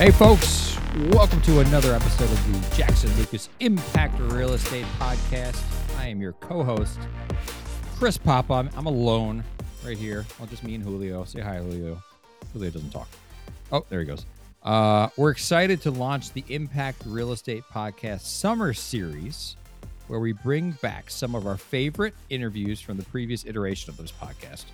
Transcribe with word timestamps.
Hey, 0.00 0.10
folks, 0.10 0.78
welcome 1.10 1.42
to 1.42 1.60
another 1.60 1.94
episode 1.94 2.30
of 2.30 2.70
the 2.70 2.74
Jackson 2.74 3.14
Lucas 3.18 3.50
Impact 3.60 4.18
Real 4.18 4.54
Estate 4.54 4.86
Podcast. 4.98 5.62
I 5.98 6.06
am 6.06 6.22
your 6.22 6.32
co 6.32 6.64
host, 6.64 6.98
Chris 7.98 8.16
Papa. 8.16 8.54
I'm, 8.54 8.70
I'm 8.78 8.86
alone 8.86 9.44
right 9.84 9.98
here. 9.98 10.24
Well, 10.38 10.48
just 10.48 10.64
me 10.64 10.74
and 10.74 10.82
Julio. 10.82 11.24
Say 11.24 11.42
hi, 11.42 11.58
Julio. 11.58 12.02
Julio 12.54 12.70
doesn't 12.70 12.88
talk. 12.88 13.08
Oh, 13.70 13.84
there 13.90 14.00
he 14.00 14.06
goes. 14.06 14.24
Uh, 14.62 15.10
we're 15.18 15.32
excited 15.32 15.82
to 15.82 15.90
launch 15.90 16.32
the 16.32 16.44
Impact 16.48 17.02
Real 17.04 17.32
Estate 17.32 17.64
Podcast 17.70 18.22
Summer 18.22 18.72
Series, 18.72 19.56
where 20.08 20.18
we 20.18 20.32
bring 20.32 20.70
back 20.80 21.10
some 21.10 21.34
of 21.34 21.46
our 21.46 21.58
favorite 21.58 22.14
interviews 22.30 22.80
from 22.80 22.96
the 22.96 23.04
previous 23.04 23.44
iteration 23.44 23.90
of 23.90 23.98
this 23.98 24.12
podcast. 24.12 24.64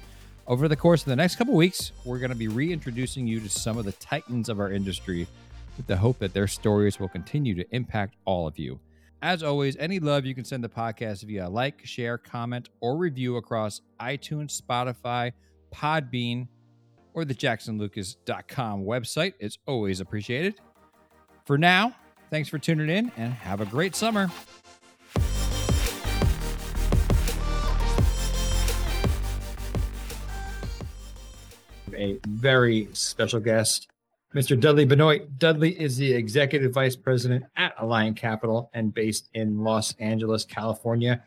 Over 0.49 0.69
the 0.69 0.77
course 0.77 1.03
of 1.03 1.09
the 1.09 1.17
next 1.17 1.37
couple 1.37 1.55
weeks, 1.55 1.91
we're 2.05 2.21
going 2.21 2.31
to 2.31 2.37
be 2.37 2.47
reintroducing 2.47 3.27
you 3.27 3.41
to 3.41 3.49
some 3.49 3.79
of 3.79 3.85
the 3.85 3.93
titans 3.93 4.49
of 4.49 4.61
our 4.61 4.71
industry 4.71 5.27
with 5.77 5.89
the 5.89 5.97
hope 5.97 6.21
that 6.21 6.35
their 6.35 6.47
stories 6.47 7.01
will 7.01 7.09
continue 7.09 7.55
to 7.57 7.67
impact 7.75 8.15
all 8.25 8.47
of 8.47 8.57
you. 8.57 8.79
As 9.23 9.43
always, 9.43 9.77
any 9.77 9.99
love 9.99 10.25
you 10.25 10.37
can 10.37 10.45
send 10.45 10.63
the 10.63 10.69
podcast 10.69 11.25
via 11.25 11.49
like, 11.49 11.85
share, 11.85 12.17
comment, 12.17 12.69
or 12.81 12.97
review 12.97 13.37
across 13.39 13.81
iTunes, 14.01 14.61
Spotify, 14.61 15.33
Podbean, 15.75 16.47
or 17.13 17.25
the 17.25 17.35
jacksonlucas.com 17.35 18.85
website 18.85 19.35
is 19.41 19.59
always 19.67 20.01
appreciated. 20.01 20.55
For 21.45 21.59
now, 21.59 21.97
thanks 22.31 22.49
for 22.49 22.59
tuning 22.59 22.89
in 22.89 23.11
and 23.17 23.33
have 23.33 23.61
a 23.61 23.67
great 23.67 23.97
summer. 23.97 24.31
A 31.95 32.19
very 32.27 32.89
special 32.93 33.41
guest, 33.41 33.89
Mr. 34.35 34.59
Dudley 34.59 34.85
Benoit. 34.85 35.39
Dudley 35.39 35.79
is 35.79 35.97
the 35.97 36.13
executive 36.13 36.73
vice 36.73 36.97
president 36.97 37.45
at 37.57 37.77
Alliant 37.79 38.17
Capital 38.17 38.71
and 38.75 38.93
based 38.93 39.29
in 39.35 39.63
Los 39.63 39.95
Angeles, 39.99 40.45
California. 40.45 41.23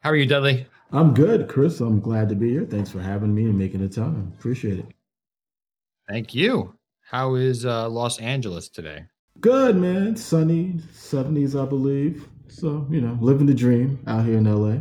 How 0.00 0.10
are 0.10 0.16
you, 0.16 0.26
Dudley? 0.26 0.66
I'm 0.92 1.14
good, 1.14 1.48
Chris. 1.48 1.80
I'm 1.80 2.00
glad 2.00 2.28
to 2.28 2.34
be 2.34 2.50
here. 2.50 2.64
Thanks 2.64 2.90
for 2.90 3.00
having 3.00 3.34
me 3.34 3.44
and 3.44 3.58
making 3.58 3.80
the 3.80 3.88
time. 3.88 4.32
Appreciate 4.38 4.78
it. 4.78 4.86
Thank 6.08 6.34
you. 6.34 6.74
How 7.00 7.34
is 7.34 7.66
uh, 7.66 7.88
Los 7.88 8.20
Angeles 8.20 8.68
today? 8.68 9.04
Good, 9.40 9.76
man. 9.76 10.16
Sunny, 10.16 10.80
70s, 10.92 11.60
I 11.60 11.68
believe. 11.68 12.28
So, 12.48 12.86
you 12.90 13.00
know, 13.00 13.18
living 13.20 13.46
the 13.46 13.54
dream 13.54 13.98
out 14.06 14.24
here 14.24 14.38
in 14.38 14.44
LA. 14.44 14.78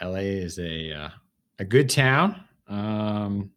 LA 0.00 0.18
is 0.18 0.58
a 0.58 0.92
uh, 0.92 1.08
a 1.58 1.64
good 1.64 1.88
town. 1.88 2.43
Um, 2.68 3.50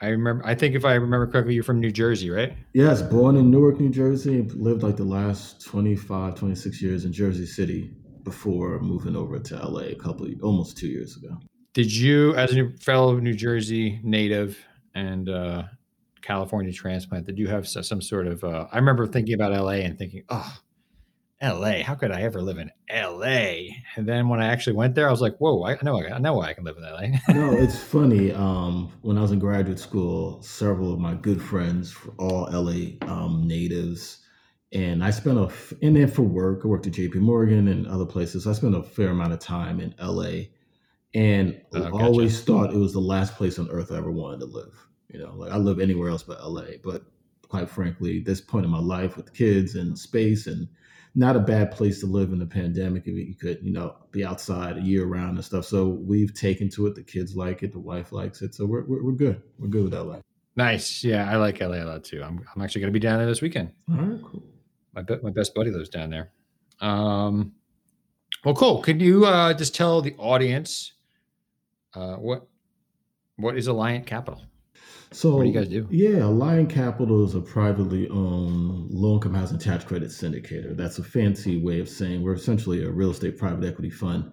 I 0.00 0.08
remember. 0.08 0.44
I 0.46 0.54
think 0.54 0.74
if 0.74 0.84
I 0.84 0.94
remember 0.94 1.26
correctly, 1.26 1.54
you're 1.54 1.64
from 1.64 1.80
New 1.80 1.90
Jersey, 1.90 2.30
right? 2.30 2.54
Yes, 2.72 3.02
born 3.02 3.36
in 3.36 3.50
Newark, 3.50 3.78
New 3.80 3.90
Jersey. 3.90 4.42
Lived 4.42 4.82
like 4.82 4.96
the 4.96 5.04
last 5.04 5.64
25, 5.66 6.34
26 6.34 6.80
years 6.80 7.04
in 7.04 7.12
Jersey 7.12 7.46
City 7.46 7.92
before 8.24 8.80
moving 8.80 9.16
over 9.16 9.38
to 9.38 9.56
LA 9.56 9.82
a 9.82 9.94
couple, 9.94 10.26
of, 10.26 10.32
almost 10.42 10.78
two 10.78 10.88
years 10.88 11.16
ago. 11.16 11.38
Did 11.74 11.94
you, 11.94 12.34
as 12.34 12.56
a 12.56 12.70
fellow 12.80 13.18
New 13.18 13.34
Jersey 13.34 14.00
native 14.02 14.58
and 14.94 15.28
uh, 15.28 15.64
California 16.22 16.72
transplant, 16.72 17.26
did 17.26 17.38
you 17.38 17.48
have 17.48 17.68
some 17.68 18.00
sort 18.00 18.26
of? 18.26 18.42
Uh, 18.42 18.66
I 18.72 18.76
remember 18.76 19.06
thinking 19.06 19.34
about 19.34 19.52
LA 19.52 19.82
and 19.82 19.98
thinking, 19.98 20.24
oh, 20.30 20.56
LA, 21.42 21.82
how 21.82 21.94
could 21.94 22.10
I 22.10 22.22
ever 22.22 22.42
live 22.42 22.58
in 22.58 22.70
LA? 22.90 23.76
And 23.96 24.06
then 24.06 24.28
when 24.28 24.40
I 24.40 24.48
actually 24.48 24.74
went 24.74 24.94
there, 24.94 25.08
I 25.08 25.10
was 25.10 25.22
like, 25.22 25.38
whoa, 25.38 25.64
I 25.64 25.78
know 25.82 26.02
I 26.02 26.18
know 26.18 26.34
why 26.34 26.48
I 26.48 26.52
can 26.52 26.64
live 26.64 26.76
in 26.76 26.82
LA. 26.82 27.18
no, 27.34 27.52
it's 27.52 27.78
funny. 27.78 28.32
Um, 28.32 28.92
when 29.00 29.16
I 29.16 29.22
was 29.22 29.32
in 29.32 29.38
graduate 29.38 29.78
school, 29.78 30.42
several 30.42 30.92
of 30.92 31.00
my 31.00 31.14
good 31.14 31.40
friends, 31.40 31.94
were 32.04 32.12
all 32.18 32.48
LA 32.52 32.96
um, 33.02 33.46
natives, 33.46 34.18
and 34.72 35.02
I 35.02 35.10
spent 35.10 35.38
a 35.38 35.50
in 35.80 35.94
there 35.94 36.08
for 36.08 36.22
work. 36.22 36.60
I 36.64 36.68
worked 36.68 36.86
at 36.86 36.92
JP 36.92 37.16
Morgan 37.16 37.68
and 37.68 37.86
other 37.86 38.06
places. 38.06 38.46
I 38.46 38.52
spent 38.52 38.74
a 38.74 38.82
fair 38.82 39.08
amount 39.08 39.32
of 39.32 39.38
time 39.38 39.80
in 39.80 39.94
LA 40.00 40.44
and 41.14 41.60
oh, 41.72 41.80
gotcha. 41.80 42.04
always 42.04 42.40
thought 42.42 42.72
it 42.72 42.78
was 42.78 42.92
the 42.92 43.00
last 43.00 43.34
place 43.34 43.58
on 43.58 43.68
earth 43.70 43.90
I 43.90 43.96
ever 43.96 44.10
wanted 44.10 44.40
to 44.40 44.46
live. 44.46 44.86
You 45.08 45.18
know, 45.18 45.32
like 45.34 45.50
I 45.50 45.56
live 45.56 45.80
anywhere 45.80 46.08
else 46.08 46.22
but 46.22 46.46
LA. 46.46 46.76
But 46.84 47.02
quite 47.48 47.68
frankly, 47.68 48.20
this 48.20 48.40
point 48.40 48.64
in 48.64 48.70
my 48.70 48.78
life 48.78 49.16
with 49.16 49.34
kids 49.34 49.74
and 49.74 49.98
space 49.98 50.46
and 50.46 50.68
not 51.14 51.36
a 51.36 51.40
bad 51.40 51.72
place 51.72 52.00
to 52.00 52.06
live 52.06 52.32
in 52.32 52.38
the 52.38 52.46
pandemic 52.46 53.06
if 53.06 53.14
you 53.14 53.34
could, 53.34 53.58
you 53.62 53.72
know, 53.72 53.96
be 54.12 54.24
outside 54.24 54.76
year 54.78 55.06
round 55.06 55.36
and 55.36 55.44
stuff. 55.44 55.64
So 55.64 55.88
we've 55.88 56.32
taken 56.34 56.68
to 56.70 56.86
it. 56.86 56.94
The 56.94 57.02
kids 57.02 57.34
like 57.34 57.62
it. 57.62 57.72
The 57.72 57.80
wife 57.80 58.12
likes 58.12 58.42
it. 58.42 58.54
So 58.54 58.66
we're, 58.66 58.84
we're, 58.84 59.02
we're 59.02 59.12
good. 59.12 59.42
We're 59.58 59.68
good 59.68 59.84
with 59.84 59.94
LA. 59.94 60.18
Nice. 60.56 61.02
Yeah. 61.02 61.30
I 61.30 61.36
like 61.36 61.60
LA 61.60 61.82
a 61.82 61.84
lot 61.84 62.04
too. 62.04 62.22
I'm, 62.22 62.44
I'm 62.54 62.62
actually 62.62 62.82
going 62.82 62.92
to 62.92 62.98
be 62.98 63.02
down 63.02 63.18
there 63.18 63.26
this 63.26 63.42
weekend. 63.42 63.72
All 63.90 63.96
right, 63.96 64.20
cool. 64.22 64.42
My, 64.94 65.04
my 65.22 65.30
best 65.30 65.54
buddy 65.54 65.70
lives 65.70 65.88
down 65.88 66.10
there. 66.10 66.30
Um, 66.80 67.52
well, 68.44 68.54
cool. 68.54 68.80
Could 68.80 69.02
you 69.02 69.26
uh, 69.26 69.52
just 69.54 69.74
tell 69.74 70.00
the 70.02 70.14
audience 70.16 70.92
uh, 71.94 72.16
what 72.16 72.46
what 73.36 73.56
is 73.56 73.68
Alliant 73.68 74.06
Capital? 74.06 74.42
So 75.12 75.36
what 75.36 75.42
do 75.42 75.48
you 75.48 75.54
guys 75.54 75.68
do? 75.68 75.88
Yeah, 75.90 76.20
Alliant 76.20 76.70
Capital 76.70 77.24
is 77.24 77.34
a 77.34 77.40
privately 77.40 78.08
owned 78.10 78.90
low-income 78.90 79.34
housing 79.34 79.58
tax 79.58 79.84
credit 79.84 80.10
syndicator. 80.10 80.76
That's 80.76 80.98
a 80.98 81.02
fancy 81.02 81.60
way 81.60 81.80
of 81.80 81.88
saying 81.88 82.22
we're 82.22 82.34
essentially 82.34 82.84
a 82.84 82.90
real 82.90 83.10
estate 83.10 83.36
private 83.36 83.64
equity 83.64 83.90
fund 83.90 84.30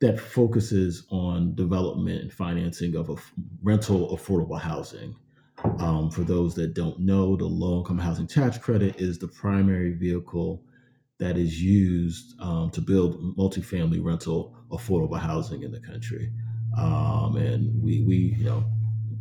that 0.00 0.18
focuses 0.18 1.06
on 1.10 1.54
development 1.54 2.22
and 2.22 2.32
financing 2.32 2.96
of 2.96 3.10
a 3.10 3.16
rental 3.62 4.16
affordable 4.16 4.58
housing. 4.58 5.14
Um, 5.78 6.10
for 6.10 6.22
those 6.22 6.54
that 6.54 6.74
don't 6.74 7.00
know, 7.00 7.36
the 7.36 7.44
low-income 7.44 7.98
housing 7.98 8.26
tax 8.26 8.56
credit 8.56 8.96
is 8.98 9.18
the 9.18 9.28
primary 9.28 9.92
vehicle 9.92 10.62
that 11.18 11.36
is 11.36 11.62
used 11.62 12.34
um, 12.40 12.70
to 12.70 12.80
build 12.80 13.36
multifamily 13.36 14.02
rental 14.02 14.56
affordable 14.70 15.18
housing 15.18 15.62
in 15.62 15.70
the 15.70 15.80
country. 15.80 16.32
Um, 16.76 17.36
and 17.36 17.82
we, 17.82 18.02
we, 18.04 18.34
you 18.38 18.44
know, 18.44 18.64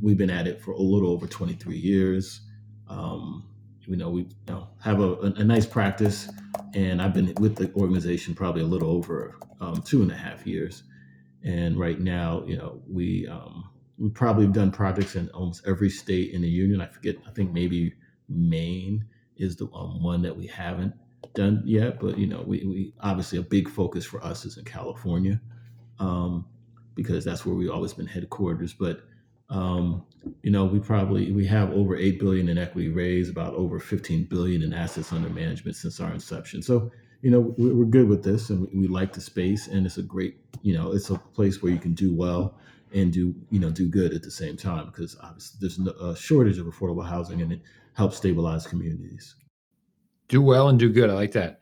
we've 0.04 0.18
been 0.18 0.30
at 0.30 0.48
it 0.48 0.62
for 0.62 0.72
a 0.74 0.78
little 0.78 1.10
over 1.10 1.26
23 1.26 1.78
years. 1.78 2.42
Um, 2.90 3.48
you 3.88 3.96
know, 3.96 4.10
we 4.10 4.22
you 4.24 4.28
know, 4.48 4.68
have 4.82 5.00
a, 5.00 5.14
a, 5.22 5.44
nice 5.44 5.66
practice, 5.66 6.30
and 6.74 7.02
I've 7.02 7.14
been 7.14 7.34
with 7.40 7.56
the 7.56 7.74
organization 7.74 8.36
probably 8.36 8.62
a 8.62 8.66
little 8.66 8.92
over 8.92 9.36
um, 9.62 9.82
two 9.82 10.02
and 10.02 10.12
a 10.12 10.16
half 10.16 10.46
years. 10.46 10.84
And 11.44 11.80
right 11.80 12.00
now, 12.00 12.44
you 12.46 12.58
know, 12.58 12.82
we 12.88 13.28
um, 13.28 13.70
we 13.98 14.10
probably 14.10 14.44
have 14.46 14.54
done 14.54 14.72
projects 14.72 15.16
in 15.16 15.30
almost 15.30 15.66
every 15.66 15.90
state 15.90 16.32
in 16.34 16.42
the 16.42 16.50
union. 16.50 16.82
I 16.82 16.88
forget, 16.88 17.16
I 17.26 17.32
think 17.32 17.52
maybe 17.52 17.94
Maine 18.28 19.06
is 19.38 19.56
the 19.56 19.70
um, 19.74 20.04
one 20.04 20.22
that 20.24 20.36
we 20.36 20.48
haven't 20.48 20.94
done 21.34 21.62
yet, 21.66 22.00
but 22.00 22.18
you 22.18 22.28
know, 22.28 22.44
we, 22.46 22.66
we 22.66 22.94
obviously 23.00 23.40
a 23.40 23.44
big 23.44 23.70
focus 23.70 24.06
for 24.06 24.24
us 24.24 24.46
is 24.46 24.58
in 24.58 24.66
California 24.66 25.40
um, 26.00 26.46
because 26.96 27.24
that's 27.24 27.46
where 27.46 27.56
we've 27.56 27.72
always 27.72 27.94
been 27.94 28.08
headquarters. 28.08 28.74
But 28.74 29.02
um, 29.54 30.04
you 30.42 30.52
know, 30.52 30.66
we 30.66 30.80
probably 30.80 31.32
we 31.32 31.46
have 31.46 31.72
over 31.72 31.96
eight 31.96 32.20
billion 32.20 32.50
in 32.50 32.58
equity 32.58 32.90
raised, 32.90 33.30
about 33.30 33.54
over 33.54 33.80
15 33.80 34.26
billion 34.26 34.64
in 34.64 34.74
assets 34.74 35.14
under 35.14 35.30
management 35.30 35.78
since 35.78 36.00
our 36.00 36.12
inception. 36.12 36.62
So, 36.62 36.92
you 37.22 37.30
know, 37.30 37.54
we're 37.58 37.86
good 37.86 38.10
with 38.10 38.24
this, 38.24 38.50
and 38.50 38.68
we 38.74 38.88
like 38.88 39.14
the 39.14 39.22
space, 39.22 39.68
and 39.68 39.86
it's 39.86 39.98
a 39.98 40.02
great, 40.02 40.38
you 40.62 40.74
know, 40.74 40.92
it's 40.92 41.10
a 41.10 41.18
place 41.18 41.62
where 41.62 41.72
you 41.72 41.80
can 41.80 41.94
do 41.94 42.14
well 42.14 42.58
and 42.94 43.14
do, 43.14 43.34
you 43.50 43.60
know, 43.60 43.70
do 43.70 43.88
good 43.88 44.14
at 44.14 44.24
the 44.24 44.32
same 44.32 44.58
time 44.58 44.88
because 44.88 45.16
obviously 45.22 45.58
there's 45.62 45.80
a 45.80 46.16
shortage 46.16 46.58
of 46.58 46.66
affordable 46.66 47.06
housing, 47.06 47.42
and 47.42 47.52
it 47.52 47.62
helps 47.94 48.18
stabilize 48.18 48.66
communities. 48.66 49.36
Do 50.30 50.42
well 50.42 50.70
and 50.70 50.80
do 50.80 50.92
good. 50.92 51.10
I 51.12 51.14
like 51.14 51.34
that. 51.34 51.62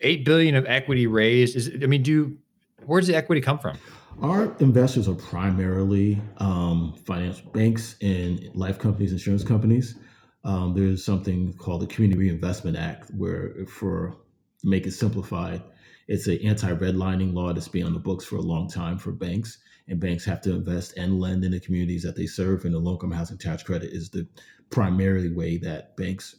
Eight 0.00 0.24
billion 0.24 0.54
of 0.54 0.64
equity 0.66 1.06
raised. 1.06 1.54
Is 1.54 1.70
I 1.82 1.86
mean, 1.86 2.02
do 2.02 2.38
where 2.86 3.00
does 3.00 3.08
the 3.08 3.16
equity 3.16 3.42
come 3.42 3.58
from? 3.58 3.76
Our 4.22 4.54
investors 4.58 5.08
are 5.08 5.14
primarily 5.14 6.20
um, 6.36 6.94
financial 7.06 7.50
banks 7.52 7.96
and 8.02 8.50
life 8.54 8.78
companies, 8.78 9.12
insurance 9.12 9.42
companies. 9.42 9.98
Um, 10.44 10.74
there's 10.74 11.02
something 11.02 11.54
called 11.54 11.80
the 11.80 11.86
Community 11.86 12.20
Reinvestment 12.20 12.76
Act, 12.76 13.10
where, 13.16 13.64
for 13.66 14.18
make 14.62 14.86
it 14.86 14.92
simplified, 14.92 15.62
it's 16.06 16.26
an 16.26 16.38
anti-redlining 16.44 17.32
law 17.32 17.54
that's 17.54 17.68
been 17.68 17.86
on 17.86 17.94
the 17.94 17.98
books 17.98 18.26
for 18.26 18.36
a 18.36 18.42
long 18.42 18.68
time 18.68 18.98
for 18.98 19.10
banks, 19.10 19.58
and 19.88 19.98
banks 19.98 20.26
have 20.26 20.42
to 20.42 20.54
invest 20.54 20.98
and 20.98 21.18
lend 21.18 21.42
in 21.42 21.52
the 21.52 21.60
communities 21.60 22.02
that 22.02 22.14
they 22.14 22.26
serve. 22.26 22.66
And 22.66 22.74
the 22.74 22.78
low-income 22.78 23.12
housing 23.12 23.38
tax 23.38 23.62
credit 23.62 23.90
is 23.90 24.10
the 24.10 24.28
primary 24.68 25.32
way 25.32 25.56
that 25.58 25.96
banks 25.96 26.36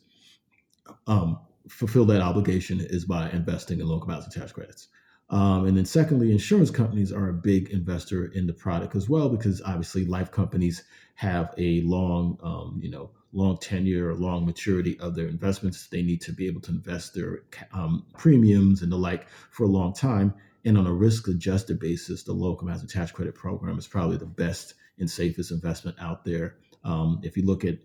um, 1.07 1.39
fulfill 1.67 2.05
that 2.05 2.21
obligation 2.21 2.79
is 2.79 3.05
by 3.05 3.31
investing 3.31 3.79
in 3.79 3.87
low-income 3.87 4.11
housing 4.11 4.39
tax 4.39 4.51
credits. 4.51 4.89
Um, 5.31 5.65
and 5.65 5.77
then 5.77 5.85
secondly, 5.85 6.31
insurance 6.31 6.69
companies 6.69 7.11
are 7.11 7.29
a 7.29 7.33
big 7.33 7.69
investor 7.69 8.25
in 8.25 8.47
the 8.47 8.53
product 8.53 8.95
as 8.95 9.09
well, 9.09 9.29
because 9.29 9.61
obviously 9.61 10.05
life 10.05 10.29
companies 10.29 10.83
have 11.15 11.53
a 11.57 11.81
long, 11.81 12.37
um, 12.43 12.79
you 12.83 12.91
know, 12.91 13.11
long 13.31 13.57
tenure, 13.57 14.09
or 14.09 14.15
long 14.15 14.45
maturity 14.45 14.99
of 14.99 15.15
their 15.15 15.27
investments. 15.27 15.87
They 15.87 16.01
need 16.01 16.19
to 16.21 16.33
be 16.33 16.47
able 16.47 16.59
to 16.61 16.71
invest 16.71 17.13
their 17.13 17.43
um, 17.71 18.05
premiums 18.17 18.81
and 18.81 18.91
the 18.91 18.97
like 18.97 19.29
for 19.51 19.63
a 19.63 19.69
long 19.69 19.93
time. 19.93 20.33
And 20.65 20.77
on 20.77 20.85
a 20.85 20.93
risk 20.93 21.29
adjusted 21.29 21.79
basis, 21.79 22.23
the 22.23 22.33
low 22.33 22.51
income 22.51 22.67
housing 22.67 22.89
tax 22.89 23.11
credit 23.11 23.33
program 23.33 23.79
is 23.79 23.87
probably 23.87 24.17
the 24.17 24.25
best 24.25 24.75
and 24.99 25.09
safest 25.09 25.51
investment 25.51 25.97
out 25.99 26.25
there. 26.25 26.57
Um, 26.83 27.21
if 27.23 27.37
you 27.37 27.45
look 27.45 27.63
at 27.63 27.77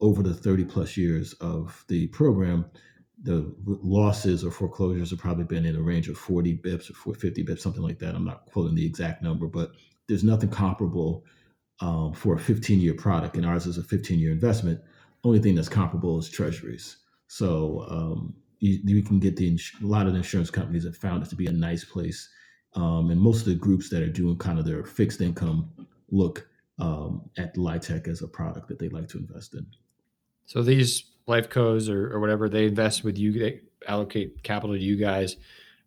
over 0.00 0.22
the 0.22 0.34
30 0.34 0.64
plus 0.64 0.96
years 0.96 1.34
of 1.34 1.84
the 1.88 2.06
program, 2.08 2.64
the 3.26 3.52
losses 3.66 4.44
or 4.44 4.52
foreclosures 4.52 5.10
have 5.10 5.18
probably 5.18 5.44
been 5.44 5.66
in 5.66 5.74
a 5.74 5.82
range 5.82 6.08
of 6.08 6.16
40 6.16 6.58
bips 6.58 6.88
or 6.90 7.12
50 7.12 7.44
bips, 7.44 7.58
something 7.58 7.82
like 7.82 7.98
that. 7.98 8.14
I'm 8.14 8.24
not 8.24 8.46
quoting 8.46 8.76
the 8.76 8.86
exact 8.86 9.20
number, 9.20 9.48
but 9.48 9.72
there's 10.08 10.22
nothing 10.22 10.48
comparable 10.48 11.24
um, 11.80 12.12
for 12.12 12.36
a 12.36 12.38
15 12.38 12.80
year 12.80 12.94
product, 12.94 13.36
and 13.36 13.44
ours 13.44 13.66
is 13.66 13.78
a 13.78 13.82
15 13.82 14.20
year 14.20 14.30
investment. 14.30 14.80
Only 15.24 15.40
thing 15.40 15.56
that's 15.56 15.68
comparable 15.68 16.18
is 16.20 16.30
treasuries. 16.30 16.98
So 17.26 17.84
um, 17.90 18.34
you, 18.60 18.78
you, 18.84 19.02
can 19.02 19.18
get 19.18 19.36
the 19.36 19.58
a 19.82 19.86
lot 19.86 20.06
of 20.06 20.12
the 20.12 20.18
insurance 20.18 20.50
companies 20.50 20.84
have 20.84 20.96
found 20.96 21.24
it 21.24 21.28
to 21.30 21.36
be 21.36 21.46
a 21.46 21.52
nice 21.52 21.84
place, 21.84 22.28
um, 22.74 23.10
and 23.10 23.20
most 23.20 23.40
of 23.40 23.46
the 23.46 23.56
groups 23.56 23.90
that 23.90 24.02
are 24.02 24.08
doing 24.08 24.38
kind 24.38 24.60
of 24.60 24.64
their 24.64 24.84
fixed 24.84 25.20
income 25.20 25.68
look 26.10 26.48
um, 26.78 27.28
at 27.36 27.56
LIHTC 27.56 28.06
as 28.06 28.22
a 28.22 28.28
product 28.28 28.68
that 28.68 28.78
they 28.78 28.88
like 28.88 29.08
to 29.08 29.18
invest 29.18 29.54
in. 29.54 29.66
So 30.44 30.62
these 30.62 31.10
life 31.26 31.50
cos 31.50 31.88
or, 31.88 32.12
or 32.12 32.20
whatever 32.20 32.48
they 32.48 32.66
invest 32.66 33.04
with 33.04 33.18
you, 33.18 33.32
they 33.32 33.60
allocate 33.86 34.42
capital 34.42 34.74
to 34.76 34.82
you 34.82 34.96
guys, 34.96 35.36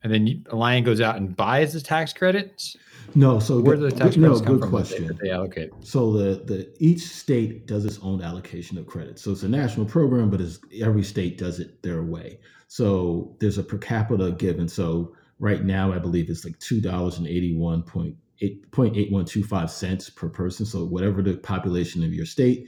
and 0.03 0.13
then 0.13 0.27
you, 0.27 0.39
Alliant 0.45 0.86
goes 0.86 1.01
out 1.01 1.18
and 1.18 1.36
buys 1.36 1.74
the 1.74 1.81
tax 1.81 2.13
credits. 2.13 2.77
No, 3.15 3.39
so 3.39 3.59
where 3.59 3.75
do 3.75 3.89
the 3.89 3.91
tax 3.91 4.15
no, 4.15 4.27
credits 4.27 4.41
come 4.45 4.56
good 4.56 4.62
from 4.62 4.69
question. 4.69 5.07
That 5.07 5.19
they, 5.19 5.31
allocate? 5.31 5.71
So 5.81 6.13
the 6.13 6.44
the 6.44 6.71
each 6.80 7.07
state 7.07 7.65
does 7.65 7.86
its 7.86 8.00
own 8.01 8.21
allocation 8.21 8.77
of 8.77 8.86
credits. 8.86 9.24
So 9.24 9.31
it's 9.31 9.44
a 9.44 9.50
national 9.50 9.86
program, 9.88 10.30
but 10.30 10.41
every 10.81 11.03
state 11.03 11.38
does 11.38 11.59
it 11.59 11.81
their 11.81 12.03
way. 12.03 12.39
So 12.68 13.36
there's 13.39 13.57
a 13.57 13.63
per 13.63 13.77
capita 13.80 14.31
given. 14.33 14.68
So 14.68 15.15
right 15.39 15.63
now, 15.63 15.91
I 15.91 15.97
believe 15.97 16.30
it's 16.30 16.45
like 16.45 16.59
two 16.59 16.80
dollars 16.80 17.18
and 17.18 17.27
eighty 17.27 17.56
one 17.56 17.81
point 17.81 18.15
eight 18.41 18.69
point 18.71 18.95
eight 18.95 19.12
one 19.12 19.25
two 19.25 19.44
five 19.44 19.71
cents 19.71 20.09
per 20.09 20.30
person. 20.30 20.65
So 20.65 20.86
whatever 20.86 21.24
the 21.24 21.36
population 21.38 22.03
of 22.03 22.13
your 22.13 22.27
state, 22.27 22.68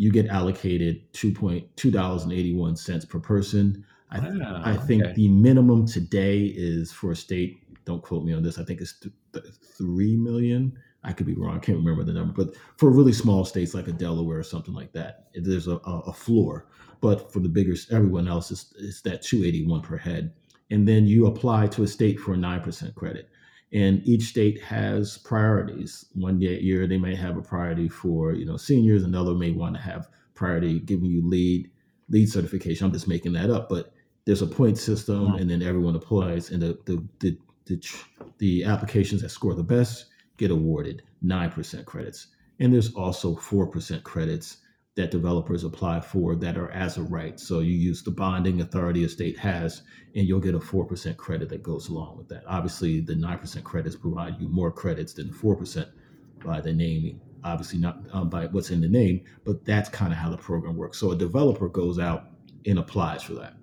you 0.00 0.10
get 0.10 0.28
allocated 0.28 1.02
two 1.12 1.30
point 1.30 1.76
two 1.76 1.90
dollars 1.90 2.22
and 2.22 2.32
eighty 2.32 2.54
one 2.54 2.74
cents 2.74 3.04
per 3.04 3.20
person. 3.20 3.84
I, 4.10 4.72
I 4.72 4.74
think 4.74 5.04
okay. 5.04 5.12
the 5.12 5.28
minimum 5.28 5.86
today 5.86 6.46
is 6.46 6.90
for 6.90 7.12
a 7.12 7.16
state. 7.16 7.58
Don't 7.84 8.02
quote 8.02 8.24
me 8.24 8.32
on 8.32 8.42
this. 8.42 8.58
I 8.58 8.64
think 8.64 8.80
it's 8.80 8.98
th- 8.98 9.14
th- 9.34 9.44
three 9.76 10.16
million. 10.16 10.72
I 11.04 11.12
could 11.12 11.26
be 11.26 11.34
wrong. 11.34 11.54
I 11.54 11.58
can't 11.58 11.76
remember 11.76 12.02
the 12.02 12.14
number, 12.14 12.32
but 12.32 12.56
for 12.78 12.90
really 12.90 13.12
small 13.12 13.44
states 13.44 13.74
like 13.74 13.88
a 13.88 13.92
Delaware 13.92 14.38
or 14.38 14.42
something 14.42 14.72
like 14.72 14.90
that, 14.94 15.26
there's 15.34 15.68
a, 15.68 15.76
a 15.76 16.14
floor. 16.14 16.66
But 17.02 17.30
for 17.30 17.40
the 17.40 17.48
bigger, 17.50 17.74
everyone 17.90 18.26
else 18.26 18.50
is 18.50 18.72
it's 18.78 19.02
that 19.02 19.20
281 19.20 19.82
per 19.82 19.98
head, 19.98 20.32
and 20.70 20.88
then 20.88 21.06
you 21.06 21.26
apply 21.26 21.66
to 21.68 21.82
a 21.82 21.86
state 21.86 22.18
for 22.18 22.32
a 22.32 22.38
nine 22.38 22.62
percent 22.62 22.94
credit 22.94 23.28
and 23.72 24.02
each 24.04 24.24
state 24.24 24.60
has 24.62 25.18
priorities. 25.18 26.06
One 26.14 26.40
year 26.40 26.86
they 26.86 26.98
may 26.98 27.14
have 27.14 27.36
a 27.36 27.42
priority 27.42 27.88
for 27.88 28.32
you 28.32 28.44
know 28.44 28.56
seniors, 28.56 29.04
another 29.04 29.34
may 29.34 29.52
want 29.52 29.76
to 29.76 29.80
have 29.80 30.08
priority 30.34 30.80
giving 30.80 31.10
you 31.10 31.26
lead 31.26 31.70
LEED 32.08 32.30
certification. 32.30 32.86
I'm 32.86 32.92
just 32.92 33.08
making 33.08 33.34
that 33.34 33.50
up, 33.50 33.68
but 33.68 33.92
there's 34.24 34.42
a 34.42 34.46
point 34.46 34.78
system, 34.78 35.28
mm-hmm. 35.28 35.36
and 35.36 35.50
then 35.50 35.62
everyone 35.62 35.96
applies, 35.96 36.50
and 36.50 36.62
the 36.62 36.78
the 36.84 37.04
the 37.20 37.38
the, 37.66 37.82
the 38.38 38.64
applications 38.64 39.22
that 39.22 39.28
score 39.28 39.54
the 39.54 39.62
best 39.62 40.06
get 40.36 40.50
awarded 40.50 41.02
nine 41.22 41.50
percent 41.50 41.86
credits, 41.86 42.28
and 42.58 42.72
there's 42.72 42.94
also 42.94 43.36
four 43.36 43.66
percent 43.66 44.02
credits 44.04 44.58
that 44.96 45.10
developers 45.10 45.64
apply 45.64 46.00
for 46.00 46.34
that 46.36 46.56
are 46.58 46.70
as 46.72 46.98
a 46.98 47.02
right. 47.02 47.38
So 47.38 47.60
you 47.60 47.72
use 47.72 48.02
the 48.02 48.10
bonding 48.10 48.60
authority 48.60 49.04
a 49.04 49.08
state 49.08 49.38
has, 49.38 49.82
and 50.14 50.26
you'll 50.26 50.40
get 50.40 50.54
a 50.54 50.58
4% 50.58 51.16
credit 51.16 51.48
that 51.50 51.62
goes 51.62 51.88
along 51.88 52.18
with 52.18 52.28
that. 52.28 52.42
Obviously, 52.46 53.00
the 53.00 53.14
9% 53.14 53.62
credits 53.62 53.96
provide 53.96 54.40
you 54.40 54.48
more 54.48 54.72
credits 54.72 55.12
than 55.14 55.32
4% 55.32 55.88
by 56.44 56.60
the 56.60 56.72
naming. 56.72 57.20
Obviously, 57.44 57.78
not 57.78 58.00
um, 58.12 58.28
by 58.28 58.46
what's 58.46 58.70
in 58.70 58.80
the 58.80 58.88
name, 58.88 59.22
but 59.44 59.64
that's 59.64 59.88
kind 59.88 60.12
of 60.12 60.18
how 60.18 60.28
the 60.28 60.36
program 60.36 60.76
works. 60.76 60.98
So 60.98 61.12
a 61.12 61.16
developer 61.16 61.68
goes 61.68 61.98
out 61.98 62.30
and 62.66 62.78
applies 62.78 63.22
for 63.22 63.34
that. 63.34 63.54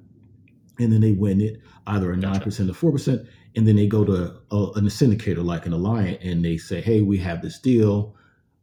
And 0.79 0.91
then 0.93 1.01
they 1.01 1.11
win 1.11 1.41
it, 1.41 1.59
either 1.87 2.11
a 2.11 2.17
gotcha. 2.17 2.49
9% 2.49 2.83
or 2.83 2.91
4%. 2.93 3.27
And 3.55 3.67
then 3.67 3.75
they 3.75 3.87
go 3.87 4.05
to 4.05 4.35
a, 4.51 4.55
a 4.55 4.81
syndicator 4.81 5.43
like 5.43 5.65
an 5.65 5.73
Alliant 5.73 6.19
and 6.21 6.45
they 6.45 6.57
say, 6.57 6.81
hey, 6.81 7.01
we 7.01 7.17
have 7.17 7.41
this 7.41 7.59
deal 7.59 8.15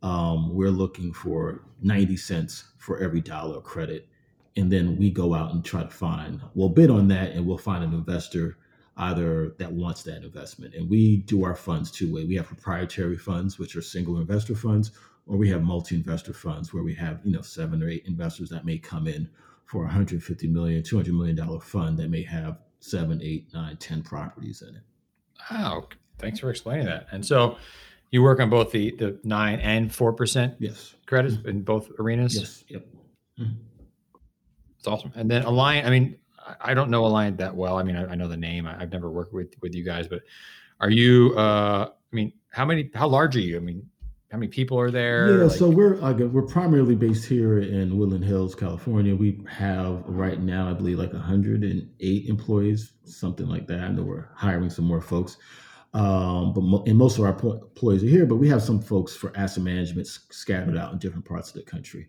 um, 0.04 0.54
we're 0.54 0.70
looking 0.70 1.14
for 1.14 1.62
90 1.82 2.18
cents 2.18 2.64
for 2.76 2.98
every 2.98 3.22
dollar 3.22 3.56
of 3.56 3.64
credit. 3.64 4.06
And 4.54 4.70
then 4.70 4.98
we 4.98 5.10
go 5.10 5.32
out 5.32 5.52
and 5.52 5.64
try 5.64 5.82
to 5.82 5.88
find, 5.88 6.42
we'll 6.54 6.68
bid 6.68 6.90
on 6.90 7.08
that 7.08 7.32
and 7.32 7.46
we'll 7.46 7.56
find 7.56 7.82
an 7.82 7.94
investor 7.94 8.58
either 8.98 9.54
that 9.58 9.72
wants 9.72 10.02
that 10.02 10.22
investment. 10.22 10.74
And 10.74 10.90
we 10.90 11.16
do 11.16 11.42
our 11.42 11.56
funds 11.56 11.90
two 11.90 12.12
way. 12.12 12.26
We 12.26 12.36
have 12.36 12.46
proprietary 12.46 13.16
funds, 13.16 13.58
which 13.58 13.76
are 13.76 13.82
single 13.82 14.20
investor 14.20 14.54
funds, 14.54 14.92
or 15.26 15.38
we 15.38 15.48
have 15.48 15.62
multi-investor 15.62 16.34
funds 16.34 16.74
where 16.74 16.82
we 16.84 16.94
have, 16.96 17.20
you 17.24 17.32
know, 17.32 17.40
seven 17.40 17.82
or 17.82 17.88
eight 17.88 18.04
investors 18.06 18.50
that 18.50 18.66
may 18.66 18.76
come 18.76 19.06
in 19.06 19.28
for 19.64 19.84
150 19.84 20.48
million, 20.48 20.82
200 20.82 21.14
million 21.14 21.34
dollar 21.34 21.60
fund 21.60 21.98
that 21.98 22.10
may 22.10 22.22
have 22.22 22.58
seven, 22.78 23.22
eight, 23.22 23.48
nine, 23.54 23.78
ten 23.78 24.02
properties 24.02 24.60
in 24.60 24.76
it. 24.76 24.82
Wow. 25.50 25.88
Thanks 26.18 26.40
for 26.40 26.50
explaining 26.50 26.84
that. 26.86 27.06
And 27.10 27.24
so 27.24 27.56
you 28.14 28.22
work 28.22 28.38
on 28.38 28.48
both 28.48 28.70
the 28.70 28.92
the 28.92 29.18
nine 29.24 29.58
and 29.58 29.92
four 29.92 30.12
percent 30.12 30.54
yes 30.60 30.94
credits 31.04 31.34
mm-hmm. 31.34 31.48
in 31.48 31.62
both 31.62 31.90
arenas. 31.98 32.36
Yes. 32.36 32.64
Yep. 32.68 32.86
Mm-hmm. 33.40 33.52
It's 34.78 34.86
awesome. 34.86 35.12
And 35.16 35.28
then 35.28 35.42
Alliant. 35.42 35.84
I 35.84 35.90
mean, 35.90 36.16
I 36.60 36.74
don't 36.74 36.90
know 36.90 37.02
Alliant 37.02 37.38
that 37.38 37.56
well. 37.56 37.76
I 37.76 37.82
mean, 37.82 37.96
I, 37.96 38.12
I 38.12 38.14
know 38.14 38.28
the 38.28 38.36
name. 38.36 38.68
I, 38.68 38.78
have 38.78 38.92
never 38.92 39.10
worked 39.10 39.32
with 39.32 39.52
with 39.62 39.74
you 39.74 39.84
guys, 39.84 40.06
but 40.06 40.22
are 40.80 40.90
you? 40.90 41.34
uh 41.36 41.88
I 41.90 42.14
mean, 42.14 42.32
how 42.50 42.64
many? 42.64 42.88
How 42.94 43.08
large 43.08 43.34
are 43.34 43.40
you? 43.40 43.56
I 43.56 43.60
mean, 43.60 43.84
how 44.30 44.38
many 44.38 44.48
people 44.48 44.78
are 44.78 44.92
there? 44.92 45.36
Yeah, 45.38 45.44
like, 45.46 45.58
so 45.58 45.68
we're 45.68 46.00
uh, 46.00 46.12
we're 46.12 46.42
primarily 46.42 46.94
based 46.94 47.24
here 47.24 47.58
in 47.58 47.98
Woodland 47.98 48.24
Hills, 48.24 48.54
California. 48.54 49.16
We 49.16 49.40
have 49.48 50.04
right 50.06 50.40
now, 50.40 50.70
I 50.70 50.74
believe, 50.74 51.00
like 51.00 51.12
108 51.12 52.26
employees, 52.28 52.92
something 53.04 53.48
like 53.48 53.66
that. 53.66 53.80
I 53.80 53.88
know 53.88 54.02
we're 54.02 54.28
hiring 54.36 54.70
some 54.70 54.84
more 54.84 55.00
folks. 55.00 55.36
Um, 55.94 56.52
but 56.52 56.62
mo- 56.62 56.82
and 56.86 56.98
most 56.98 57.18
of 57.18 57.24
our 57.24 57.30
employees 57.30 58.02
are 58.02 58.08
here, 58.08 58.26
but 58.26 58.36
we 58.36 58.48
have 58.48 58.62
some 58.62 58.80
folks 58.80 59.14
for 59.14 59.32
asset 59.36 59.62
management 59.62 60.08
scattered 60.08 60.76
out 60.76 60.92
in 60.92 60.98
different 60.98 61.24
parts 61.24 61.50
of 61.50 61.54
the 61.54 61.62
country. 61.62 62.08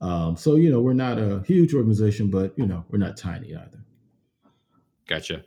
Um, 0.00 0.36
so 0.36 0.56
you 0.56 0.70
know, 0.70 0.80
we're 0.80 0.94
not 0.94 1.18
a 1.18 1.42
huge 1.46 1.72
organization, 1.72 2.28
but 2.28 2.52
you 2.58 2.66
know, 2.66 2.84
we're 2.88 2.98
not 2.98 3.16
tiny 3.16 3.54
either. 3.54 3.84
Gotcha. 5.06 5.44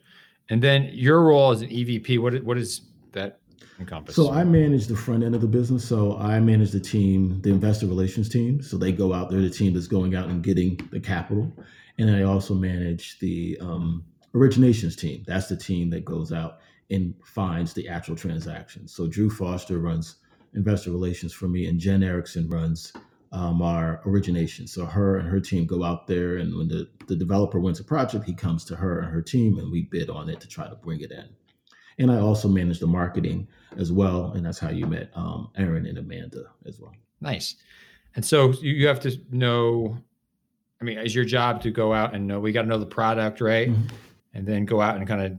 And 0.49 0.61
then 0.61 0.89
your 0.93 1.23
role 1.23 1.51
as 1.51 1.61
an 1.61 1.69
EVP, 1.69 2.19
what 2.19 2.41
what 2.43 2.57
is 2.57 2.81
that 3.11 3.39
encompass? 3.79 4.15
So 4.15 4.31
I 4.31 4.45
manage 4.45 4.87
the 4.87 4.95
front 4.95 5.23
end 5.23 5.35
of 5.35 5.41
the 5.41 5.47
business. 5.47 5.85
So 5.85 6.17
I 6.17 6.39
manage 6.39 6.71
the 6.71 6.79
team, 6.79 7.41
the 7.41 7.49
investor 7.49 7.87
relations 7.87 8.29
team. 8.29 8.61
So 8.61 8.77
they 8.77 8.93
go 8.93 9.13
out, 9.13 9.29
they're 9.29 9.41
the 9.41 9.49
team 9.49 9.73
that's 9.73 9.87
going 9.87 10.15
out 10.15 10.29
and 10.29 10.41
getting 10.41 10.79
the 10.91 11.01
capital, 11.01 11.51
and 11.97 12.09
I 12.09 12.23
also 12.23 12.53
manage 12.53 13.19
the 13.19 13.57
um, 13.59 14.05
originations 14.33 14.97
team. 14.97 15.25
That's 15.27 15.47
the 15.47 15.57
team 15.57 15.89
that 15.89 16.05
goes 16.05 16.31
out 16.31 16.59
and 16.93 17.13
finds 17.25 17.73
the 17.73 17.87
actual 17.87 18.15
transactions. 18.15 18.93
So 18.93 19.07
Drew 19.07 19.29
Foster 19.29 19.79
runs 19.79 20.17
investor 20.53 20.91
relations 20.91 21.33
for 21.33 21.47
me, 21.47 21.67
and 21.67 21.79
Jen 21.79 22.03
Erickson 22.03 22.49
runs 22.49 22.93
um, 23.31 23.61
our 23.61 24.01
origination. 24.05 24.67
So 24.67 24.85
her 24.85 25.17
and 25.17 25.27
her 25.27 25.39
team 25.39 25.65
go 25.65 25.83
out 25.83 26.07
there, 26.07 26.37
and 26.37 26.55
when 26.55 26.67
the, 26.67 26.87
the 27.07 27.15
developer 27.15 27.59
wins 27.59 27.79
a 27.79 27.83
project, 27.83 28.25
he 28.25 28.33
comes 28.33 28.63
to 28.65 28.75
her 28.75 28.99
and 28.99 29.11
her 29.11 29.21
team, 29.21 29.57
and 29.57 29.71
we 29.71 29.83
bid 29.83 30.09
on 30.09 30.29
it 30.29 30.39
to 30.41 30.47
try 30.47 30.67
to 30.67 30.75
bring 30.75 31.01
it 31.01 31.11
in. 31.11 31.27
And 31.97 32.11
I 32.11 32.19
also 32.19 32.47
manage 32.47 32.79
the 32.79 32.87
marketing 32.87 33.47
as 33.77 33.91
well, 33.91 34.31
and 34.33 34.45
that's 34.45 34.59
how 34.59 34.69
you 34.69 34.85
met 34.85 35.09
um, 35.15 35.49
Aaron 35.57 35.85
and 35.85 35.97
Amanda 35.97 36.45
as 36.65 36.79
well. 36.79 36.93
Nice. 37.21 37.55
And 38.15 38.23
so 38.23 38.51
you 38.61 38.87
have 38.87 38.99
to 39.01 39.17
know. 39.31 39.97
I 40.79 40.83
mean, 40.83 40.97
is 40.97 41.15
your 41.15 41.25
job 41.25 41.61
to 41.61 41.71
go 41.71 41.93
out 41.93 42.13
and 42.13 42.27
know? 42.27 42.39
We 42.39 42.51
got 42.51 42.63
to 42.63 42.67
know 42.67 42.77
the 42.77 42.85
product, 42.85 43.41
right? 43.41 43.69
Mm-hmm. 43.69 43.95
And 44.35 44.45
then 44.45 44.65
go 44.65 44.81
out 44.81 44.97
and 44.97 45.07
kind 45.07 45.21
of 45.21 45.37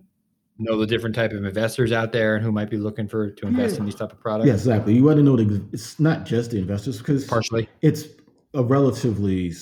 know 0.59 0.79
the 0.79 0.87
different 0.87 1.15
type 1.15 1.33
of 1.33 1.45
investors 1.45 1.93
out 1.93 2.13
there 2.13 2.37
and 2.37 2.45
who 2.45 2.53
might 2.53 2.71
be 2.71 2.77
looking 2.77 3.09
for 3.09 3.31
to 3.31 3.47
invest 3.47 3.75
yeah. 3.75 3.81
in 3.81 3.85
these 3.87 3.95
type 3.95 4.13
of 4.13 4.21
products. 4.21 4.47
Yeah, 4.47 4.55
exactly. 4.55 4.95
You 4.95 5.05
want 5.05 5.17
to 5.17 5.23
know 5.23 5.37
the, 5.37 5.65
it's 5.73 5.99
not 5.99 6.25
just 6.25 6.53
the 6.53 6.59
investors 6.59 6.99
because 6.99 7.27
partially 7.27 7.69
it's 7.83 8.07
a 8.55 8.63
relatively 8.63 9.53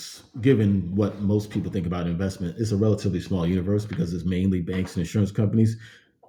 given 0.41 0.95
what 0.95 1.21
most 1.21 1.49
people 1.49 1.73
think 1.73 1.87
about 1.87 2.07
investment 2.07 2.55
it's 2.59 2.73
a 2.73 2.77
relatively 2.77 3.21
small 3.21 3.47
universe 3.47 3.87
because 3.87 4.13
it's 4.13 4.27
mainly 4.27 4.61
banks 4.61 4.97
and 4.97 5.01
insurance 5.01 5.33
companies 5.33 5.79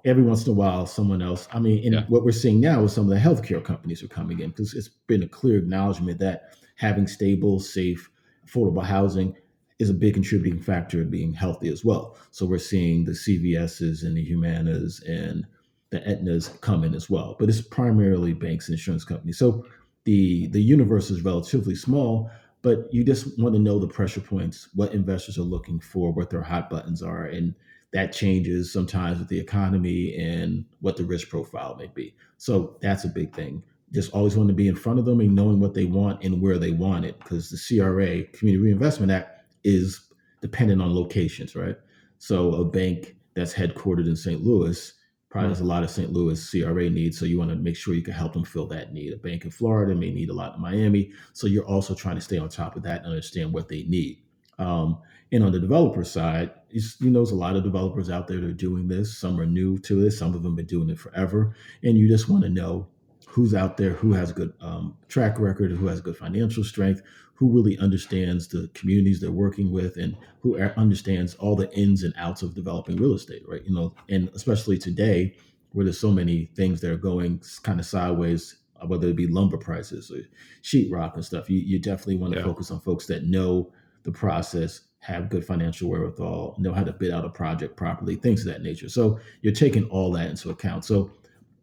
every 0.06 0.22
once 0.22 0.46
in 0.46 0.52
a 0.52 0.54
while 0.54 0.86
someone 0.86 1.20
else 1.20 1.46
i 1.52 1.58
mean 1.58 1.84
and 1.84 1.94
yeah. 1.94 2.04
what 2.08 2.24
we're 2.24 2.32
seeing 2.32 2.60
now 2.60 2.82
is 2.82 2.92
some 2.92 3.04
of 3.04 3.10
the 3.10 3.16
healthcare 3.16 3.62
companies 3.62 4.02
are 4.02 4.08
coming 4.08 4.40
in 4.40 4.48
because 4.48 4.72
it's 4.72 4.88
been 5.06 5.22
a 5.22 5.28
clear 5.28 5.58
acknowledgement 5.58 6.18
that 6.18 6.56
having 6.76 7.06
stable 7.06 7.60
safe 7.60 8.10
affordable 8.46 8.82
housing 8.82 9.34
is 9.78 9.90
a 9.90 9.94
big 9.94 10.14
contributing 10.14 10.60
factor 10.60 11.02
of 11.02 11.10
being 11.10 11.32
healthy 11.32 11.68
as 11.68 11.84
well. 11.84 12.16
So 12.30 12.46
we're 12.46 12.58
seeing 12.58 13.04
the 13.04 13.12
CVSs 13.12 14.04
and 14.04 14.16
the 14.16 14.30
Humanas 14.30 15.02
and 15.06 15.46
the 15.90 16.00
Aetnas 16.00 16.60
come 16.60 16.84
in 16.84 16.94
as 16.94 17.10
well, 17.10 17.36
but 17.38 17.48
it's 17.48 17.60
primarily 17.60 18.32
banks 18.32 18.68
and 18.68 18.74
insurance 18.74 19.04
companies. 19.04 19.38
So 19.38 19.64
the 20.04 20.48
the 20.48 20.62
universe 20.62 21.10
is 21.10 21.22
relatively 21.22 21.74
small, 21.74 22.30
but 22.62 22.92
you 22.92 23.04
just 23.04 23.38
want 23.38 23.54
to 23.54 23.60
know 23.60 23.78
the 23.78 23.88
pressure 23.88 24.20
points, 24.20 24.68
what 24.74 24.92
investors 24.92 25.38
are 25.38 25.42
looking 25.42 25.80
for, 25.80 26.12
what 26.12 26.30
their 26.30 26.42
hot 26.42 26.70
buttons 26.70 27.02
are, 27.02 27.26
and 27.26 27.54
that 27.92 28.12
changes 28.12 28.72
sometimes 28.72 29.18
with 29.18 29.28
the 29.28 29.38
economy 29.38 30.16
and 30.16 30.64
what 30.80 30.96
the 30.96 31.04
risk 31.04 31.28
profile 31.28 31.76
may 31.76 31.86
be. 31.86 32.14
So 32.38 32.76
that's 32.80 33.04
a 33.04 33.08
big 33.08 33.34
thing. 33.34 33.62
just 33.92 34.12
always 34.12 34.36
want 34.36 34.48
to 34.48 34.54
be 34.54 34.66
in 34.66 34.74
front 34.74 34.98
of 34.98 35.04
them 35.04 35.20
and 35.20 35.34
knowing 35.34 35.60
what 35.60 35.74
they 35.74 35.84
want 35.84 36.24
and 36.24 36.42
where 36.42 36.58
they 36.58 36.72
want 36.72 37.04
it 37.04 37.18
because 37.20 37.50
the 37.50 37.78
CRA, 37.78 38.24
Community 38.36 38.64
Reinvestment 38.64 39.12
Act, 39.12 39.33
is 39.64 40.08
dependent 40.40 40.82
on 40.82 40.94
locations, 40.94 41.56
right? 41.56 41.76
So 42.18 42.54
a 42.54 42.64
bank 42.64 43.16
that's 43.34 43.54
headquartered 43.54 44.06
in 44.06 44.16
St. 44.16 44.42
Louis 44.42 44.92
probably 45.30 45.48
has 45.48 45.60
a 45.60 45.64
lot 45.64 45.82
of 45.82 45.90
St. 45.90 46.12
Louis 46.12 46.48
CRA 46.48 46.88
needs. 46.88 47.18
So 47.18 47.24
you 47.24 47.38
want 47.38 47.50
to 47.50 47.56
make 47.56 47.76
sure 47.76 47.94
you 47.94 48.02
can 48.02 48.14
help 48.14 48.34
them 48.34 48.44
fill 48.44 48.68
that 48.68 48.92
need. 48.92 49.12
A 49.12 49.16
bank 49.16 49.44
in 49.44 49.50
Florida 49.50 49.94
may 49.94 50.12
need 50.12 50.30
a 50.30 50.32
lot 50.32 50.54
in 50.54 50.62
Miami. 50.62 51.12
So 51.32 51.48
you're 51.48 51.66
also 51.66 51.94
trying 51.94 52.14
to 52.14 52.20
stay 52.20 52.38
on 52.38 52.48
top 52.48 52.76
of 52.76 52.84
that 52.84 52.98
and 52.98 53.06
understand 53.06 53.52
what 53.52 53.68
they 53.68 53.82
need. 53.82 54.22
Um, 54.58 54.98
and 55.32 55.42
on 55.42 55.50
the 55.50 55.58
developer 55.58 56.04
side, 56.04 56.52
you 56.70 57.10
know, 57.10 57.18
there's 57.18 57.32
a 57.32 57.36
lot 57.36 57.56
of 57.56 57.64
developers 57.64 58.10
out 58.10 58.28
there 58.28 58.40
that 58.40 58.46
are 58.46 58.52
doing 58.52 58.86
this. 58.86 59.18
Some 59.18 59.40
are 59.40 59.46
new 59.46 59.78
to 59.78 60.00
this. 60.00 60.16
Some 60.16 60.34
of 60.34 60.44
them 60.44 60.52
have 60.52 60.56
been 60.56 60.66
doing 60.66 60.90
it 60.90 60.98
forever. 61.00 61.56
And 61.82 61.98
you 61.98 62.06
just 62.06 62.28
want 62.28 62.44
to 62.44 62.48
know 62.48 62.86
who's 63.26 63.54
out 63.54 63.76
there, 63.76 63.90
who 63.90 64.12
has 64.12 64.32
good 64.32 64.52
um, 64.60 64.96
track 65.08 65.40
record, 65.40 65.72
who 65.72 65.88
has 65.88 66.00
good 66.00 66.16
financial 66.16 66.62
strength, 66.62 67.02
who 67.34 67.50
really 67.50 67.76
understands 67.78 68.48
the 68.48 68.70
communities 68.74 69.20
they're 69.20 69.30
working 69.32 69.72
with, 69.72 69.96
and 69.96 70.16
who 70.40 70.58
understands 70.76 71.34
all 71.34 71.56
the 71.56 71.72
ins 71.76 72.02
and 72.02 72.14
outs 72.16 72.42
of 72.42 72.54
developing 72.54 72.96
real 72.96 73.14
estate, 73.14 73.42
right? 73.48 73.64
You 73.64 73.74
know, 73.74 73.94
and 74.08 74.30
especially 74.34 74.78
today, 74.78 75.34
where 75.72 75.84
there's 75.84 75.98
so 75.98 76.12
many 76.12 76.50
things 76.54 76.80
that 76.80 76.90
are 76.92 76.96
going 76.96 77.42
kind 77.64 77.80
of 77.80 77.86
sideways, 77.86 78.56
uh, 78.80 78.86
whether 78.86 79.08
it 79.08 79.16
be 79.16 79.26
lumber 79.26 79.56
prices 79.56 80.10
or 80.10 80.20
sheetrock 80.62 81.14
and 81.14 81.24
stuff. 81.24 81.50
You, 81.50 81.58
you 81.58 81.80
definitely 81.80 82.16
want 82.16 82.34
to 82.34 82.38
yeah. 82.38 82.44
focus 82.44 82.70
on 82.70 82.80
folks 82.80 83.06
that 83.06 83.24
know 83.24 83.72
the 84.04 84.12
process, 84.12 84.82
have 85.00 85.28
good 85.28 85.44
financial 85.44 85.90
wherewithal, 85.90 86.54
know 86.58 86.72
how 86.72 86.84
to 86.84 86.92
bid 86.92 87.10
out 87.10 87.24
a 87.24 87.28
project 87.28 87.76
properly, 87.76 88.14
things 88.14 88.46
of 88.46 88.52
that 88.52 88.62
nature. 88.62 88.88
So 88.88 89.18
you're 89.42 89.52
taking 89.52 89.84
all 89.86 90.12
that 90.12 90.30
into 90.30 90.50
account. 90.50 90.84
So 90.84 91.10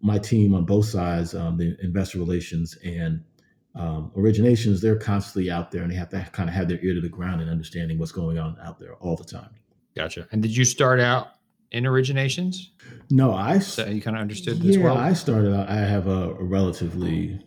my 0.01 0.17
team 0.17 0.53
on 0.53 0.65
both 0.65 0.87
sides, 0.87 1.33
um, 1.33 1.57
the 1.57 1.77
investor 1.81 2.19
relations 2.19 2.77
and 2.83 3.23
um, 3.75 4.11
originations, 4.17 4.81
they're 4.81 4.97
constantly 4.97 5.49
out 5.49 5.71
there 5.71 5.81
and 5.81 5.91
they 5.91 5.95
have 5.95 6.09
to 6.09 6.27
kind 6.33 6.49
of 6.49 6.55
have 6.55 6.67
their 6.67 6.79
ear 6.79 6.93
to 6.93 7.01
the 7.01 7.09
ground 7.09 7.41
and 7.41 7.49
understanding 7.49 7.97
what's 7.97 8.11
going 8.11 8.37
on 8.37 8.57
out 8.61 8.79
there 8.79 8.95
all 8.95 9.15
the 9.15 9.23
time. 9.23 9.49
Gotcha. 9.95 10.27
And 10.31 10.41
did 10.41 10.55
you 10.55 10.65
start 10.65 10.99
out 10.99 11.35
in 11.71 11.85
originations? 11.85 12.67
No, 13.09 13.33
I. 13.33 13.59
So 13.59 13.85
you 13.85 14.01
kind 14.01 14.17
of 14.17 14.21
understood 14.21 14.61
this 14.61 14.75
yeah, 14.75 14.83
well. 14.83 14.97
I 14.97 15.13
started 15.13 15.55
out. 15.55 15.69
I 15.69 15.77
have 15.77 16.07
a, 16.07 16.31
a, 16.31 16.43
relatively 16.43 17.39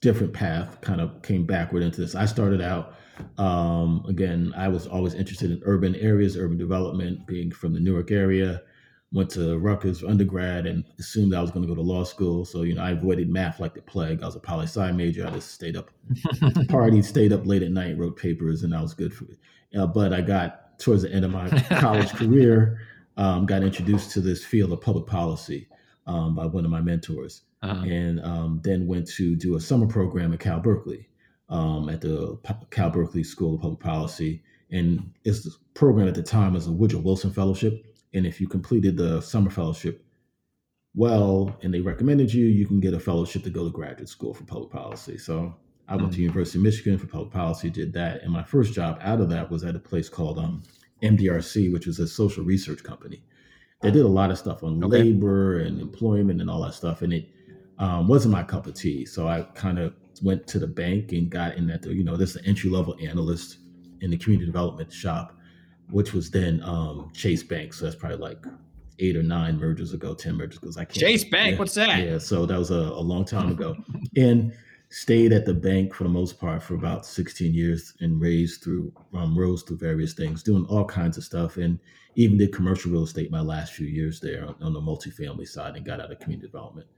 different 0.00 0.32
path. 0.32 0.80
Kind 0.80 1.00
of 1.00 1.22
came 1.22 1.46
backward 1.46 1.82
into 1.82 2.00
this. 2.00 2.14
I 2.14 2.26
started 2.26 2.60
out. 2.60 2.94
Um, 3.38 4.04
again, 4.08 4.52
I 4.56 4.68
was 4.68 4.86
always 4.86 5.14
interested 5.14 5.50
in 5.50 5.60
urban 5.64 5.94
areas, 5.96 6.36
urban 6.36 6.58
development, 6.58 7.26
being 7.26 7.50
from 7.50 7.74
the 7.74 7.80
Newark 7.80 8.10
area 8.10 8.62
went 9.12 9.30
to 9.30 9.58
Rutgers 9.58 10.00
for 10.00 10.06
undergrad 10.06 10.66
and 10.66 10.84
assumed 10.98 11.34
I 11.34 11.40
was 11.40 11.50
going 11.50 11.62
to 11.62 11.68
go 11.68 11.74
to 11.74 11.82
law 11.82 12.04
school. 12.04 12.44
So, 12.44 12.62
you 12.62 12.74
know, 12.74 12.82
I 12.82 12.92
avoided 12.92 13.28
math 13.28 13.58
like 13.58 13.74
the 13.74 13.82
plague. 13.82 14.22
I 14.22 14.26
was 14.26 14.36
a 14.36 14.40
poli 14.40 14.64
sci 14.64 14.92
major. 14.92 15.26
I 15.26 15.30
just 15.30 15.52
stayed 15.52 15.76
up, 15.76 15.90
partied, 16.68 17.04
stayed 17.04 17.32
up 17.32 17.44
late 17.44 17.62
at 17.62 17.72
night, 17.72 17.98
wrote 17.98 18.16
papers, 18.16 18.62
and 18.62 18.72
that 18.72 18.80
was 18.80 18.94
good 18.94 19.12
for 19.12 19.24
it. 19.24 19.38
Uh, 19.76 19.86
but 19.86 20.12
I 20.12 20.20
got 20.20 20.78
towards 20.78 21.02
the 21.02 21.12
end 21.12 21.24
of 21.24 21.32
my 21.32 21.48
college 21.80 22.10
career, 22.10 22.80
um, 23.16 23.46
got 23.46 23.62
introduced 23.62 24.12
to 24.12 24.20
this 24.20 24.44
field 24.44 24.72
of 24.72 24.80
public 24.80 25.06
policy 25.06 25.68
um, 26.06 26.34
by 26.36 26.46
one 26.46 26.64
of 26.64 26.70
my 26.70 26.80
mentors, 26.80 27.42
uh-huh. 27.62 27.84
and 27.84 28.20
um, 28.24 28.60
then 28.62 28.86
went 28.86 29.08
to 29.08 29.34
do 29.34 29.56
a 29.56 29.60
summer 29.60 29.86
program 29.86 30.32
at 30.32 30.40
Cal 30.40 30.60
Berkeley 30.60 31.08
um, 31.48 31.88
at 31.88 32.00
the 32.00 32.38
Cal 32.70 32.90
Berkeley 32.90 33.24
School 33.24 33.56
of 33.56 33.60
Public 33.60 33.80
Policy. 33.80 34.42
And 34.70 35.12
it's 35.24 35.42
the 35.42 35.50
program 35.74 36.06
at 36.06 36.14
the 36.14 36.22
time 36.22 36.54
was 36.54 36.68
a 36.68 36.72
Woodrow 36.72 37.00
Wilson 37.00 37.32
Fellowship 37.32 37.89
and 38.12 38.26
if 38.26 38.40
you 38.40 38.48
completed 38.48 38.96
the 38.96 39.20
summer 39.20 39.50
fellowship 39.50 40.04
well 40.94 41.56
and 41.62 41.72
they 41.72 41.80
recommended 41.80 42.32
you, 42.32 42.46
you 42.46 42.66
can 42.66 42.80
get 42.80 42.94
a 42.94 43.00
fellowship 43.00 43.42
to 43.44 43.50
go 43.50 43.64
to 43.64 43.70
graduate 43.70 44.08
school 44.08 44.34
for 44.34 44.44
public 44.44 44.70
policy. 44.70 45.16
So 45.18 45.54
I 45.88 45.96
went 45.96 46.08
mm-hmm. 46.08 46.14
to 46.14 46.18
mm. 46.18 46.22
University 46.22 46.58
of 46.58 46.64
Michigan 46.64 46.98
for 46.98 47.06
public 47.06 47.32
policy, 47.32 47.70
did 47.70 47.92
that. 47.94 48.22
And 48.22 48.32
my 48.32 48.42
first 48.42 48.72
job 48.72 48.98
out 49.00 49.20
of 49.20 49.28
that 49.30 49.50
was 49.50 49.64
at 49.64 49.76
a 49.76 49.78
place 49.78 50.08
called 50.08 50.38
um, 50.38 50.62
MDRC, 51.02 51.72
which 51.72 51.86
was 51.86 51.98
a 51.98 52.06
social 52.06 52.44
research 52.44 52.82
company. 52.82 53.22
They 53.82 53.90
did 53.90 54.04
a 54.04 54.08
lot 54.08 54.30
of 54.30 54.38
stuff 54.38 54.62
on 54.62 54.82
okay. 54.84 55.02
labor 55.02 55.60
and 55.60 55.80
employment 55.80 56.40
and 56.40 56.50
all 56.50 56.62
that 56.62 56.74
stuff. 56.74 57.02
And 57.02 57.12
it 57.12 57.28
um, 57.78 58.08
wasn't 58.08 58.32
my 58.32 58.42
cup 58.42 58.66
of 58.66 58.74
tea. 58.74 59.06
So 59.06 59.26
I 59.26 59.42
kind 59.54 59.78
of 59.78 59.94
went 60.22 60.46
to 60.48 60.58
the 60.58 60.66
bank 60.66 61.12
and 61.12 61.30
got 61.30 61.56
in 61.56 61.66
that, 61.68 61.86
you 61.86 62.04
know, 62.04 62.16
this 62.16 62.30
is 62.30 62.36
an 62.36 62.44
entry 62.44 62.68
level 62.68 62.96
analyst 63.00 63.58
in 64.00 64.10
the 64.10 64.18
community 64.18 64.46
development 64.46 64.92
shop 64.92 65.39
which 65.90 66.12
was 66.12 66.30
then 66.30 66.62
um, 66.62 67.10
Chase 67.14 67.42
Bank. 67.42 67.72
So 67.72 67.84
that's 67.84 67.96
probably 67.96 68.18
like 68.18 68.44
eight 68.98 69.16
or 69.16 69.22
nine 69.22 69.58
mergers 69.58 69.92
ago, 69.92 70.14
ten 70.14 70.36
mergers 70.36 70.58
because 70.58 70.76
I 70.76 70.84
can't. 70.84 70.98
Chase 70.98 71.24
Bank, 71.24 71.52
yeah, 71.52 71.58
what's 71.58 71.74
that? 71.74 72.04
Yeah, 72.04 72.18
so 72.18 72.46
that 72.46 72.58
was 72.58 72.70
a, 72.70 72.74
a 72.74 73.02
long 73.02 73.24
time 73.24 73.50
ago, 73.50 73.76
and 74.16 74.52
stayed 74.90 75.32
at 75.32 75.46
the 75.46 75.54
bank 75.54 75.94
for 75.94 76.02
the 76.04 76.10
most 76.10 76.40
part 76.40 76.62
for 76.62 76.74
about 76.74 77.06
16 77.06 77.54
years 77.54 77.94
and 78.00 78.20
raised 78.20 78.62
through 78.62 78.92
um, 79.14 79.38
rose 79.38 79.62
through 79.62 79.78
various 79.78 80.14
things, 80.14 80.42
doing 80.42 80.66
all 80.66 80.84
kinds 80.84 81.16
of 81.16 81.24
stuff, 81.24 81.56
and 81.56 81.78
even 82.16 82.38
did 82.38 82.52
commercial 82.52 82.90
real 82.90 83.04
estate 83.04 83.30
my 83.30 83.40
last 83.40 83.72
few 83.72 83.86
years 83.86 84.20
there 84.20 84.46
on, 84.46 84.56
on 84.60 84.72
the 84.72 84.80
multifamily 84.80 85.46
side 85.46 85.76
and 85.76 85.86
got 85.86 86.00
out 86.00 86.10
of 86.10 86.18
community 86.18 86.46
development. 86.46 86.88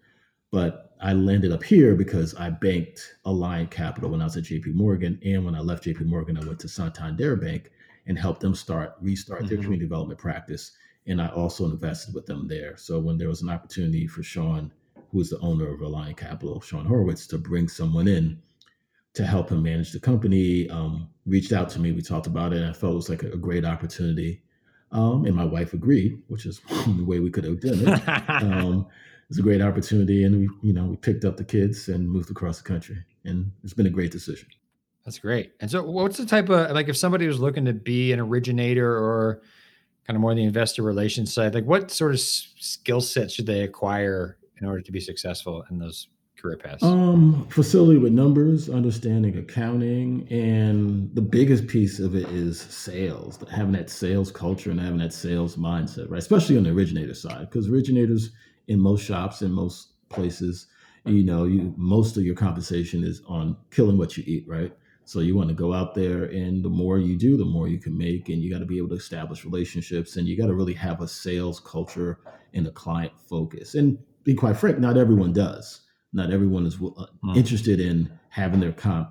But 0.50 0.94
I 1.00 1.14
landed 1.14 1.50
up 1.50 1.62
here 1.62 1.94
because 1.94 2.34
I 2.34 2.50
banked 2.50 3.14
Alliant 3.24 3.70
Capital 3.70 4.10
when 4.10 4.20
I 4.20 4.24
was 4.24 4.36
at 4.36 4.44
JP 4.44 4.74
Morgan. 4.74 5.18
And 5.24 5.44
when 5.46 5.54
I 5.54 5.60
left 5.60 5.84
JP 5.84 6.04
Morgan, 6.06 6.36
I 6.36 6.44
went 6.44 6.60
to 6.60 6.68
Santander 6.68 7.36
Bank 7.36 7.70
and 8.06 8.18
help 8.18 8.40
them 8.40 8.54
start 8.54 8.94
restart 9.00 9.40
mm-hmm. 9.40 9.48
their 9.48 9.58
community 9.58 9.84
development 9.84 10.18
practice. 10.18 10.72
And 11.06 11.20
I 11.20 11.28
also 11.28 11.64
invested 11.64 12.14
with 12.14 12.26
them 12.26 12.46
there. 12.46 12.76
So 12.76 12.98
when 12.98 13.18
there 13.18 13.28
was 13.28 13.42
an 13.42 13.48
opportunity 13.48 14.06
for 14.06 14.22
Sean, 14.22 14.72
who 15.10 15.20
is 15.20 15.30
the 15.30 15.38
owner 15.40 15.72
of 15.72 15.80
Alliant 15.80 16.16
Capital, 16.16 16.60
Sean 16.60 16.86
Horwitz, 16.86 17.28
to 17.30 17.38
bring 17.38 17.68
someone 17.68 18.06
in 18.06 18.40
to 19.14 19.26
help 19.26 19.50
him 19.50 19.62
manage 19.62 19.92
the 19.92 20.00
company, 20.00 20.70
um, 20.70 21.08
reached 21.26 21.52
out 21.52 21.68
to 21.70 21.80
me. 21.80 21.92
We 21.92 22.02
talked 22.02 22.26
about 22.26 22.52
it. 22.52 22.58
And 22.58 22.70
I 22.70 22.72
felt 22.72 22.92
it 22.92 22.96
was 22.96 23.08
like 23.10 23.22
a, 23.24 23.32
a 23.32 23.36
great 23.36 23.64
opportunity. 23.64 24.42
Um, 24.92 25.24
and 25.24 25.34
my 25.34 25.44
wife 25.44 25.72
agreed, 25.72 26.22
which 26.28 26.46
is 26.46 26.60
the 26.68 27.04
way 27.04 27.18
we 27.18 27.30
could 27.30 27.44
have 27.44 27.60
done 27.60 27.88
it. 27.88 28.08
Um, 28.42 28.86
it's 29.32 29.38
a 29.38 29.42
great 29.42 29.62
opportunity, 29.62 30.24
and 30.24 30.36
we, 30.36 30.48
you 30.62 30.74
know, 30.74 30.84
we 30.84 30.96
picked 30.96 31.24
up 31.24 31.38
the 31.38 31.44
kids 31.44 31.88
and 31.88 32.06
moved 32.06 32.30
across 32.30 32.58
the 32.58 32.68
country, 32.68 33.02
and 33.24 33.50
it's 33.64 33.72
been 33.72 33.86
a 33.86 33.90
great 33.90 34.12
decision. 34.12 34.46
That's 35.04 35.18
great. 35.18 35.52
And 35.60 35.70
so, 35.70 35.82
what's 35.82 36.16
the 36.16 36.26
type 36.26 36.48
of 36.48 36.70
like 36.70 36.88
if 36.88 36.96
somebody 36.96 37.26
was 37.26 37.40
looking 37.40 37.64
to 37.64 37.72
be 37.72 38.12
an 38.12 38.20
originator 38.20 38.96
or 38.96 39.42
kind 40.06 40.16
of 40.16 40.20
more 40.20 40.34
the 40.34 40.44
investor 40.44 40.82
relations 40.82 41.32
side, 41.32 41.54
like 41.54 41.64
what 41.64 41.90
sort 41.90 42.12
of 42.12 42.20
skill 42.20 43.00
sets 43.00 43.34
should 43.34 43.46
they 43.46 43.62
acquire 43.62 44.36
in 44.60 44.66
order 44.66 44.80
to 44.80 44.92
be 44.92 45.00
successful 45.00 45.64
in 45.70 45.78
those 45.78 46.08
career 46.36 46.56
paths? 46.56 46.82
Um, 46.82 47.46
facility 47.48 47.98
with 47.98 48.12
numbers, 48.12 48.68
understanding 48.68 49.38
accounting, 49.38 50.26
and 50.30 51.12
the 51.14 51.22
biggest 51.22 51.66
piece 51.66 51.98
of 51.98 52.14
it 52.14 52.28
is 52.28 52.60
sales. 52.60 53.38
Having 53.50 53.72
that 53.72 53.90
sales 53.90 54.30
culture 54.30 54.70
and 54.70 54.80
having 54.80 54.98
that 54.98 55.12
sales 55.12 55.56
mindset, 55.56 56.10
right? 56.10 56.18
Especially 56.18 56.56
on 56.56 56.64
the 56.64 56.70
originator 56.70 57.14
side, 57.14 57.48
because 57.50 57.68
originators 57.68 58.30
in 58.68 58.80
most 58.80 59.04
shops 59.04 59.42
in 59.42 59.50
most 59.50 60.08
places, 60.08 60.68
you 61.04 61.24
know, 61.24 61.44
you 61.44 61.74
most 61.76 62.16
of 62.16 62.24
your 62.24 62.36
compensation 62.36 63.02
is 63.02 63.22
on 63.26 63.56
killing 63.70 63.98
what 63.98 64.16
you 64.16 64.22
eat, 64.26 64.44
right? 64.46 64.72
So 65.04 65.20
you 65.20 65.36
want 65.36 65.48
to 65.48 65.54
go 65.54 65.72
out 65.72 65.94
there, 65.94 66.24
and 66.24 66.64
the 66.64 66.68
more 66.68 66.98
you 66.98 67.16
do, 67.16 67.36
the 67.36 67.44
more 67.44 67.68
you 67.68 67.78
can 67.78 67.96
make, 67.96 68.28
and 68.28 68.40
you 68.40 68.50
got 68.50 68.60
to 68.60 68.66
be 68.66 68.78
able 68.78 68.90
to 68.90 68.94
establish 68.94 69.44
relationships, 69.44 70.16
and 70.16 70.28
you 70.28 70.36
got 70.36 70.46
to 70.46 70.54
really 70.54 70.74
have 70.74 71.00
a 71.00 71.08
sales 71.08 71.60
culture 71.60 72.20
and 72.54 72.66
a 72.66 72.70
client 72.70 73.12
focus. 73.28 73.74
And 73.74 73.98
be 74.24 74.34
quite 74.34 74.56
frank, 74.56 74.78
not 74.78 74.96
everyone 74.96 75.32
does. 75.32 75.80
Not 76.12 76.30
everyone 76.30 76.66
is 76.66 76.76
uh, 76.76 77.06
mm. 77.24 77.36
interested 77.36 77.80
in 77.80 78.10
having 78.28 78.60
their 78.60 78.72
comp 78.72 79.08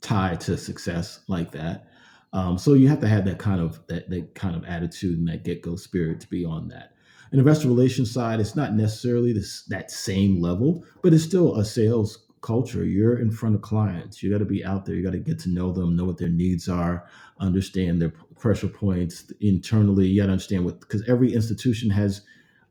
tied 0.00 0.40
to 0.42 0.56
success 0.56 1.20
like 1.28 1.50
that. 1.52 1.88
Um, 2.32 2.56
so 2.56 2.74
you 2.74 2.88
have 2.88 3.00
to 3.00 3.08
have 3.08 3.24
that 3.26 3.38
kind 3.38 3.60
of 3.60 3.80
that, 3.88 4.08
that 4.08 4.34
kind 4.34 4.56
of 4.56 4.64
attitude 4.64 5.18
and 5.18 5.28
that 5.28 5.44
get 5.44 5.62
go 5.62 5.76
spirit 5.76 6.20
to 6.20 6.28
be 6.28 6.44
on 6.44 6.68
that. 6.68 6.94
An 7.30 7.38
investor 7.38 7.68
relations 7.68 8.10
side, 8.10 8.40
it's 8.40 8.56
not 8.56 8.74
necessarily 8.74 9.32
this 9.32 9.64
that 9.64 9.90
same 9.90 10.40
level, 10.40 10.84
but 11.02 11.12
it's 11.12 11.24
still 11.24 11.56
a 11.56 11.64
sales 11.64 12.26
culture. 12.42 12.84
You're 12.84 13.18
in 13.18 13.30
front 13.30 13.54
of 13.54 13.62
clients. 13.62 14.22
You 14.22 14.30
got 14.30 14.38
to 14.38 14.44
be 14.44 14.64
out 14.64 14.84
there. 14.84 14.94
You 14.94 15.02
got 15.02 15.12
to 15.12 15.18
get 15.18 15.38
to 15.40 15.48
know 15.48 15.72
them, 15.72 15.96
know 15.96 16.04
what 16.04 16.18
their 16.18 16.28
needs 16.28 16.68
are, 16.68 17.06
understand 17.40 18.02
their 18.02 18.12
pressure 18.38 18.68
points 18.68 19.32
internally. 19.40 20.08
You 20.08 20.20
got 20.20 20.26
to 20.26 20.32
understand 20.32 20.64
what 20.64 20.80
because 20.80 21.08
every 21.08 21.32
institution 21.32 21.88
has, 21.90 22.22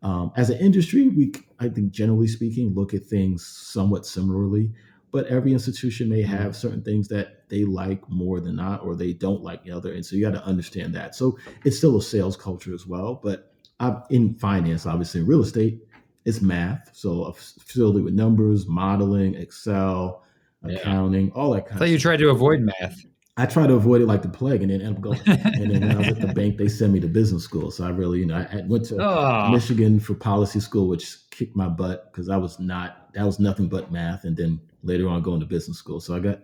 um, 0.03 0.31
as 0.35 0.49
an 0.49 0.59
industry, 0.59 1.09
we 1.09 1.33
I 1.59 1.69
think 1.69 1.91
generally 1.91 2.27
speaking 2.27 2.73
look 2.75 2.93
at 2.93 3.05
things 3.05 3.45
somewhat 3.45 4.05
similarly. 4.05 4.71
But 5.11 5.27
every 5.27 5.51
institution 5.51 6.07
may 6.07 6.23
mm-hmm. 6.23 6.31
have 6.31 6.55
certain 6.55 6.83
things 6.83 7.09
that 7.09 7.49
they 7.49 7.65
like 7.65 8.07
more 8.09 8.39
than 8.39 8.55
not, 8.55 8.83
or 8.83 8.95
they 8.95 9.11
don't 9.11 9.41
like 9.41 9.63
the 9.63 9.71
other, 9.71 9.93
and 9.93 10.05
so 10.05 10.15
you 10.15 10.21
got 10.25 10.37
to 10.37 10.45
understand 10.45 10.95
that. 10.95 11.15
So 11.15 11.37
it's 11.65 11.77
still 11.77 11.97
a 11.97 12.01
sales 12.01 12.37
culture 12.37 12.73
as 12.73 12.87
well. 12.87 13.19
But 13.21 13.53
I've, 13.79 14.03
in 14.09 14.35
finance, 14.35 14.85
obviously, 14.85 15.21
in 15.21 15.27
real 15.27 15.41
estate, 15.41 15.81
it's 16.25 16.41
math. 16.41 16.89
So 16.93 17.23
a 17.23 17.33
facility 17.33 18.01
with 18.01 18.13
numbers, 18.13 18.67
modeling, 18.67 19.35
Excel, 19.35 20.23
accounting, 20.63 21.27
yeah. 21.27 21.33
all 21.33 21.51
that 21.51 21.61
kind. 21.61 21.71
Of 21.71 21.77
stuff. 21.77 21.87
So 21.87 21.91
you 21.91 21.99
tried 21.99 22.17
to 22.17 22.29
avoid 22.29 22.61
math. 22.61 23.05
I 23.37 23.45
try 23.45 23.65
to 23.65 23.73
avoid 23.73 24.01
it 24.01 24.07
like 24.07 24.21
the 24.21 24.29
plague, 24.29 24.61
and 24.61 24.69
then 24.69 24.81
end 24.81 24.97
up 24.97 25.01
going. 25.01 25.19
and 25.25 25.71
then 25.71 25.81
when 25.81 25.91
I 25.91 25.97
was 25.97 26.07
at 26.09 26.21
the 26.21 26.33
bank, 26.33 26.57
they 26.57 26.67
sent 26.67 26.91
me 26.91 26.99
to 26.99 27.07
business 27.07 27.43
school. 27.43 27.71
So 27.71 27.85
I 27.85 27.89
really, 27.89 28.19
you 28.19 28.25
know, 28.25 28.35
I 28.35 28.61
went 28.67 28.85
to 28.85 28.97
oh. 29.01 29.49
Michigan 29.49 29.99
for 29.99 30.13
policy 30.13 30.59
school, 30.59 30.87
which 30.87 31.29
kicked 31.31 31.55
my 31.55 31.67
butt 31.67 32.11
because 32.11 32.29
I 32.29 32.37
was 32.37 32.59
not. 32.59 33.13
That 33.13 33.25
was 33.25 33.39
nothing 33.39 33.67
but 33.67 33.91
math, 33.91 34.25
and 34.25 34.35
then 34.35 34.59
later 34.83 35.07
on 35.07 35.21
going 35.21 35.39
to 35.39 35.45
business 35.45 35.77
school. 35.77 35.99
So 35.99 36.15
I 36.15 36.19
got, 36.19 36.39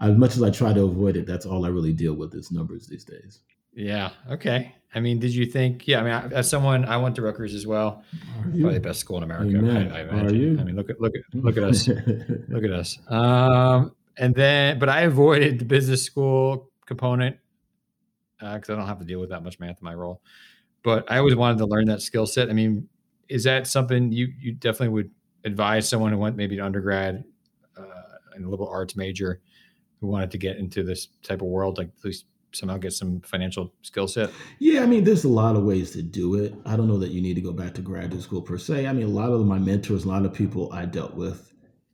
as 0.00 0.16
much 0.16 0.36
as 0.36 0.42
I 0.42 0.50
try 0.50 0.72
to 0.72 0.84
avoid 0.84 1.16
it, 1.16 1.26
that's 1.26 1.46
all 1.46 1.66
I 1.66 1.68
really 1.68 1.92
deal 1.92 2.14
with 2.14 2.34
is 2.34 2.52
numbers 2.52 2.86
these 2.86 3.04
days. 3.04 3.40
Yeah. 3.72 4.10
Okay. 4.30 4.74
I 4.94 5.00
mean, 5.00 5.20
did 5.20 5.32
you 5.32 5.46
think? 5.46 5.86
Yeah. 5.86 6.00
I 6.00 6.02
mean, 6.02 6.32
as 6.32 6.48
someone, 6.50 6.84
I 6.84 6.96
went 6.96 7.14
to 7.16 7.22
Rutgers 7.22 7.54
as 7.54 7.66
well. 7.66 8.02
Probably 8.42 8.74
the 8.74 8.80
best 8.80 9.00
school 9.00 9.18
in 9.18 9.22
America. 9.22 9.58
I, 9.58 9.98
I, 9.98 10.00
imagine. 10.02 10.58
I 10.58 10.64
mean, 10.64 10.76
look 10.76 10.90
at 10.90 11.00
look 11.00 11.12
at 11.14 11.22
look 11.34 11.56
at 11.56 11.62
us. 11.62 11.88
look 12.48 12.64
at 12.64 12.72
us. 12.72 12.98
Um, 13.08 13.94
and 14.16 14.34
then, 14.34 14.78
but 14.78 14.88
I 14.88 15.02
avoided 15.02 15.58
the 15.60 15.64
business 15.64 16.02
school 16.02 16.70
component 16.86 17.36
because 18.38 18.70
uh, 18.70 18.72
I 18.72 18.76
don't 18.76 18.86
have 18.86 18.98
to 18.98 19.04
deal 19.04 19.20
with 19.20 19.30
that 19.30 19.44
much 19.44 19.60
math 19.60 19.78
in 19.80 19.84
my 19.84 19.94
role. 19.94 20.20
But 20.82 21.10
I 21.10 21.18
always 21.18 21.36
wanted 21.36 21.58
to 21.58 21.66
learn 21.66 21.86
that 21.86 22.02
skill 22.02 22.26
set. 22.26 22.48
I 22.48 22.52
mean, 22.52 22.88
is 23.28 23.44
that 23.44 23.66
something 23.66 24.10
you 24.10 24.32
you 24.40 24.52
definitely 24.52 24.88
would 24.88 25.10
advise 25.44 25.88
someone 25.88 26.12
who 26.12 26.18
went 26.18 26.36
maybe 26.36 26.56
to 26.56 26.64
undergrad 26.64 27.24
uh, 27.76 27.82
and 28.34 28.44
a 28.44 28.48
liberal 28.48 28.68
arts 28.68 28.96
major 28.96 29.40
who 30.00 30.06
wanted 30.06 30.30
to 30.32 30.38
get 30.38 30.56
into 30.56 30.82
this 30.82 31.08
type 31.22 31.42
of 31.42 31.48
world, 31.48 31.78
like 31.78 31.88
at 31.98 32.04
least 32.04 32.26
somehow 32.52 32.78
get 32.78 32.92
some 32.92 33.20
financial 33.20 33.72
skill 33.82 34.08
set? 34.08 34.30
Yeah, 34.58 34.82
I 34.82 34.86
mean, 34.86 35.04
there's 35.04 35.24
a 35.24 35.28
lot 35.28 35.56
of 35.56 35.64
ways 35.64 35.90
to 35.92 36.02
do 36.02 36.34
it. 36.34 36.54
I 36.66 36.76
don't 36.76 36.88
know 36.88 36.98
that 36.98 37.10
you 37.10 37.20
need 37.20 37.34
to 37.34 37.40
go 37.40 37.52
back 37.52 37.74
to 37.74 37.82
graduate 37.82 38.22
school 38.22 38.42
per 38.42 38.58
se. 38.58 38.86
I 38.86 38.92
mean, 38.92 39.06
a 39.06 39.08
lot 39.08 39.30
of 39.30 39.44
my 39.46 39.58
mentors, 39.58 40.04
a 40.04 40.08
lot 40.08 40.24
of 40.24 40.32
people 40.32 40.72
I 40.72 40.84
dealt 40.84 41.14
with 41.14 41.52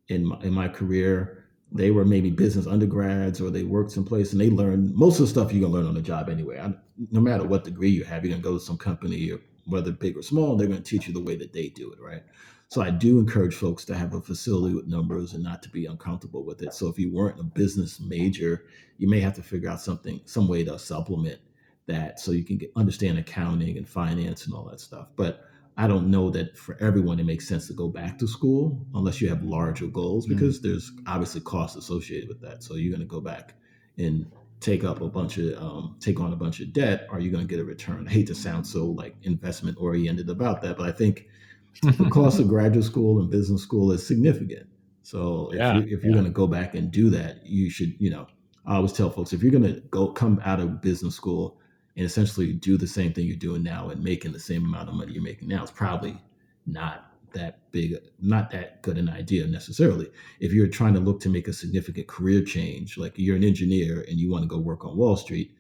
in 0.08 0.25
my, 0.26 0.40
in 0.40 0.52
my 0.52 0.68
career, 0.68 1.44
they 1.72 1.90
were 1.90 2.04
maybe 2.04 2.30
business 2.30 2.66
undergrads 2.66 3.40
or 3.40 3.50
they 3.50 3.64
worked 3.64 3.90
someplace 3.90 4.32
and 4.32 4.40
they 4.40 4.50
learned 4.50 4.94
most 4.94 5.18
of 5.18 5.26
the 5.26 5.30
stuff 5.30 5.52
you're 5.52 5.60
gonna 5.60 5.75
learn 5.75 5.86
on 5.86 5.94
the 5.94 6.02
job 6.02 6.28
anyway. 6.28 6.58
I, 6.58 6.72
no 7.10 7.20
matter 7.20 7.44
what 7.44 7.64
degree 7.64 7.90
you 7.90 8.04
have, 8.04 8.25
you're 8.25 8.30
gonna 8.30 8.42
go 8.42 8.58
to 8.58 8.64
some 8.64 8.78
company, 8.78 9.30
or 9.30 9.40
whether 9.66 9.90
big 9.90 10.16
or 10.16 10.22
small, 10.22 10.56
they're 10.56 10.68
gonna 10.68 10.80
teach 10.80 11.08
you 11.08 11.12
the 11.12 11.20
way 11.20 11.36
that 11.36 11.52
they 11.52 11.68
do 11.68 11.92
it, 11.92 12.00
right? 12.00 12.22
So 12.68 12.82
I 12.82 12.90
do 12.90 13.18
encourage 13.20 13.54
folks 13.54 13.85
to 13.87 13.94
have 13.94 14.14
a 14.14 14.20
facility 14.20 14.75
with 14.75 14.88
numbers 14.88 15.35
and 15.35 15.42
not 15.42 15.62
to 15.62 15.68
be 15.68 15.87
uncomfortable 15.87 16.44
with 16.44 16.62
it. 16.62 16.75
So 16.75 16.88
if 16.88 16.99
you 16.99 17.12
weren't 17.12 17.38
a 17.38 17.44
business 17.44 18.00
major, 18.00 18.64
you 18.99 19.08
may 19.08 19.20
have 19.20 19.35
to 19.35 19.42
figure 19.42 19.70
out 19.70 19.80
something, 19.80 20.20
some 20.25 20.49
way 20.49 20.64
to 20.64 20.78
supplement 20.78 21.38
that 21.87 22.18
so 22.18 22.32
you 22.32 22.44
can 22.44 22.58
get, 22.58 22.73
understand 22.75 23.18
accounting 23.18 23.78
and 23.78 23.88
finance 23.88 24.46
and 24.46 24.54
all 24.54 24.64
that 24.64 24.80
stuff. 24.80 25.08
But 25.14 25.44
I 25.76 25.87
don't 25.87 26.11
know 26.11 26.30
that 26.30 26.56
for 26.56 26.76
everyone 26.80 27.20
it 27.20 27.26
makes 27.26 27.46
sense 27.46 27.66
to 27.68 27.75
go 27.75 27.88
back 27.88 28.18
to 28.18 28.26
school 28.26 28.85
unless 28.94 29.20
you 29.20 29.28
have 29.28 29.44
larger 29.44 29.87
goals 29.87 30.26
mm-hmm. 30.26 30.35
because 30.35 30.58
mm-hmm. 30.58 30.68
there's 30.68 30.92
obviously 31.06 31.42
costs 31.42 31.76
associated 31.76 32.28
with 32.28 32.40
that. 32.40 32.64
So 32.64 32.75
you're 32.75 32.90
going 32.90 33.06
to 33.06 33.06
go 33.06 33.20
back 33.20 33.54
and 33.99 34.26
take 34.58 34.85
up 34.85 35.02
a 35.02 35.08
bunch 35.08 35.38
of 35.38 35.62
um, 35.62 35.96
take 36.00 36.18
on 36.18 36.32
a 36.32 36.37
bunch 36.37 36.61
of 36.61 36.73
debt. 36.73 37.06
Are 37.11 37.20
you 37.20 37.30
going 37.30 37.46
to 37.46 37.49
get 37.49 37.61
a 37.61 37.64
return? 37.64 38.08
I 38.08 38.11
hate 38.11 38.26
to 38.28 38.35
sound 38.35 38.66
so 38.66 38.87
like 38.87 39.14
investment 39.23 39.76
oriented 39.78 40.30
about 40.30 40.62
that, 40.62 40.76
but 40.76 40.88
I 40.88 40.92
think 40.92 41.28
the 41.83 42.09
cost 42.11 42.40
of 42.40 42.49
graduate 42.54 42.85
school 42.85 43.21
and 43.21 43.30
business 43.30 43.62
school 43.62 43.92
is 43.92 44.06
significant. 44.06 44.66
So 45.02 45.50
if, 45.52 45.59
yeah, 45.59 45.75
you, 45.75 45.83
if 45.83 46.02
you're 46.02 46.06
yeah. 46.06 46.12
going 46.12 46.25
to 46.25 46.30
go 46.30 46.47
back 46.47 46.75
and 46.75 46.90
do 46.90 47.11
that, 47.11 47.47
you 47.47 47.71
should, 47.71 47.95
you 47.99 48.11
know, 48.11 48.26
I 48.66 48.76
always 48.76 48.92
tell 48.92 49.11
folks 49.11 49.33
if 49.33 49.42
you're 49.42 49.52
going 49.52 49.75
to 49.75 49.80
go 49.90 50.09
come 50.09 50.40
out 50.45 50.59
of 50.59 50.83
business 50.83 51.14
school 51.14 51.61
and 51.97 52.04
essentially 52.04 52.52
do 52.52 52.76
the 52.76 52.87
same 52.87 53.12
thing 53.12 53.26
you're 53.26 53.37
doing 53.37 53.62
now 53.62 53.90
and 53.90 54.02
making 54.02 54.33
the 54.33 54.40
same 54.40 54.64
amount 54.64 54.88
of 54.88 54.95
money 54.95 55.12
you're 55.12 55.23
making 55.23 55.49
now, 55.49 55.62
it's 55.62 55.71
probably 55.71 56.21
not 56.66 57.12
that 57.33 57.71
big, 57.71 57.97
not 58.21 58.50
that 58.50 58.83
good 58.83 58.99
an 58.99 59.09
idea 59.09 59.47
necessarily. 59.47 60.11
If 60.40 60.52
you're 60.52 60.66
trying 60.66 60.95
to 60.95 61.00
look 61.00 61.21
to 61.21 61.28
make 61.28 61.49
a 61.49 61.52
significant 61.52 62.09
career 62.09 62.42
change, 62.42 62.99
like 62.99 63.12
you're 63.16 63.37
an 63.37 63.45
engineer 63.45 64.04
and 64.09 64.18
you 64.18 64.30
want 64.30 64.42
to 64.42 64.49
go 64.49 64.59
work 64.59 64.85
on 64.85 64.97
Wall 64.97 65.16
Street, 65.16 65.55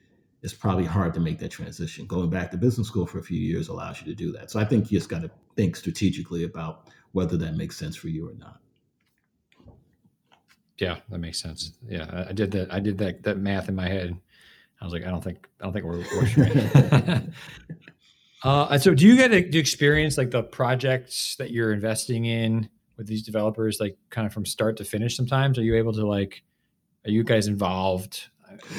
it's 0.46 0.54
probably 0.54 0.84
hard 0.84 1.12
to 1.12 1.18
make 1.18 1.40
that 1.40 1.50
transition. 1.50 2.06
Going 2.06 2.30
back 2.30 2.52
to 2.52 2.56
business 2.56 2.86
school 2.86 3.04
for 3.04 3.18
a 3.18 3.22
few 3.22 3.36
years 3.36 3.66
allows 3.66 4.00
you 4.00 4.06
to 4.06 4.14
do 4.14 4.30
that. 4.30 4.48
So 4.48 4.60
I 4.60 4.64
think 4.64 4.92
you 4.92 4.98
just 4.98 5.10
got 5.10 5.22
to 5.22 5.30
think 5.56 5.74
strategically 5.74 6.44
about 6.44 6.86
whether 7.10 7.36
that 7.38 7.56
makes 7.56 7.76
sense 7.76 7.96
for 7.96 8.06
you 8.06 8.30
or 8.30 8.34
not. 8.34 8.60
Yeah, 10.78 10.98
that 11.08 11.18
makes 11.18 11.42
sense. 11.42 11.72
Yeah, 11.88 12.26
I 12.28 12.32
did 12.32 12.52
that. 12.52 12.72
I 12.72 12.78
did 12.78 12.96
that 12.98 13.24
that 13.24 13.38
math 13.38 13.68
in 13.68 13.74
my 13.74 13.88
head. 13.88 14.16
I 14.80 14.84
was 14.84 14.92
like, 14.94 15.04
I 15.04 15.10
don't 15.10 15.24
think 15.24 15.48
I 15.60 15.64
don't 15.64 15.72
think 15.72 15.84
we're, 15.84 16.04
we're 16.14 16.26
straight. 16.28 16.56
uh, 18.44 18.68
and 18.70 18.80
so, 18.80 18.94
do 18.94 19.04
you 19.04 19.16
get 19.16 19.28
to 19.32 19.58
experience 19.58 20.16
like 20.16 20.30
the 20.30 20.44
projects 20.44 21.34
that 21.40 21.50
you're 21.50 21.72
investing 21.72 22.24
in 22.24 22.68
with 22.96 23.08
these 23.08 23.24
developers, 23.24 23.80
like 23.80 23.98
kind 24.10 24.28
of 24.28 24.32
from 24.32 24.46
start 24.46 24.76
to 24.76 24.84
finish? 24.84 25.16
Sometimes, 25.16 25.58
are 25.58 25.64
you 25.64 25.74
able 25.74 25.94
to 25.94 26.06
like, 26.06 26.44
are 27.04 27.10
you 27.10 27.24
guys 27.24 27.48
involved? 27.48 28.28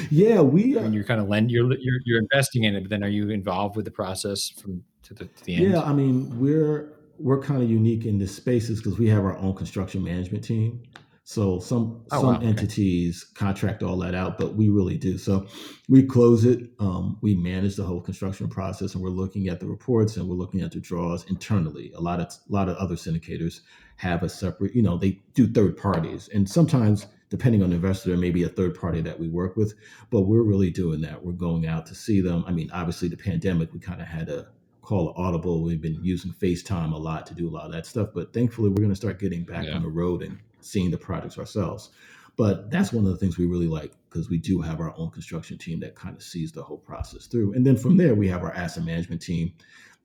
Yeah, 0.09 0.41
we. 0.41 0.77
I 0.77 0.81
mean, 0.81 0.85
uh, 0.85 0.89
you're 0.91 1.03
kind 1.03 1.21
of 1.21 1.27
lend 1.27 1.51
you're, 1.51 1.71
you're 1.77 1.99
you're 2.05 2.19
investing 2.19 2.63
in 2.63 2.75
it, 2.75 2.81
but 2.81 2.89
then 2.89 3.03
are 3.03 3.09
you 3.09 3.29
involved 3.29 3.75
with 3.75 3.85
the 3.85 3.91
process 3.91 4.49
from 4.49 4.83
to 5.03 5.13
the, 5.13 5.25
to 5.25 5.45
the 5.45 5.55
end? 5.55 5.71
Yeah, 5.71 5.81
I 5.81 5.93
mean, 5.93 6.39
we're 6.39 6.93
we're 7.19 7.41
kind 7.41 7.61
of 7.61 7.69
unique 7.69 8.05
in 8.05 8.17
this 8.17 8.35
spaces 8.35 8.79
because 8.79 8.97
we 8.97 9.07
have 9.09 9.23
our 9.23 9.37
own 9.37 9.55
construction 9.55 10.03
management 10.03 10.43
team. 10.43 10.83
So 11.29 11.59
some 11.59 12.05
oh, 12.11 12.21
some 12.21 12.35
wow. 12.35 12.39
entities 12.39 13.25
okay. 13.27 13.45
contract 13.45 13.83
all 13.83 13.97
that 13.97 14.15
out, 14.15 14.37
but 14.37 14.55
we 14.55 14.69
really 14.69 14.97
do. 14.97 15.17
So 15.17 15.45
we 15.89 16.03
close 16.03 16.45
it. 16.45 16.69
Um, 16.79 17.17
we 17.19 17.35
manage 17.35 17.75
the 17.75 17.83
whole 17.83 17.99
construction 17.99 18.47
process, 18.47 18.95
and 18.95 19.03
we're 19.03 19.09
looking 19.09 19.49
at 19.49 19.59
the 19.59 19.65
reports 19.65 20.15
and 20.15 20.29
we're 20.29 20.37
looking 20.37 20.61
at 20.61 20.71
the 20.71 20.79
draws 20.79 21.29
internally. 21.29 21.91
A 21.97 21.99
lot 21.99 22.21
of 22.21 22.27
a 22.27 22.53
lot 22.53 22.69
of 22.69 22.77
other 22.77 22.95
syndicators 22.95 23.59
have 23.97 24.23
a 24.23 24.29
separate, 24.29 24.73
you 24.73 24.81
know, 24.81 24.97
they 24.97 25.21
do 25.33 25.51
third 25.51 25.75
parties, 25.75 26.29
and 26.33 26.49
sometimes 26.49 27.07
depending 27.29 27.61
on 27.61 27.71
the 27.71 27.75
investor, 27.75 28.07
there 28.07 28.17
may 28.17 28.31
be 28.31 28.43
a 28.43 28.49
third 28.49 28.79
party 28.79 29.01
that 29.01 29.19
we 29.19 29.27
work 29.27 29.57
with, 29.57 29.73
but 30.09 30.21
we're 30.21 30.43
really 30.43 30.69
doing 30.69 31.01
that. 31.01 31.25
We're 31.25 31.33
going 31.33 31.67
out 31.67 31.85
to 31.87 31.95
see 31.95 32.21
them. 32.21 32.45
I 32.47 32.53
mean, 32.53 32.71
obviously, 32.71 33.09
the 33.09 33.17
pandemic, 33.17 33.73
we 33.73 33.81
kind 33.81 33.99
of 33.99 34.07
had 34.07 34.29
a 34.29 34.47
call 34.81 35.13
audible. 35.17 35.61
We've 35.61 35.81
been 35.81 36.01
using 36.01 36.31
FaceTime 36.31 36.93
a 36.93 36.97
lot 36.97 37.27
to 37.27 37.35
do 37.35 37.49
a 37.49 37.51
lot 37.51 37.65
of 37.65 37.73
that 37.73 37.85
stuff, 37.85 38.11
but 38.15 38.31
thankfully, 38.31 38.69
we're 38.69 38.75
going 38.75 38.91
to 38.91 38.95
start 38.95 39.19
getting 39.19 39.43
back 39.43 39.65
yeah. 39.65 39.73
on 39.73 39.81
the 39.81 39.89
road 39.89 40.23
and 40.23 40.39
seeing 40.67 40.91
the 40.91 40.97
projects 40.97 41.37
ourselves. 41.37 41.89
But 42.37 42.69
that's 42.69 42.93
one 42.93 43.05
of 43.05 43.11
the 43.11 43.17
things 43.17 43.37
we 43.37 43.47
really 43.47 43.67
like 43.67 43.93
because 44.09 44.29
we 44.29 44.37
do 44.37 44.61
have 44.61 44.79
our 44.79 44.93
own 44.95 45.09
construction 45.09 45.57
team 45.57 45.79
that 45.79 45.95
kind 45.95 46.15
of 46.15 46.21
sees 46.21 46.51
the 46.51 46.61
whole 46.61 46.77
process 46.77 47.25
through. 47.25 47.53
And 47.53 47.65
then 47.65 47.75
from 47.75 47.97
there, 47.97 48.13
we 48.13 48.27
have 48.27 48.43
our 48.43 48.53
asset 48.53 48.83
management 48.83 49.21
team 49.21 49.53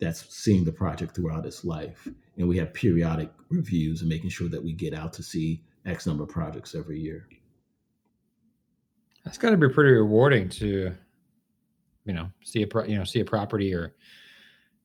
that's 0.01 0.35
seeing 0.35 0.65
the 0.65 0.73
project 0.73 1.15
throughout 1.15 1.45
its 1.45 1.65
life. 1.65 2.09
And 2.39 2.49
we 2.49 2.57
have 2.57 2.73
periodic 2.73 3.31
reviews 3.51 4.01
and 4.01 4.09
making 4.09 4.31
sure 4.31 4.49
that 4.49 4.63
we 4.63 4.73
get 4.73 4.95
out 4.95 5.13
to 5.15 5.23
see 5.23 5.63
X 5.85 6.07
number 6.07 6.23
of 6.23 6.31
projects 6.31 6.75
every 6.75 6.99
year. 6.99 7.29
That's 9.25 9.39
got 9.39 9.51
to 9.51 9.57
be 9.57 9.69
pretty 9.69 9.93
rewarding 9.93 10.49
to, 10.49 10.93
you 12.05 12.13
know, 12.13 12.31
see 12.43 12.63
a 12.63 12.67
pro- 12.67 12.85
you 12.85 12.97
know 12.97 13.05
see 13.05 13.21
a 13.21 13.25
property 13.25 13.73
or 13.73 13.95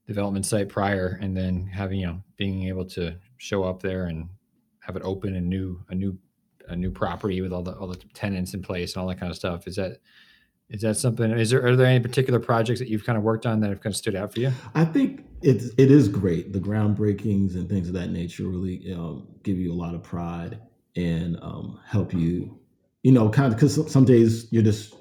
development 0.06 0.46
site 0.46 0.70
prior, 0.70 1.18
and 1.22 1.36
then 1.36 1.66
having 1.66 2.00
you 2.00 2.08
know 2.08 2.22
being 2.36 2.68
able 2.68 2.86
to 2.86 3.18
show 3.38 3.64
up 3.64 3.82
there 3.82 4.06
and 4.06 4.30
have 4.88 4.96
it 4.96 5.04
open 5.04 5.36
a 5.36 5.42
new 5.42 5.84
a 5.90 5.96
new 5.96 6.18
a 6.70 6.76
new 6.76 6.90
property 6.90 7.42
with 7.42 7.52
all 7.54 7.62
the 7.62 7.74
all 7.74 7.88
the 7.88 7.98
tenants 8.14 8.54
in 8.54 8.62
place 8.62 8.96
and 8.96 9.02
all 9.02 9.08
that 9.08 9.20
kind 9.20 9.30
of 9.30 9.36
stuff. 9.36 9.68
Is 9.68 9.76
that 9.76 10.00
is 10.70 10.82
that 10.82 10.96
something? 10.98 11.30
Is 11.32 11.50
there 11.50 11.66
are 11.66 11.76
there 11.76 11.86
any 11.86 12.00
particular 12.00 12.40
projects 12.40 12.80
that 12.80 12.88
you've 12.88 13.06
kind 13.06 13.18
of 13.18 13.24
worked 13.24 13.46
on 13.46 13.60
that 13.60 13.70
have 13.70 13.82
kind 13.82 13.94
of 13.94 13.98
stood 13.98 14.16
out 14.16 14.34
for 14.34 14.40
you? 14.40 14.52
I 14.74 14.86
think 14.86 15.26
it's 15.42 15.68
it 15.78 15.92
is 15.92 16.08
great. 16.08 16.54
The 16.54 16.60
groundbreakings 16.60 17.56
and 17.56 17.70
things 17.70 17.90
of 17.90 17.94
that 17.94 18.12
nature 18.12 18.44
really 18.44 18.94
um, 18.94 19.28
give 19.44 19.58
you 19.58 19.72
a 19.72 19.76
lot 19.76 19.94
of 19.94 20.04
pride 20.04 20.60
and 20.96 21.38
um, 21.42 21.80
help 21.86 22.14
you, 22.14 22.58
you 23.04 23.12
know, 23.12 23.30
kind 23.30 23.52
of 23.52 23.58
because 23.58 23.92
some 23.92 24.06
days 24.06 24.48
you're 24.52 24.64
just 24.64 24.96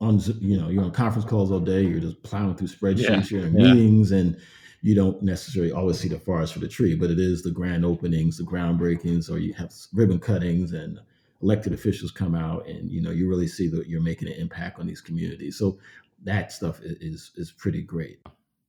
on, 0.00 0.20
you 0.40 0.58
know, 0.58 0.68
you're 0.68 0.84
on 0.84 0.90
conference 0.92 1.28
calls 1.28 1.50
all 1.50 1.60
day, 1.60 1.82
you're 1.82 2.00
just 2.00 2.22
plowing 2.22 2.56
through 2.56 2.68
spreadsheets, 2.68 3.30
yeah. 3.30 3.38
you're 3.38 3.46
in 3.46 3.54
yeah. 3.54 3.72
meetings, 3.72 4.12
and 4.12 4.40
you 4.82 4.94
don't 4.94 5.22
necessarily 5.22 5.72
always 5.72 5.98
see 5.98 6.08
the 6.08 6.18
forest 6.18 6.54
for 6.54 6.58
the 6.58 6.68
tree, 6.68 6.94
but 6.94 7.10
it 7.10 7.18
is 7.18 7.42
the 7.42 7.50
grand 7.50 7.84
openings, 7.84 8.38
the 8.38 8.44
groundbreakings, 8.44 9.30
or 9.30 9.38
you 9.38 9.52
have 9.54 9.72
ribbon 9.92 10.18
cuttings 10.18 10.72
and 10.72 10.98
elected 11.42 11.72
officials 11.72 12.10
come 12.10 12.34
out, 12.34 12.66
and 12.66 12.90
you 12.90 13.00
know, 13.00 13.10
you 13.10 13.28
really 13.28 13.48
see 13.48 13.68
that 13.68 13.88
you're 13.88 14.00
making 14.00 14.28
an 14.28 14.34
impact 14.34 14.78
on 14.78 14.86
these 14.86 15.00
communities. 15.00 15.58
So 15.58 15.78
that 16.24 16.52
stuff 16.52 16.80
is 16.82 17.32
is 17.36 17.50
pretty 17.52 17.82
great. 17.82 18.20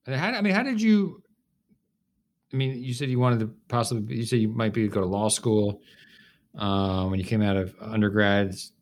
How, 0.05 0.31
I 0.31 0.41
mean, 0.41 0.53
how 0.53 0.63
did 0.63 0.81
you? 0.81 1.23
I 2.53 2.57
mean, 2.57 2.83
you 2.83 2.93
said 2.93 3.09
you 3.09 3.19
wanted 3.19 3.39
to 3.41 3.53
possibly. 3.67 4.15
You 4.15 4.25
said 4.25 4.39
you 4.39 4.49
might 4.49 4.73
be 4.73 4.87
go 4.87 5.01
to 5.01 5.07
law 5.07 5.29
school 5.29 5.81
uh, 6.57 7.05
when 7.07 7.19
you 7.19 7.25
came 7.25 7.41
out 7.41 7.57
of 7.57 7.73
undergrads. 7.79 8.73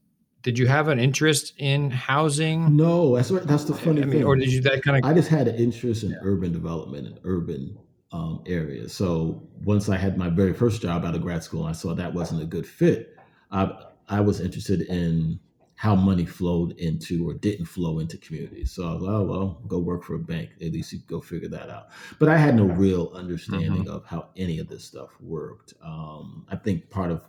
Did 0.42 0.58
you 0.58 0.68
have 0.68 0.88
an 0.88 1.00
interest 1.00 1.54
in 1.58 1.92
housing? 1.92 2.76
No, 2.76 3.16
that's 3.16 3.30
that's 3.30 3.66
the 3.66 3.74
funny 3.74 4.02
I 4.02 4.06
mean, 4.06 4.20
thing. 4.20 4.24
Or 4.24 4.36
did 4.36 4.52
you 4.52 4.62
that 4.62 4.84
kind 4.84 4.98
of? 4.98 5.10
I 5.10 5.14
just 5.14 5.30
had 5.30 5.48
an 5.48 5.56
interest 5.56 6.04
in 6.04 6.12
yeah. 6.12 6.18
urban 6.22 6.54
development 6.54 7.08
and 7.08 7.20
urban 7.24 7.78
um, 8.12 8.42
areas. 8.46 8.94
So 8.94 9.44
once 9.64 9.90
I 9.90 9.98
had 9.98 10.18
my 10.18 10.30
very 10.30 10.54
first 10.54 10.82
job 10.82 11.04
out 11.04 11.14
of 11.14 11.22
grad 11.22 11.44
school, 11.44 11.66
I 11.66 11.74
saw 11.74 11.94
that 11.94 12.14
wasn't 12.14 12.42
a 12.42 12.46
good 12.46 12.66
fit. 12.66 13.18
I 13.52 13.70
I 14.08 14.22
was 14.22 14.40
interested 14.40 14.82
in 14.84 15.40
how 15.76 15.96
money 15.96 16.26
flowed 16.26 16.74
into 16.74 17.28
or 17.28 17.34
didn't 17.34 17.66
flow 17.66 18.00
into 18.00 18.18
communities. 18.18 18.72
So 18.72 18.88
I 18.88 18.94
was 18.94 19.02
like, 19.02 19.14
oh 19.14 19.24
well, 19.24 19.62
go 19.68 19.80
work 19.80 20.04
for 20.04 20.16
a 20.16 20.20
bank. 20.20 20.50
At 20.62 20.72
least 20.72 20.94
you 20.94 21.00
go 21.08 21.22
figure 21.22 21.50
that 21.50 21.70
out. 21.70 21.88
But 22.18 22.30
I 22.30 22.38
had 22.38 22.56
no 22.56 22.66
real 22.66 23.12
understanding 23.14 23.86
mm-hmm. 23.86 23.90
of 23.90 24.06
how 24.06 24.30
any 24.38 24.60
of 24.60 24.68
this 24.68 24.86
stuff 24.86 25.10
worked. 25.20 25.74
Um, 25.84 26.46
I 26.50 26.56
think 26.56 26.90
part 26.90 27.12
of, 27.12 27.22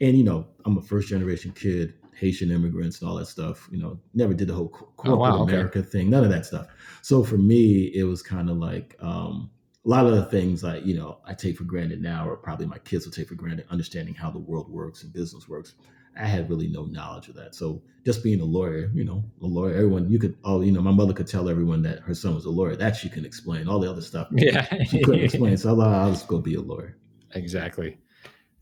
and 0.00 0.16
you 0.16 0.24
know, 0.24 0.46
I'm 0.64 0.76
a 0.76 0.82
first 0.82 1.08
generation 1.08 1.52
kid 1.52 1.94
Haitian 2.16 2.50
immigrants 2.50 3.00
and 3.00 3.08
all 3.08 3.16
that 3.16 3.26
stuff. 3.26 3.68
You 3.70 3.78
know, 3.78 3.98
never 4.14 4.34
did 4.34 4.48
the 4.48 4.54
whole 4.54 4.68
corporate 4.68 5.12
Oh, 5.12 5.16
wow, 5.16 5.42
okay. 5.42 5.54
America 5.54 5.82
thing, 5.82 6.10
none 6.10 6.24
of 6.24 6.30
that 6.30 6.46
stuff. 6.46 6.66
So 7.02 7.22
for 7.24 7.36
me, 7.36 7.92
it 7.94 8.04
was 8.04 8.22
kind 8.22 8.48
of 8.50 8.56
like 8.56 8.96
um, 9.00 9.50
a 9.84 9.88
lot 9.88 10.06
of 10.06 10.14
the 10.14 10.24
things 10.26 10.62
like 10.62 10.84
you 10.84 10.96
know 10.96 11.18
I 11.26 11.34
take 11.34 11.56
for 11.58 11.64
granted 11.64 12.00
now, 12.00 12.28
or 12.28 12.36
probably 12.36 12.66
my 12.66 12.78
kids 12.78 13.04
will 13.04 13.12
take 13.12 13.28
for 13.28 13.34
granted, 13.34 13.66
understanding 13.70 14.14
how 14.14 14.30
the 14.30 14.38
world 14.38 14.70
works 14.70 15.02
and 15.02 15.12
business 15.12 15.48
works. 15.48 15.74
I 16.16 16.26
had 16.26 16.48
really 16.48 16.68
no 16.68 16.84
knowledge 16.84 17.28
of 17.28 17.34
that. 17.34 17.56
So 17.56 17.82
just 18.04 18.22
being 18.22 18.40
a 18.40 18.44
lawyer, 18.44 18.88
you 18.94 19.04
know, 19.04 19.24
a 19.42 19.46
lawyer, 19.46 19.74
everyone 19.74 20.08
you 20.08 20.20
could, 20.20 20.36
oh, 20.44 20.60
you 20.60 20.70
know, 20.70 20.80
my 20.80 20.92
mother 20.92 21.12
could 21.12 21.26
tell 21.26 21.48
everyone 21.48 21.82
that 21.82 21.98
her 22.00 22.14
son 22.14 22.36
was 22.36 22.44
a 22.44 22.50
lawyer. 22.50 22.76
That 22.76 22.94
she 22.94 23.08
can 23.08 23.24
explain. 23.24 23.66
All 23.66 23.80
the 23.80 23.90
other 23.90 24.00
stuff, 24.00 24.28
Yeah. 24.32 24.64
she 24.84 25.02
couldn't 25.02 25.24
explain. 25.24 25.56
So 25.56 25.72
I 25.72 25.76
thought, 25.76 25.92
I'll 25.92 26.10
just 26.12 26.28
go 26.28 26.38
be 26.38 26.54
a 26.54 26.60
lawyer. 26.60 26.96
Exactly. 27.32 27.98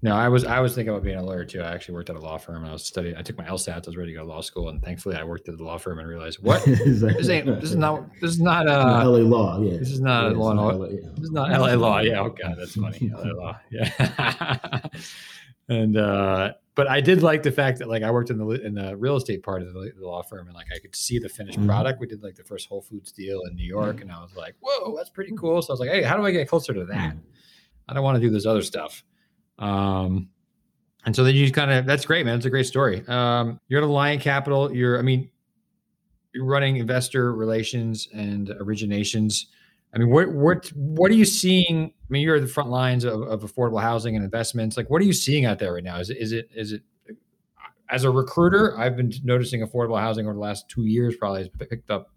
No, 0.04 0.16
I 0.16 0.28
was 0.28 0.44
I 0.44 0.58
was 0.58 0.74
thinking 0.74 0.88
about 0.90 1.04
being 1.04 1.16
a 1.16 1.22
lawyer 1.22 1.44
too. 1.44 1.60
I 1.62 1.72
actually 1.72 1.94
worked 1.94 2.10
at 2.10 2.16
a 2.16 2.20
law 2.20 2.36
firm 2.36 2.56
and 2.62 2.66
I 2.66 2.72
was 2.72 2.84
studying. 2.84 3.16
I 3.16 3.22
took 3.22 3.38
my 3.38 3.44
LSATs. 3.44 3.86
I 3.86 3.86
was 3.86 3.96
ready 3.96 4.10
to 4.10 4.16
go 4.18 4.24
to 4.24 4.28
law 4.28 4.40
school, 4.40 4.68
and 4.68 4.82
thankfully, 4.82 5.14
I 5.14 5.22
worked 5.22 5.48
at 5.48 5.56
the 5.56 5.62
law 5.62 5.78
firm 5.78 6.00
and 6.00 6.08
realized 6.08 6.42
what 6.42 6.64
this 6.64 7.28
ain't. 7.28 7.46
This 7.60 7.70
is 7.70 7.76
not. 7.76 8.10
This 8.20 8.30
is 8.32 8.40
not. 8.40 8.66
Uh, 8.66 9.00
LA 9.08 9.18
law. 9.18 9.60
Yeah, 9.60 9.78
this 9.78 9.90
is 9.92 10.00
not 10.00 10.32
Yeah, 10.32 10.36
a 10.36 10.38
law. 10.38 10.52
not. 10.54 10.74
LA, 10.80 10.86
yeah. 10.86 11.00
This 11.14 11.24
is 11.26 11.30
not 11.30 11.50
LA 11.50 11.74
law. 11.86 12.00
Yeah. 12.00 12.20
Oh 12.20 12.30
God, 12.30 12.56
that's 12.58 12.74
funny. 12.74 13.12
LA 13.14 13.30
law. 13.32 13.58
Yeah. 13.70 14.80
and 15.68 15.96
uh, 15.96 16.52
but 16.74 16.88
I 16.88 17.00
did 17.00 17.22
like 17.22 17.44
the 17.44 17.52
fact 17.52 17.78
that 17.78 17.88
like 17.88 18.02
I 18.02 18.10
worked 18.10 18.30
in 18.30 18.38
the 18.38 18.48
in 18.48 18.74
the 18.74 18.96
real 18.96 19.14
estate 19.14 19.44
part 19.44 19.62
of 19.62 19.72
the, 19.72 19.92
the 19.96 20.04
law 20.04 20.22
firm 20.22 20.46
and 20.48 20.54
like 20.56 20.66
I 20.74 20.80
could 20.80 20.96
see 20.96 21.20
the 21.20 21.28
finished 21.28 21.60
Mhm. 21.60 21.66
product. 21.66 22.00
We 22.00 22.08
did 22.08 22.24
like 22.24 22.34
the 22.34 22.42
first 22.44 22.68
Whole 22.68 22.82
Foods 22.82 23.12
deal 23.12 23.42
in 23.48 23.54
New 23.54 23.66
York, 23.66 24.00
and 24.00 24.10
I 24.10 24.20
was 24.20 24.34
like, 24.34 24.56
whoa, 24.60 24.96
that's 24.96 25.10
pretty 25.10 25.32
cool. 25.38 25.62
So 25.62 25.70
I 25.70 25.74
was 25.74 25.80
like, 25.80 25.90
hey, 25.90 26.02
how 26.02 26.16
do 26.16 26.24
I 26.26 26.32
get 26.32 26.48
closer 26.48 26.74
to 26.74 26.84
that? 26.86 27.14
I 27.88 27.94
don't 27.94 28.02
want 28.02 28.16
to 28.16 28.20
do 28.20 28.30
this 28.30 28.46
other 28.46 28.62
stuff. 28.62 29.04
Um, 29.58 30.28
and 31.04 31.14
so 31.16 31.24
then 31.24 31.34
you 31.34 31.50
kind 31.50 31.70
of 31.70 31.86
that's 31.86 32.04
great, 32.04 32.24
man. 32.24 32.36
It's 32.36 32.46
a 32.46 32.50
great 32.50 32.66
story. 32.66 33.06
Um, 33.08 33.60
you're 33.68 33.82
at 33.82 33.88
Alliant 33.88 34.20
Capital. 34.20 34.74
You're, 34.74 34.98
I 34.98 35.02
mean, 35.02 35.30
you're 36.32 36.44
running 36.44 36.76
investor 36.76 37.34
relations 37.34 38.08
and 38.12 38.48
originations. 38.48 39.46
I 39.94 39.98
mean, 39.98 40.10
what 40.10 40.32
what 40.32 40.68
what 40.74 41.10
are 41.10 41.14
you 41.14 41.24
seeing? 41.24 41.92
I 41.92 42.06
mean, 42.08 42.22
you're 42.22 42.36
at 42.36 42.42
the 42.42 42.48
front 42.48 42.70
lines 42.70 43.04
of, 43.04 43.22
of 43.22 43.42
affordable 43.42 43.80
housing 43.80 44.14
and 44.16 44.24
investments. 44.24 44.76
Like, 44.76 44.88
what 44.90 45.02
are 45.02 45.04
you 45.04 45.12
seeing 45.12 45.44
out 45.44 45.58
there 45.58 45.74
right 45.74 45.84
now? 45.84 45.98
Is 45.98 46.10
it 46.10 46.18
is 46.18 46.32
it 46.32 46.48
is 46.54 46.72
it 46.72 46.82
as 47.90 48.04
a 48.04 48.10
recruiter? 48.10 48.78
I've 48.78 48.96
been 48.96 49.12
noticing 49.24 49.60
affordable 49.60 49.98
housing 49.98 50.26
over 50.26 50.34
the 50.34 50.40
last 50.40 50.68
two 50.68 50.86
years 50.86 51.16
probably 51.16 51.40
has 51.40 51.48
picked 51.48 51.90
up 51.90 52.10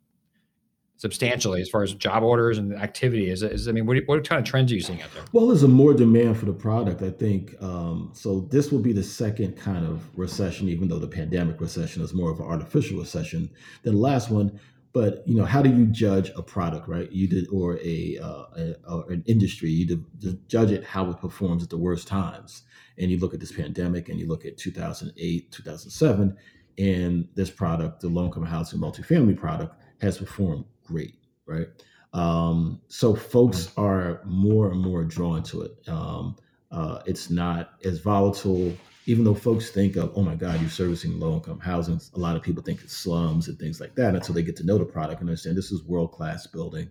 substantially 0.98 1.62
as 1.62 1.70
far 1.70 1.84
as 1.84 1.94
job 1.94 2.24
orders 2.24 2.58
and 2.58 2.74
activity. 2.74 3.30
Is, 3.30 3.44
is 3.44 3.68
I 3.68 3.72
mean, 3.72 3.86
what, 3.86 3.98
what 4.06 4.28
kind 4.28 4.40
of 4.40 4.46
trends 4.46 4.72
are 4.72 4.76
you 4.76 4.82
seeing 4.82 5.02
out 5.02 5.14
there? 5.14 5.24
Well, 5.34 5.48
there's 5.48 5.64
a 5.64 5.68
more 5.68 5.94
demand 5.94 6.38
for 6.38 6.46
the 6.46 6.54
product, 6.54 7.02
I 7.02 7.10
think. 7.10 7.56
Um, 7.62 8.12
so 8.14 8.42
this 8.52 8.72
will 8.72 8.80
be 8.80 8.94
the 8.94 9.04
second 9.04 9.58
kind 9.58 9.86
of 9.86 10.08
recession, 10.18 10.70
even 10.70 10.88
though 10.88 11.00
the 11.00 11.08
pandemic 11.08 11.60
recession 11.60 12.02
is 12.02 12.14
more 12.14 12.32
of 12.32 12.40
an 12.40 12.46
artificial 12.46 13.00
recession 13.00 13.50
than 13.84 13.96
the 13.96 14.02
last 14.02 14.30
one. 14.30 14.60
But 14.94 15.28
you 15.28 15.36
know, 15.36 15.44
how 15.44 15.62
do 15.62 15.70
you 15.70 15.88
judge 15.88 16.32
a 16.38 16.42
product, 16.42 16.88
right? 16.88 17.12
You 17.12 17.28
did, 17.28 17.50
or 17.52 17.78
a, 17.84 18.18
uh, 18.18 18.46
a 18.56 18.76
or 18.88 19.12
an 19.12 19.24
industry, 19.26 19.70
you 19.70 19.86
did, 19.86 20.48
judge 20.48 20.72
it 20.72 20.86
how 20.86 21.10
it 21.10 21.20
performs 21.20 21.64
at 21.64 21.70
the 21.70 21.78
worst 21.78 22.08
times. 22.08 22.64
And 22.98 23.12
you 23.12 23.20
look 23.20 23.34
at 23.34 23.42
this 23.42 23.52
pandemic, 23.52 24.08
and 24.08 24.18
you 24.18 24.26
look 24.26 24.46
at 24.46 24.58
2008, 24.58 25.52
2007, 25.52 26.38
and 26.78 27.28
this 27.36 27.50
product, 27.50 28.00
the 28.00 28.08
low-income 28.08 28.46
housing 28.46 28.80
multifamily 28.80 29.36
product, 29.38 29.76
has 30.00 30.18
performed 30.18 30.64
great, 30.86 31.16
right? 31.46 31.68
Um, 32.14 32.82
so 32.88 33.14
folks 33.14 33.72
are 33.76 34.22
more 34.24 34.72
and 34.72 34.80
more 34.80 35.04
drawn 35.04 35.44
to 35.44 35.64
it. 35.64 35.78
Um, 35.88 36.38
uh, 36.72 37.02
it's 37.06 37.30
not 37.30 37.74
as 37.84 38.00
volatile, 38.00 38.74
even 39.06 39.24
though 39.24 39.36
folks 39.36 39.70
think 39.70 39.98
of, 39.98 40.14
oh 40.16 40.22
my 40.22 40.36
God, 40.36 40.62
you're 40.62 40.70
servicing 40.70 41.20
low 41.20 41.34
income 41.36 41.60
housing. 41.60 42.00
A 42.16 42.20
lot 42.20 42.36
of 42.36 42.42
people 42.42 42.64
think 42.64 42.82
it's 42.82 42.96
slums 42.96 43.48
and 43.48 43.60
things 43.60 43.80
like 43.80 43.96
that 43.96 44.16
until 44.16 44.34
they 44.34 44.44
get 44.44 44.56
to 44.58 44.66
know 44.66 44.78
the 44.78 44.86
product 44.86 45.22
and 45.22 45.30
understand 45.30 45.58
this 45.58 45.72
is 45.72 45.84
world 45.84 46.12
class 46.12 46.48
building 46.48 46.90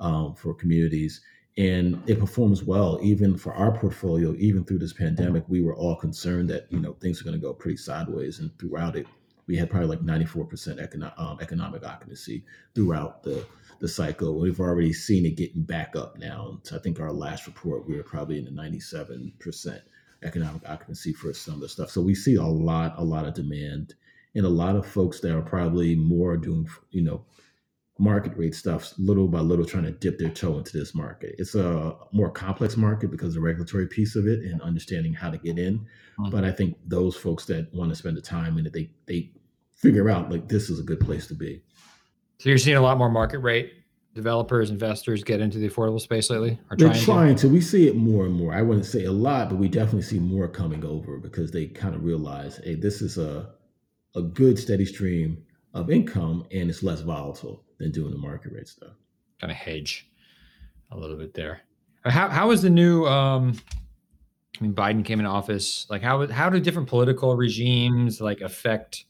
um, 0.00 0.34
for 0.34 0.54
communities. 0.54 1.20
And 1.56 2.02
it 2.08 2.18
performs 2.18 2.64
well, 2.64 2.98
even 3.00 3.36
for 3.38 3.54
our 3.54 3.78
portfolio, 3.78 4.34
even 4.38 4.64
through 4.64 4.78
this 4.78 4.92
pandemic. 4.92 5.44
We 5.46 5.62
were 5.62 5.76
all 5.76 5.94
concerned 5.94 6.50
that 6.50 6.66
you 6.68 6.80
know 6.80 6.94
things 6.94 7.20
are 7.20 7.24
going 7.24 7.40
to 7.40 7.40
go 7.40 7.54
pretty 7.54 7.76
sideways, 7.76 8.40
and 8.40 8.50
throughout 8.58 8.96
it, 8.96 9.06
we 9.46 9.56
had 9.56 9.70
probably 9.70 9.88
like 9.88 10.00
94% 10.00 10.48
econo- 10.80 11.18
um, 11.18 11.38
economic 11.40 11.84
occupancy 11.84 12.44
throughout 12.74 13.22
the 13.22 13.46
the 13.80 13.88
cycle. 13.88 14.40
We've 14.40 14.60
already 14.60 14.92
seen 14.92 15.26
it 15.26 15.36
getting 15.36 15.62
back 15.62 15.96
up 15.96 16.18
now. 16.18 16.58
So 16.62 16.76
I 16.76 16.78
think 16.78 17.00
our 17.00 17.12
last 17.12 17.46
report, 17.46 17.86
we 17.86 17.96
were 17.96 18.02
probably 18.02 18.38
in 18.38 18.44
the 18.44 18.50
97% 18.50 19.80
economic 20.22 20.62
occupancy 20.68 21.12
for 21.12 21.34
some 21.34 21.54
of 21.54 21.60
the 21.60 21.68
stuff. 21.68 21.90
So 21.90 22.00
we 22.00 22.14
see 22.14 22.36
a 22.36 22.42
lot, 22.42 22.94
a 22.96 23.04
lot 23.04 23.26
of 23.26 23.34
demand 23.34 23.94
and 24.34 24.46
a 24.46 24.48
lot 24.48 24.76
of 24.76 24.86
folks 24.86 25.20
that 25.20 25.36
are 25.36 25.42
probably 25.42 25.94
more 25.94 26.36
doing, 26.36 26.68
you 26.90 27.02
know, 27.02 27.24
market 27.98 28.36
rate 28.36 28.54
stuff 28.54 28.92
little 28.98 29.28
by 29.28 29.38
little 29.38 29.64
trying 29.64 29.84
to 29.84 29.92
dip 29.92 30.18
their 30.18 30.30
toe 30.30 30.58
into 30.58 30.76
this 30.76 30.94
market. 30.94 31.34
It's 31.38 31.54
a 31.54 31.94
more 32.12 32.30
complex 32.30 32.76
market 32.76 33.10
because 33.10 33.28
of 33.28 33.34
the 33.34 33.40
regulatory 33.40 33.86
piece 33.86 34.16
of 34.16 34.26
it 34.26 34.40
and 34.40 34.60
understanding 34.62 35.14
how 35.14 35.30
to 35.30 35.38
get 35.38 35.58
in. 35.58 35.86
Mhm. 36.18 36.30
But 36.30 36.44
I 36.44 36.50
think 36.50 36.76
those 36.86 37.14
folks 37.14 37.44
that 37.46 37.72
want 37.72 37.90
to 37.90 37.96
spend 37.96 38.16
the 38.16 38.20
time 38.20 38.58
and 38.58 38.66
they 38.72 38.90
they 39.06 39.30
figure 39.74 40.10
out 40.10 40.30
like 40.30 40.48
this 40.48 40.70
is 40.70 40.80
a 40.80 40.82
good 40.82 41.00
place 41.00 41.26
to 41.28 41.34
be. 41.34 41.62
So 42.38 42.48
you're 42.48 42.58
seeing 42.58 42.76
a 42.76 42.82
lot 42.82 42.98
more 42.98 43.10
market 43.10 43.38
rate 43.38 43.72
developers, 44.14 44.70
investors 44.70 45.24
get 45.24 45.40
into 45.40 45.58
the 45.58 45.68
affordable 45.68 46.00
space 46.00 46.30
lately, 46.30 46.58
or 46.70 46.76
They're 46.76 46.88
trying, 46.90 47.04
trying 47.04 47.36
to. 47.36 47.48
We 47.48 47.60
see 47.60 47.88
it 47.88 47.96
more 47.96 48.26
and 48.26 48.34
more. 48.34 48.54
I 48.54 48.62
wouldn't 48.62 48.86
say 48.86 49.04
a 49.04 49.12
lot, 49.12 49.50
but 49.50 49.56
we 49.56 49.68
definitely 49.68 50.02
see 50.02 50.20
more 50.20 50.46
coming 50.46 50.84
over 50.84 51.18
because 51.18 51.50
they 51.50 51.66
kind 51.66 51.96
of 51.96 52.04
realize, 52.04 52.60
hey, 52.64 52.74
this 52.76 53.02
is 53.02 53.18
a 53.18 53.50
a 54.16 54.22
good 54.22 54.58
steady 54.58 54.84
stream 54.84 55.44
of 55.74 55.90
income 55.90 56.46
and 56.52 56.70
it's 56.70 56.82
less 56.82 57.00
volatile 57.00 57.64
than 57.78 57.90
doing 57.90 58.12
the 58.12 58.18
market 58.18 58.52
rate 58.52 58.68
stuff. 58.68 58.92
kind 59.40 59.50
of 59.50 59.56
hedge 59.56 60.08
a 60.90 60.96
little 60.96 61.16
bit 61.16 61.34
there. 61.34 61.60
How 62.04 62.28
how 62.28 62.50
is 62.50 62.62
the 62.62 62.70
new? 62.70 63.06
Um, 63.06 63.58
I 64.58 64.62
mean, 64.62 64.74
Biden 64.74 65.04
came 65.04 65.18
into 65.18 65.30
office. 65.30 65.86
Like, 65.90 66.02
how 66.02 66.26
how 66.28 66.48
do 66.48 66.60
different 66.60 66.88
political 66.88 67.36
regimes 67.36 68.20
like 68.20 68.40
affect 68.40 69.04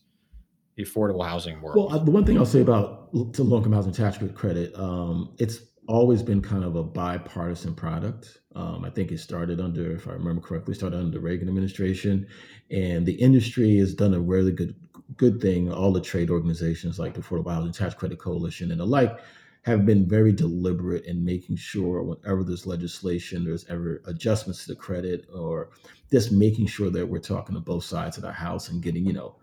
the 0.77 0.85
affordable 0.85 1.27
housing 1.27 1.61
world? 1.61 1.77
Well, 1.77 2.00
uh, 2.00 2.03
the 2.03 2.11
one 2.11 2.24
thing 2.24 2.38
I'll 2.38 2.46
say 2.46 2.61
about 2.61 3.12
to 3.35 3.42
low 3.42 3.59
income 3.59 3.72
housing 3.72 3.92
tax 3.92 4.18
credit, 4.35 4.74
um, 4.79 5.35
it's 5.38 5.59
always 5.87 6.22
been 6.22 6.40
kind 6.40 6.64
of 6.64 6.77
a 6.77 6.83
bipartisan 6.83 7.74
product. 7.74 8.38
Um, 8.55 8.85
I 8.85 8.90
think 8.90 9.12
it 9.12 9.18
started 9.18 9.61
under, 9.61 9.92
if 9.92 10.09
I 10.09 10.12
remember 10.12 10.40
correctly, 10.40 10.74
started 10.74 10.98
under 10.98 11.11
the 11.11 11.20
Reagan 11.20 11.48
administration, 11.48 12.27
and 12.70 13.05
the 13.05 13.12
industry 13.12 13.77
has 13.79 13.94
done 13.94 14.14
a 14.14 14.20
really 14.20 14.53
good 14.53 14.74
good 15.17 15.40
thing. 15.40 15.73
All 15.73 15.93
the 15.93 16.01
trade 16.01 16.31
organizations 16.31 16.99
like 16.99 17.14
the 17.14 17.21
Affordable 17.21 17.53
Housing 17.53 17.73
Tax 17.73 17.95
Credit 17.95 18.19
Coalition 18.19 18.71
and 18.71 18.81
the 18.81 18.87
like 18.87 19.19
have 19.62 19.87
been 19.87 20.07
very 20.07 20.33
deliberate 20.33 21.05
in 21.07 21.25
making 21.25 21.57
sure 21.57 22.03
whenever 22.03 22.45
there's 22.45 22.67
legislation, 22.67 23.45
there's 23.45 23.67
ever 23.71 24.03
adjustments 24.07 24.64
to 24.64 24.73
the 24.73 24.77
credit, 24.77 25.27
or 25.35 25.71
just 26.11 26.33
making 26.33 26.67
sure 26.67 26.90
that 26.90 27.07
we're 27.07 27.19
talking 27.19 27.55
to 27.55 27.61
both 27.61 27.85
sides 27.85 28.19
of 28.19 28.23
the 28.23 28.33
house 28.33 28.69
and 28.69 28.83
getting, 28.83 29.07
you 29.07 29.12
know, 29.12 29.37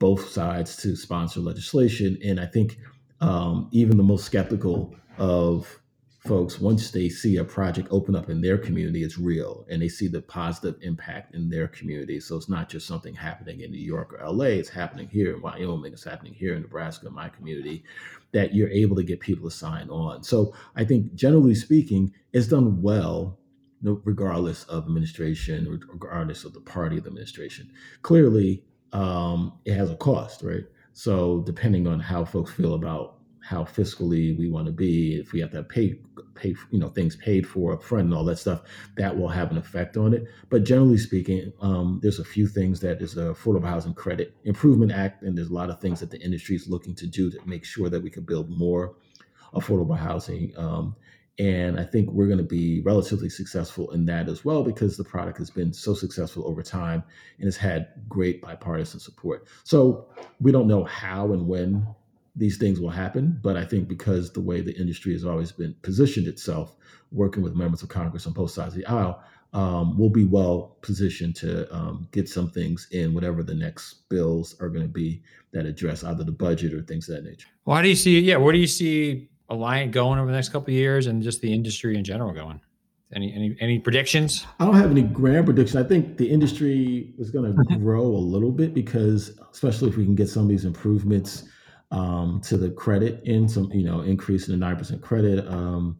both 0.00 0.28
sides 0.28 0.76
to 0.76 0.96
sponsor 0.96 1.40
legislation. 1.40 2.18
And 2.24 2.40
I 2.40 2.46
think 2.46 2.78
um, 3.20 3.68
even 3.70 3.96
the 3.96 4.02
most 4.02 4.24
skeptical 4.24 4.94
of 5.16 5.80
folks, 6.28 6.60
once 6.60 6.90
they 6.90 7.08
see 7.08 7.38
a 7.38 7.44
project 7.44 7.88
open 7.90 8.14
up 8.14 8.28
in 8.28 8.42
their 8.42 8.58
community, 8.58 9.02
it's 9.02 9.16
real 9.16 9.64
and 9.70 9.80
they 9.80 9.88
see 9.88 10.08
the 10.08 10.20
positive 10.20 10.78
impact 10.82 11.34
in 11.34 11.48
their 11.48 11.66
community. 11.68 12.20
So 12.20 12.36
it's 12.36 12.50
not 12.50 12.68
just 12.68 12.86
something 12.86 13.14
happening 13.14 13.62
in 13.62 13.70
New 13.70 13.78
York 13.78 14.12
or 14.12 14.30
LA, 14.30 14.44
it's 14.60 14.68
happening 14.68 15.08
here 15.08 15.34
in 15.34 15.40
Wyoming, 15.40 15.94
it's 15.94 16.04
happening 16.04 16.34
here 16.34 16.54
in 16.54 16.62
Nebraska, 16.62 17.08
my 17.08 17.30
community, 17.30 17.82
that 18.32 18.54
you're 18.54 18.68
able 18.68 18.94
to 18.96 19.02
get 19.02 19.20
people 19.20 19.48
to 19.48 19.56
sign 19.56 19.88
on. 19.88 20.22
So 20.22 20.54
I 20.76 20.84
think 20.84 21.14
generally 21.14 21.54
speaking, 21.54 22.12
it's 22.32 22.48
done 22.48 22.82
well. 22.82 23.38
Regardless 23.80 24.64
of 24.64 24.86
administration, 24.86 25.80
regardless 25.88 26.44
of 26.44 26.52
the 26.52 26.60
party 26.60 26.98
of 26.98 27.04
the 27.04 27.10
administration, 27.10 27.70
clearly 28.02 28.64
um, 28.92 29.52
it 29.64 29.74
has 29.74 29.88
a 29.88 29.96
cost, 29.96 30.42
right? 30.42 30.64
So 30.94 31.42
depending 31.46 31.86
on 31.86 32.00
how 32.00 32.24
folks 32.24 32.50
feel 32.52 32.74
about 32.74 33.17
how 33.48 33.64
fiscally 33.64 34.36
we 34.38 34.50
want 34.50 34.66
to 34.66 34.72
be, 34.72 35.16
if 35.16 35.32
we 35.32 35.40
have 35.40 35.50
to 35.52 35.62
pay 35.62 35.98
pay 36.34 36.54
you 36.70 36.78
know 36.78 36.90
things 36.90 37.16
paid 37.16 37.46
for 37.46 37.72
up 37.72 37.82
front 37.82 38.04
and 38.04 38.14
all 38.14 38.24
that 38.24 38.38
stuff, 38.38 38.60
that 38.98 39.16
will 39.16 39.28
have 39.28 39.50
an 39.50 39.56
effect 39.56 39.96
on 39.96 40.12
it. 40.12 40.26
But 40.50 40.64
generally 40.64 40.98
speaking, 40.98 41.50
um, 41.62 41.98
there's 42.02 42.18
a 42.18 42.24
few 42.24 42.46
things 42.46 42.80
that 42.80 43.00
is 43.00 43.14
the 43.14 43.32
Affordable 43.32 43.66
Housing 43.66 43.94
Credit 43.94 44.36
Improvement 44.44 44.92
Act, 44.92 45.22
and 45.22 45.36
there's 45.36 45.48
a 45.48 45.54
lot 45.54 45.70
of 45.70 45.80
things 45.80 46.00
that 46.00 46.10
the 46.10 46.20
industry 46.20 46.56
is 46.56 46.68
looking 46.68 46.94
to 46.96 47.06
do 47.06 47.30
to 47.30 47.38
make 47.46 47.64
sure 47.64 47.88
that 47.88 48.02
we 48.02 48.10
can 48.10 48.24
build 48.24 48.50
more 48.50 48.96
affordable 49.54 49.96
housing. 49.96 50.52
Um, 50.58 50.94
and 51.38 51.80
I 51.80 51.84
think 51.84 52.10
we're 52.10 52.26
going 52.26 52.38
to 52.38 52.44
be 52.44 52.82
relatively 52.82 53.30
successful 53.30 53.92
in 53.92 54.04
that 54.06 54.28
as 54.28 54.44
well 54.44 54.62
because 54.62 54.98
the 54.98 55.04
product 55.04 55.38
has 55.38 55.48
been 55.48 55.72
so 55.72 55.94
successful 55.94 56.46
over 56.46 56.62
time 56.62 57.02
and 57.38 57.46
has 57.46 57.56
had 57.56 57.88
great 58.08 58.42
bipartisan 58.42 59.00
support. 59.00 59.46
So 59.64 60.08
we 60.40 60.52
don't 60.52 60.66
know 60.66 60.84
how 60.84 61.32
and 61.32 61.46
when 61.46 61.86
these 62.38 62.56
things 62.56 62.80
will 62.80 62.90
happen, 62.90 63.38
but 63.42 63.56
I 63.56 63.64
think 63.64 63.88
because 63.88 64.32
the 64.32 64.40
way 64.40 64.60
the 64.60 64.76
industry 64.76 65.12
has 65.12 65.24
always 65.24 65.50
been 65.50 65.74
positioned 65.82 66.28
itself, 66.28 66.76
working 67.10 67.42
with 67.42 67.54
members 67.54 67.82
of 67.82 67.88
Congress 67.88 68.26
on 68.26 68.32
both 68.32 68.52
sides 68.52 68.74
of 68.74 68.80
the 68.80 68.86
aisle, 68.86 69.20
um, 69.52 69.98
we'll 69.98 70.10
be 70.10 70.24
well 70.24 70.76
positioned 70.82 71.34
to 71.36 71.74
um, 71.74 72.06
get 72.12 72.28
some 72.28 72.50
things 72.50 72.86
in 72.92 73.14
whatever 73.14 73.42
the 73.42 73.54
next 73.54 74.08
bills 74.08 74.54
are 74.60 74.68
going 74.68 74.84
to 74.84 74.92
be 74.92 75.22
that 75.52 75.66
address 75.66 76.04
either 76.04 76.22
the 76.22 76.32
budget 76.32 76.74
or 76.74 76.82
things 76.82 77.08
of 77.08 77.16
that 77.16 77.24
nature. 77.28 77.48
Why 77.64 77.82
do 77.82 77.88
you 77.88 77.96
see? 77.96 78.20
Yeah, 78.20 78.36
where 78.36 78.52
do 78.52 78.58
you 78.58 78.66
see 78.66 79.30
Alliant 79.50 79.90
going 79.90 80.18
over 80.18 80.30
the 80.30 80.36
next 80.36 80.50
couple 80.50 80.68
of 80.68 80.74
years, 80.78 81.06
and 81.06 81.22
just 81.22 81.40
the 81.40 81.52
industry 81.52 81.96
in 81.96 82.04
general 82.04 82.32
going? 82.32 82.60
Any 83.12 83.32
any 83.32 83.56
any 83.58 83.78
predictions? 83.78 84.46
I 84.60 84.66
don't 84.66 84.76
have 84.76 84.90
any 84.90 85.02
grand 85.02 85.46
predictions. 85.46 85.82
I 85.82 85.88
think 85.88 86.18
the 86.18 86.28
industry 86.28 87.14
is 87.18 87.30
going 87.30 87.56
to 87.68 87.76
grow 87.78 88.04
a 88.04 88.24
little 88.24 88.52
bit 88.52 88.74
because, 88.74 89.40
especially 89.50 89.88
if 89.88 89.96
we 89.96 90.04
can 90.04 90.14
get 90.14 90.28
some 90.28 90.42
of 90.42 90.48
these 90.50 90.66
improvements 90.66 91.44
um, 91.90 92.40
to 92.42 92.56
the 92.56 92.70
credit 92.70 93.22
in 93.24 93.48
some, 93.48 93.70
you 93.72 93.84
know, 93.84 94.00
increasing 94.00 94.52
the 94.52 94.58
nine 94.58 94.76
percent 94.76 95.02
credit, 95.02 95.46
um, 95.48 95.96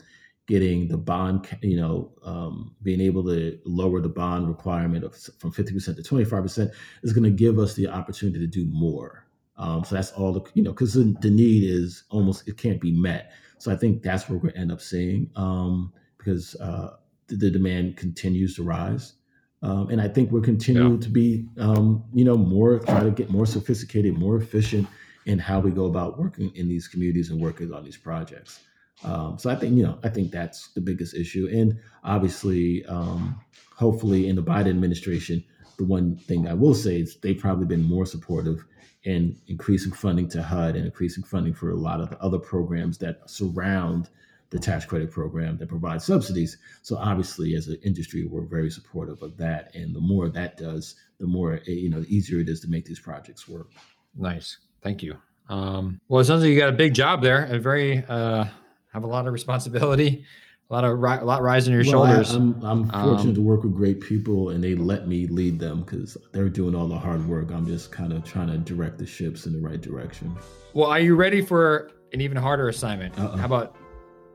getting 0.47 0.89
the 0.89 0.97
bond, 0.97 1.49
you 1.63 1.77
know, 1.77 2.13
um, 2.25 2.75
being 2.83 3.01
able 3.01 3.25
to 3.25 3.59
lower 3.65 4.01
the 4.01 4.09
bond 4.09 4.49
requirement 4.49 5.05
of, 5.05 5.17
from 5.39 5.53
fifty 5.53 5.73
percent 5.73 5.97
to 5.97 6.03
twenty 6.03 6.25
five 6.25 6.43
percent 6.43 6.71
is 7.03 7.13
going 7.13 7.25
to 7.25 7.31
give 7.31 7.59
us 7.59 7.75
the 7.75 7.89
opportunity 7.89 8.39
to 8.39 8.47
do 8.47 8.67
more. 8.67 9.27
Um, 9.57 9.83
so 9.85 9.97
that's 9.97 10.13
all 10.13 10.33
the, 10.33 10.43
you 10.55 10.63
know, 10.63 10.71
because 10.71 10.95
the, 10.95 11.17
the, 11.21 11.31
need 11.31 11.65
is 11.65 12.05
almost 12.11 12.47
it 12.47 12.57
can't 12.57 12.81
be 12.81 12.93
met. 12.93 13.33
So 13.59 13.73
I 13.73 13.77
think 13.77 14.03
that's 14.03 14.29
what 14.29 14.37
we're 14.37 14.43
going 14.43 14.55
to 14.55 14.61
end 14.61 14.73
up 14.73 14.81
seeing. 14.81 15.31
Um, 15.35 15.93
because 16.17 16.55
uh, 16.57 16.97
the, 17.27 17.37
the, 17.37 17.51
demand 17.51 17.97
continues 17.97 18.55
to 18.57 18.63
rise. 18.63 19.15
Um, 19.63 19.89
and 19.89 20.01
I 20.01 20.09
think 20.09 20.31
we're 20.31 20.41
continuing 20.41 20.95
yeah. 20.95 21.01
to 21.01 21.09
be, 21.09 21.47
um, 21.59 22.05
you 22.13 22.25
know, 22.25 22.37
more 22.37 22.79
try 22.81 23.03
to 23.03 23.11
get 23.11 23.31
more 23.31 23.47
sophisticated, 23.47 24.17
more 24.17 24.37
efficient 24.37 24.87
in 25.29 25.39
how 25.39 25.61
we 25.61 25.71
go 25.71 25.85
about 25.85 26.19
working 26.19 26.51
in 26.57 26.69
these 26.69 26.89
communities 26.89 27.31
and 27.31 27.41
working 27.41 27.73
on 27.73 27.85
these 27.85 27.99
projects. 27.99 28.61
Um, 29.05 29.39
so 29.39 29.51
I 29.51 29.55
think, 29.55 29.77
you 29.77 29.85
know, 29.85 29.99
I 30.03 30.09
think 30.09 30.33
that's 30.33 30.69
the 30.73 30.81
biggest 30.81 31.15
issue. 31.15 31.49
And 31.53 31.79
obviously, 32.03 32.85
um, 32.87 33.39
hopefully, 33.77 34.29
in 34.29 34.37
the 34.37 34.43
Biden 34.43 34.71
administration, 34.71 35.45
the 35.77 35.85
one 35.85 36.17
thing 36.17 36.49
I 36.49 36.55
will 36.55 36.75
say 36.75 37.03
is 37.03 37.17
they've 37.17 37.39
probably 37.39 37.67
been 37.67 37.85
more 37.85 38.07
supportive 38.07 38.65
in 39.05 39.37
increasing 39.47 39.93
funding 39.93 40.29
to 40.31 40.43
HUD 40.43 40.77
and 40.77 40.87
increasing 40.87 41.23
funding 41.23 41.55
for 41.55 41.71
a 41.71 41.77
lot 41.77 42.01
of 42.01 42.09
the 42.09 42.19
other 42.21 42.39
programs 42.39 42.99
that 42.99 43.21
surround 43.31 44.09
the 44.51 44.59
tax 44.59 44.87
credit 44.87 45.11
program 45.11 45.59
that 45.59 45.69
provides 45.69 46.05
subsidies. 46.05 46.57
So 46.81 46.97
obviously, 46.97 47.55
as 47.55 47.69
an 47.69 47.79
industry, 47.85 48.25
we're 48.25 48.47
very 48.47 48.71
supportive 48.71 49.23
of 49.23 49.37
that. 49.37 49.75
And 49.75 49.95
the 49.95 50.01
more 50.01 50.31
that 50.31 50.57
does, 50.57 50.95
the 51.21 51.27
more 51.27 51.61
eh, 51.69 51.73
you 51.73 51.91
know, 51.91 52.01
the 52.01 52.17
easier 52.17 52.41
it 52.41 52.49
is 52.49 52.61
to 52.61 52.69
make 52.69 52.87
these 52.87 52.99
projects 52.99 53.47
work. 53.47 53.69
Nice, 54.17 54.57
thank 54.83 55.03
you. 55.03 55.17
Um, 55.49 56.01
well, 56.09 56.21
it 56.21 56.25
sounds 56.25 56.43
like 56.43 56.51
you 56.51 56.59
got 56.59 56.69
a 56.69 56.73
big 56.73 56.95
job 56.95 57.23
there, 57.23 57.43
and 57.43 57.63
very 57.63 58.05
uh, 58.09 58.45
have 58.93 59.05
a 59.05 59.07
lot 59.07 59.27
of 59.27 59.33
responsibility, 59.33 60.25
a 60.71 60.75
lot 60.75 60.85
of 60.85 60.99
ri- 60.99 61.19
a 61.19 61.25
lot 61.25 61.43
rising 61.43 61.73
your 61.73 61.83
well, 61.83 62.07
shoulders. 62.07 62.33
I, 62.33 62.37
am 62.37 62.63
I'm, 62.63 62.91
I'm 62.93 63.05
fortunate 63.05 63.31
um, 63.31 63.35
to 63.35 63.43
work 63.43 63.63
with 63.63 63.75
great 63.75 64.01
people, 64.01 64.51
and 64.51 64.63
they 64.63 64.75
let 64.75 65.09
me 65.09 65.27
lead 65.27 65.59
them 65.59 65.81
because 65.81 66.17
they're 66.33 66.51
doing 66.51 66.75
all 66.75 66.89
the 66.89 66.99
hard 66.99 67.27
work. 67.27 67.51
I'm 67.51 67.67
just 67.67 67.91
kind 67.91 68.13
of 68.13 68.25
trying 68.25 68.49
to 68.49 68.59
direct 68.59 68.99
the 68.99 69.07
ships 69.07 69.47
in 69.47 69.53
the 69.53 69.61
right 69.61 69.81
direction. 69.81 70.37
Well, 70.75 70.91
are 70.91 71.01
you 71.01 71.17
ready 71.17 71.41
for 71.41 71.91
an 72.13 72.21
even 72.21 72.37
harder 72.37 72.69
assignment? 72.69 73.19
Uh-uh. 73.19 73.37
How 73.37 73.47
about 73.47 73.77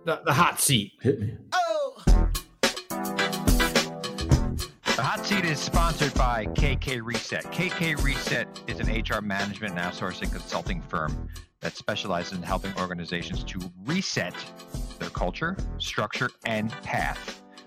the, 0.06 0.22
the 0.26 0.34
hot 0.34 0.60
seat. 0.60 0.94
Hit 1.02 1.20
me. 1.20 1.34
Oh. 1.54 2.30
Seat 5.34 5.46
is 5.46 5.60
sponsored 5.60 6.14
by 6.14 6.46
KK 6.46 7.04
Reset. 7.04 7.44
KK 7.46 8.04
Reset 8.04 8.48
is 8.68 8.80
an 8.80 8.88
HR 8.88 9.20
management 9.20 9.74
and 9.74 9.82
outsourcing 9.82 10.32
consulting 10.32 10.80
firm 10.80 11.28
that 11.60 11.76
specializes 11.76 12.34
in 12.34 12.44
helping 12.44 12.72
organizations 12.78 13.44
to 13.46 13.60
reset 13.84 14.36
their 15.00 15.10
culture, 15.10 15.58
structure, 15.80 16.30
and 16.46 16.70
path. 16.84 17.43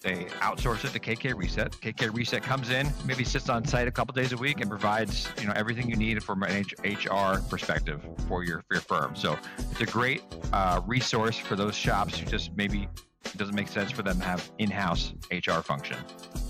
they 0.00 0.24
outsource 0.40 0.84
it 0.84 0.92
to 0.92 0.98
KK 0.98 1.36
Reset. 1.36 1.72
KK 1.72 2.14
Reset 2.14 2.42
comes 2.42 2.70
in, 2.70 2.90
maybe 3.04 3.22
sits 3.22 3.48
on 3.48 3.64
site 3.64 3.86
a 3.86 3.90
couple 3.90 4.14
days 4.14 4.32
a 4.32 4.36
week, 4.36 4.60
and 4.60 4.70
provides 4.70 5.28
you 5.40 5.46
know 5.46 5.52
everything 5.56 5.88
you 5.88 5.96
need 5.96 6.22
from 6.22 6.42
an 6.42 6.64
HR 6.82 7.40
perspective 7.48 8.00
for 8.26 8.44
your 8.44 8.62
for 8.68 8.74
your 8.74 8.82
firm. 8.82 9.14
So 9.14 9.38
it's 9.58 9.80
a 9.80 9.86
great 9.86 10.22
uh, 10.52 10.80
resource 10.86 11.36
for 11.36 11.54
those 11.54 11.74
shops 11.74 12.18
who 12.18 12.26
just 12.26 12.56
maybe 12.56 12.88
it 13.24 13.36
doesn't 13.36 13.54
make 13.54 13.68
sense 13.68 13.90
for 13.90 14.02
them 14.02 14.18
to 14.18 14.24
have 14.24 14.50
in-house 14.58 15.12
HR 15.30 15.60
function. 15.60 15.98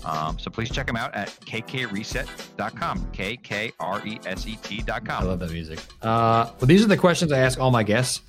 Um, 0.05 0.39
so 0.39 0.49
please 0.49 0.71
check 0.71 0.87
them 0.87 0.95
out 0.95 1.13
at 1.13 1.27
kkreset.com. 1.41 3.11
K 3.11 3.35
K 3.37 3.71
R 3.79 4.05
E 4.07 4.19
S 4.25 4.47
E 4.47 4.57
T.com. 4.61 5.03
I 5.09 5.23
love 5.23 5.39
that 5.39 5.51
music. 5.51 5.79
Uh, 6.01 6.49
well, 6.59 6.67
these 6.67 6.83
are 6.83 6.87
the 6.87 6.97
questions 6.97 7.31
I 7.31 7.39
ask 7.39 7.59
all 7.59 7.71
my 7.71 7.83
guests. 7.83 8.21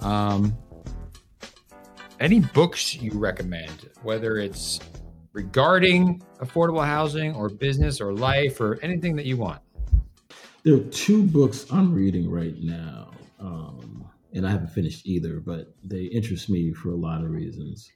Um, 0.00 0.56
any 2.20 2.40
books 2.40 2.94
you 2.94 3.12
recommend, 3.12 3.90
whether 4.02 4.38
it's 4.38 4.80
regarding 5.32 6.22
affordable 6.40 6.84
housing 6.84 7.34
or 7.34 7.48
business 7.48 8.00
or 8.00 8.12
life 8.12 8.60
or 8.60 8.78
anything 8.82 9.16
that 9.16 9.26
you 9.26 9.36
want? 9.36 9.60
There 10.64 10.74
are 10.74 10.84
two 10.90 11.22
books 11.22 11.66
I'm 11.70 11.94
reading 11.94 12.30
right 12.30 12.56
now, 12.58 13.10
um, 13.38 14.08
and 14.32 14.46
I 14.46 14.50
haven't 14.50 14.68
finished 14.68 15.06
either, 15.06 15.40
but 15.40 15.74
they 15.84 16.04
interest 16.04 16.48
me 16.48 16.72
for 16.72 16.90
a 16.90 16.96
lot 16.96 17.22
of 17.22 17.30
reasons. 17.30 17.90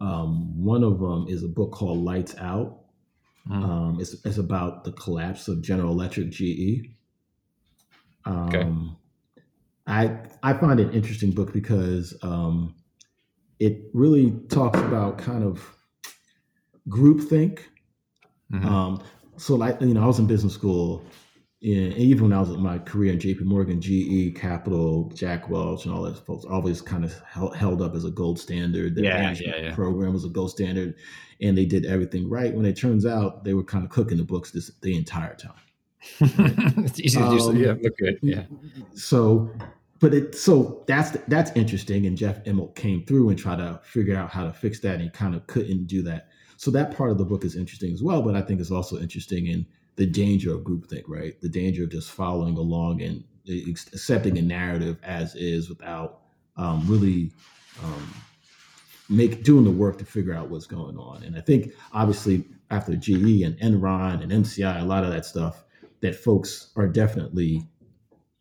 Um, 0.00 0.62
one 0.62 0.82
of 0.82 1.00
them 1.00 1.26
is 1.28 1.42
a 1.42 1.48
book 1.48 1.72
called 1.72 1.98
Lights 1.98 2.36
Out. 2.38 2.78
Mm. 3.48 3.62
Um, 3.62 3.98
it's, 4.00 4.14
it's, 4.24 4.38
about 4.38 4.84
the 4.84 4.92
collapse 4.92 5.48
of 5.48 5.62
General 5.62 5.92
Electric 5.92 6.30
GE. 6.30 6.88
okay. 8.26 8.60
Um, 8.60 8.96
I 9.86 10.18
I 10.42 10.52
find 10.54 10.80
it 10.80 10.88
an 10.88 10.94
interesting 10.94 11.30
book 11.30 11.52
because 11.52 12.16
um, 12.22 12.74
it 13.58 13.90
really 13.92 14.32
talks 14.48 14.78
about 14.78 15.18
kind 15.18 15.42
of 15.42 15.76
groupthink. 16.88 17.60
Mm-hmm. 18.52 18.66
Um, 18.66 19.02
so, 19.36 19.54
like 19.54 19.80
you 19.80 19.94
know, 19.94 20.02
I 20.02 20.06
was 20.06 20.18
in 20.18 20.26
business 20.26 20.54
school, 20.54 21.04
and 21.62 21.92
even 21.94 22.24
when 22.24 22.32
I 22.32 22.40
was 22.40 22.50
in 22.50 22.60
my 22.60 22.78
career 22.78 23.12
in 23.12 23.20
J.P. 23.20 23.44
Morgan, 23.44 23.80
GE, 23.80 24.34
Capital, 24.38 25.10
Jack 25.14 25.48
Welch, 25.48 25.84
and 25.84 25.94
all 25.94 26.02
those 26.02 26.18
folks, 26.18 26.44
always 26.44 26.80
kind 26.80 27.04
of 27.04 27.18
held 27.22 27.82
up 27.82 27.94
as 27.94 28.04
a 28.04 28.10
gold 28.10 28.38
standard. 28.38 28.94
The 28.94 29.02
yeah, 29.02 29.20
management 29.20 29.56
yeah, 29.56 29.64
yeah. 29.64 29.74
program 29.74 30.12
was 30.12 30.24
a 30.24 30.28
gold 30.28 30.50
standard, 30.50 30.94
and 31.40 31.56
they 31.56 31.64
did 31.64 31.86
everything 31.86 32.28
right. 32.28 32.54
When 32.54 32.66
it 32.66 32.76
turns 32.76 33.04
out 33.04 33.44
they 33.44 33.54
were 33.54 33.64
kind 33.64 33.84
of 33.84 33.90
cooking 33.90 34.18
the 34.18 34.24
books 34.24 34.50
this 34.50 34.70
the 34.82 34.96
entire 34.96 35.34
time. 35.34 35.52
it's 36.20 37.00
easy 37.00 37.18
to 37.18 37.30
do. 37.30 37.40
So, 37.40 37.52
yeah, 37.52 37.74
look 37.80 37.96
good. 37.98 38.18
Yeah. 38.22 38.44
So 38.94 39.50
but 39.98 40.14
it 40.14 40.34
so 40.34 40.84
that's 40.86 41.16
that's 41.28 41.50
interesting. 41.52 42.06
And 42.06 42.16
jeff 42.16 42.42
immelt 42.44 42.74
came 42.74 43.04
through 43.04 43.30
and 43.30 43.38
tried 43.38 43.56
to 43.56 43.80
figure 43.84 44.16
out 44.16 44.30
how 44.30 44.44
to 44.44 44.52
fix 44.52 44.80
that 44.80 44.94
and 44.94 45.02
he 45.02 45.10
kind 45.10 45.34
of 45.34 45.46
couldn't 45.46 45.86
do 45.86 46.02
that. 46.02 46.28
So 46.58 46.70
that 46.70 46.96
part 46.96 47.10
of 47.10 47.18
the 47.18 47.24
book 47.24 47.44
is 47.44 47.56
interesting 47.56 47.92
as 47.92 48.02
well 48.02 48.22
but 48.22 48.34
i 48.34 48.42
think 48.42 48.60
it's 48.60 48.70
also 48.70 48.98
interesting 48.98 49.46
in 49.46 49.66
the 49.96 50.06
danger 50.06 50.54
of 50.54 50.60
groupthink 50.62 51.04
right? 51.08 51.40
The 51.40 51.48
danger 51.48 51.84
of 51.84 51.90
just 51.90 52.10
following 52.10 52.56
along 52.56 53.02
and 53.02 53.24
accepting 53.48 54.38
a 54.38 54.42
narrative 54.42 54.98
as 55.02 55.34
is 55.34 55.68
without 55.68 56.20
um, 56.56 56.84
really 56.86 57.32
um, 57.82 58.14
make 59.08 59.42
doing 59.42 59.64
the 59.64 59.70
work 59.70 59.98
to 59.98 60.04
figure 60.04 60.34
out 60.34 60.50
what's 60.50 60.66
going 60.66 60.98
on. 60.98 61.22
And 61.22 61.36
i 61.36 61.40
think 61.40 61.72
obviously 61.92 62.44
after 62.70 62.96
ge 62.96 63.10
and 63.42 63.58
enron 63.60 64.22
and 64.22 64.32
mci 64.32 64.82
a 64.82 64.84
lot 64.84 65.04
of 65.04 65.10
that 65.10 65.24
stuff 65.24 65.64
that 66.00 66.14
folks 66.14 66.72
are 66.76 66.88
definitely 66.88 67.62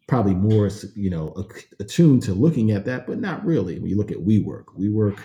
probably 0.08 0.36
more 0.36 0.70
you 0.96 1.10
know 1.10 1.34
attuned 1.80 2.24
to 2.24 2.34
looking 2.34 2.72
at 2.72 2.86
that, 2.86 3.08
but 3.08 3.20
not 3.20 3.46
really. 3.46 3.80
When 3.80 3.90
you 3.90 3.98
look 3.98 4.12
at 4.12 4.18
WeWork, 4.18 4.66
WeWork 4.78 5.20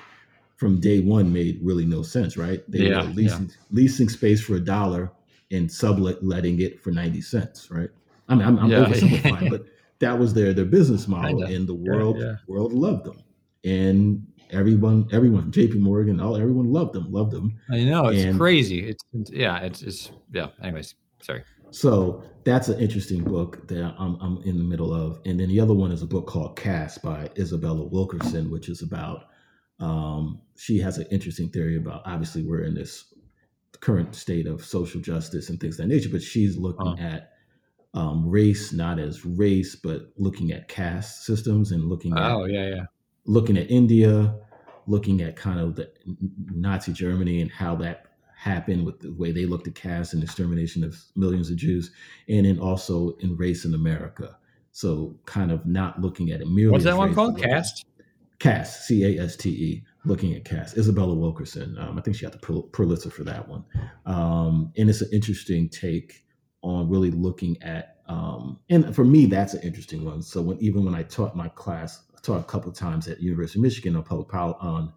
from 0.56 0.80
day 0.80 1.00
one 1.00 1.32
made 1.32 1.58
really 1.62 1.86
no 1.86 2.02
sense, 2.02 2.36
right? 2.36 2.62
They 2.70 2.90
yeah, 2.90 3.02
were 3.02 3.10
leasing 3.10 3.48
yeah. 3.48 3.54
leasing 3.70 4.08
space 4.08 4.42
for 4.42 4.56
a 4.56 4.60
dollar 4.60 5.10
and 5.50 5.70
subletting 5.70 6.60
it 6.60 6.82
for 6.82 6.90
ninety 6.90 7.20
cents, 7.20 7.70
right? 7.70 7.90
I 8.28 8.34
mean, 8.34 8.46
I'm, 8.46 8.58
I'm 8.58 8.70
yeah. 8.70 8.84
oversimplifying, 8.84 9.50
but 9.50 9.64
that 10.00 10.18
was 10.18 10.34
their 10.34 10.52
their 10.52 10.64
business 10.64 11.08
model, 11.08 11.42
and 11.42 11.66
the 11.66 11.74
world 11.74 12.22
world 12.46 12.72
loved 12.72 13.04
them, 13.04 13.22
and 13.64 14.26
everyone 14.50 15.08
everyone 15.12 15.50
J.P. 15.50 15.78
Morgan, 15.78 16.20
all 16.20 16.36
everyone 16.36 16.72
loved 16.72 16.94
them, 16.94 17.10
loved 17.10 17.32
them. 17.32 17.58
I 17.70 17.84
know 17.84 18.08
it's 18.08 18.24
and, 18.24 18.38
crazy. 18.38 18.88
It's, 18.88 19.04
it's 19.12 19.30
yeah, 19.30 19.58
it's 19.58 19.82
it's 19.82 20.10
yeah. 20.32 20.48
Anyways, 20.62 20.94
sorry. 21.22 21.44
So 21.70 22.22
that's 22.44 22.68
an 22.68 22.80
interesting 22.80 23.22
book 23.22 23.68
that 23.68 23.94
I'm, 23.98 24.16
I'm 24.20 24.42
in 24.44 24.58
the 24.58 24.64
middle 24.64 24.94
of. 24.94 25.20
And 25.26 25.38
then 25.38 25.48
the 25.48 25.60
other 25.60 25.74
one 25.74 25.92
is 25.92 26.02
a 26.02 26.06
book 26.06 26.26
called 26.26 26.56
Caste 26.56 27.02
by 27.02 27.30
Isabella 27.38 27.84
Wilkerson, 27.84 28.50
which 28.50 28.68
is 28.68 28.82
about, 28.82 29.24
um, 29.78 30.40
she 30.56 30.78
has 30.78 30.98
an 30.98 31.06
interesting 31.10 31.48
theory 31.50 31.76
about 31.76 32.02
obviously 32.06 32.42
we're 32.42 32.64
in 32.64 32.74
this 32.74 33.14
current 33.80 34.14
state 34.14 34.46
of 34.46 34.64
social 34.64 35.00
justice 35.00 35.48
and 35.48 35.58
things 35.60 35.78
of 35.78 35.88
that 35.88 35.94
nature, 35.94 36.10
but 36.10 36.22
she's 36.22 36.56
looking 36.56 36.86
uh-huh. 36.88 37.02
at 37.02 37.32
um, 37.94 38.28
race 38.28 38.72
not 38.72 38.98
as 38.98 39.24
race, 39.24 39.74
but 39.74 40.12
looking 40.16 40.52
at 40.52 40.68
caste 40.68 41.24
systems 41.24 41.72
and 41.72 41.88
looking 41.88 42.16
Oh, 42.16 42.44
at 42.44 42.52
yeah, 42.52 42.68
yeah. 42.68 42.84
looking 43.24 43.56
at 43.56 43.70
India, 43.70 44.34
looking 44.86 45.22
at 45.22 45.36
kind 45.36 45.58
of 45.58 45.76
the 45.76 45.90
Nazi 46.52 46.92
Germany 46.92 47.40
and 47.40 47.50
how 47.50 47.74
that 47.76 48.06
happened 48.40 48.86
with 48.86 49.00
the 49.00 49.12
way 49.12 49.32
they 49.32 49.44
looked 49.44 49.68
at 49.68 49.74
caste 49.74 50.14
and 50.14 50.22
extermination 50.22 50.82
of 50.82 50.96
millions 51.14 51.50
of 51.50 51.56
Jews, 51.56 51.90
and 52.28 52.46
then 52.46 52.58
also 52.58 53.10
in 53.20 53.36
race 53.36 53.64
in 53.66 53.74
America. 53.74 54.36
So 54.72 55.16
kind 55.26 55.52
of 55.52 55.66
not 55.66 56.00
looking 56.00 56.30
at 56.30 56.40
it 56.40 56.48
merely. 56.48 56.72
What's 56.72 56.84
that 56.84 56.96
one 56.96 57.14
called? 57.14 57.34
but 57.34 57.42
looking- 57.42 57.52
Cast? 57.54 57.84
Caste, 58.38 58.86
C 58.86 59.04
A 59.04 59.22
S 59.22 59.36
T 59.36 59.50
E, 59.50 59.84
looking 60.06 60.34
at 60.34 60.46
Caste. 60.46 60.78
Isabella 60.78 61.14
Wilkerson. 61.14 61.76
Um, 61.78 61.98
I 61.98 62.00
think 62.00 62.16
she 62.16 62.22
got 62.22 62.32
the 62.32 62.38
Pul- 62.38 62.62
Pulitzer 62.72 63.10
for 63.10 63.22
that 63.24 63.46
one. 63.46 63.62
Um, 64.06 64.72
and 64.78 64.88
it's 64.88 65.02
an 65.02 65.10
interesting 65.12 65.68
take 65.68 66.24
on 66.62 66.88
really 66.88 67.10
looking 67.10 67.62
at, 67.62 67.98
um, 68.06 68.58
and 68.70 68.94
for 68.94 69.04
me, 69.04 69.26
that's 69.26 69.52
an 69.52 69.62
interesting 69.62 70.04
one. 70.06 70.22
So 70.22 70.40
when 70.40 70.56
even 70.58 70.86
when 70.86 70.94
I 70.94 71.02
taught 71.02 71.36
my 71.36 71.48
class, 71.48 72.02
I 72.16 72.20
taught 72.22 72.40
a 72.40 72.44
couple 72.44 72.70
of 72.70 72.76
times 72.76 73.06
at 73.08 73.20
University 73.20 73.58
of 73.58 73.62
Michigan 73.62 73.94
on 73.96 74.02
public 74.04 74.28
policy, 74.28 74.58
on 74.62 74.92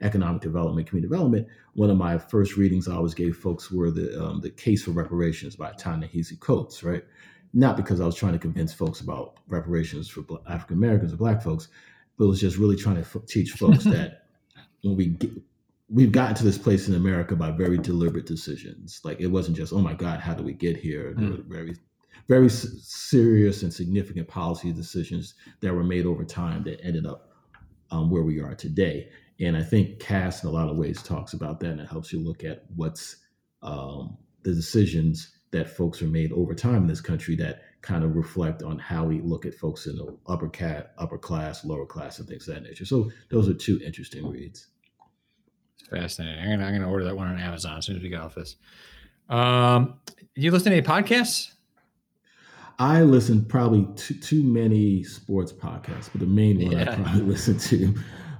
economic 0.00 0.42
development, 0.42 0.88
community 0.88 1.10
development. 1.10 1.46
One 1.74 1.90
of 1.90 1.96
my 1.96 2.18
first 2.18 2.56
readings 2.56 2.88
I 2.88 2.94
always 2.94 3.14
gave 3.14 3.36
folks 3.36 3.70
were 3.70 3.90
the 3.90 4.22
um, 4.22 4.40
the 4.40 4.50
Case 4.50 4.84
for 4.84 4.90
Reparations 4.92 5.56
by 5.56 5.72
Ta-Nehisi 5.72 6.38
Coates, 6.40 6.82
right? 6.82 7.04
Not 7.54 7.76
because 7.76 8.00
I 8.00 8.06
was 8.06 8.14
trying 8.16 8.32
to 8.34 8.38
convince 8.38 8.72
folks 8.74 9.00
about 9.00 9.38
reparations 9.48 10.08
for 10.08 10.24
African 10.48 10.76
Americans 10.76 11.12
or 11.12 11.16
Black 11.16 11.42
folks, 11.42 11.68
but 12.18 12.24
it 12.24 12.28
was 12.28 12.40
just 12.40 12.58
really 12.58 12.76
trying 12.76 12.96
to 12.96 13.02
f- 13.02 13.16
teach 13.26 13.52
folks 13.52 13.84
that 13.86 14.26
when 14.82 14.96
we 14.96 15.06
get, 15.06 15.30
we've 15.88 16.12
gotten 16.12 16.34
to 16.36 16.44
this 16.44 16.58
place 16.58 16.88
in 16.88 16.94
America 16.94 17.34
by 17.36 17.50
very 17.50 17.78
deliberate 17.78 18.26
decisions. 18.26 19.00
Like 19.04 19.20
it 19.20 19.28
wasn't 19.28 19.56
just, 19.56 19.72
oh 19.72 19.80
my 19.80 19.94
God, 19.94 20.20
how 20.20 20.34
do 20.34 20.42
we 20.42 20.52
get 20.52 20.76
here? 20.76 21.14
Were 21.30 21.42
very, 21.46 21.76
very 22.28 22.46
s- 22.46 22.68
serious 22.82 23.62
and 23.62 23.72
significant 23.72 24.28
policy 24.28 24.72
decisions 24.72 25.34
that 25.60 25.72
were 25.74 25.84
made 25.84 26.06
over 26.06 26.24
time 26.24 26.64
that 26.64 26.84
ended 26.84 27.06
up 27.06 27.30
um, 27.90 28.10
where 28.10 28.22
we 28.24 28.40
are 28.40 28.54
today. 28.54 29.08
And 29.40 29.56
I 29.56 29.62
think 29.62 30.00
Caste, 30.00 30.44
in 30.44 30.48
a 30.48 30.52
lot 30.52 30.68
of 30.68 30.76
ways, 30.76 31.02
talks 31.02 31.34
about 31.34 31.60
that, 31.60 31.70
and 31.70 31.80
it 31.80 31.88
helps 31.88 32.12
you 32.12 32.20
look 32.20 32.44
at 32.44 32.64
what's 32.74 33.16
um, 33.62 34.16
the 34.42 34.54
decisions 34.54 35.36
that 35.50 35.68
folks 35.68 36.02
are 36.02 36.06
made 36.06 36.32
over 36.32 36.54
time 36.54 36.76
in 36.76 36.86
this 36.86 37.00
country 37.00 37.36
that 37.36 37.62
kind 37.82 38.02
of 38.02 38.16
reflect 38.16 38.62
on 38.62 38.78
how 38.78 39.04
we 39.04 39.20
look 39.20 39.46
at 39.46 39.54
folks 39.54 39.86
in 39.86 39.96
the 39.96 40.16
upper 40.26 40.48
cat, 40.48 40.92
upper 40.98 41.18
class, 41.18 41.64
lower 41.64 41.86
class, 41.86 42.18
and 42.18 42.28
things 42.28 42.48
of 42.48 42.54
that 42.54 42.62
nature. 42.62 42.84
So 42.84 43.10
those 43.30 43.48
are 43.48 43.54
two 43.54 43.80
interesting 43.84 44.26
reads. 44.26 44.68
It's 45.78 45.88
fascinating. 45.88 46.42
I'm 46.42 46.50
gonna, 46.50 46.64
I'm 46.64 46.74
gonna 46.74 46.90
order 46.90 47.04
that 47.04 47.16
one 47.16 47.28
on 47.28 47.38
Amazon 47.38 47.78
as 47.78 47.86
soon 47.86 47.96
as 47.96 48.02
we 48.02 48.08
get 48.08 48.20
off 48.20 48.34
this. 48.34 48.56
Um, 49.28 50.00
you 50.34 50.50
listen 50.50 50.72
to 50.72 50.78
any 50.78 50.86
podcasts? 50.86 51.52
I 52.78 53.02
listen 53.02 53.44
probably 53.44 53.86
to 53.94 54.14
too 54.14 54.42
many 54.42 55.02
sports 55.02 55.52
podcasts, 55.52 56.10
but 56.12 56.20
the 56.20 56.26
main 56.26 56.62
one 56.62 56.76
I 56.76 56.94
probably 56.94 57.20
listen 57.22 57.58
to, 57.58 57.94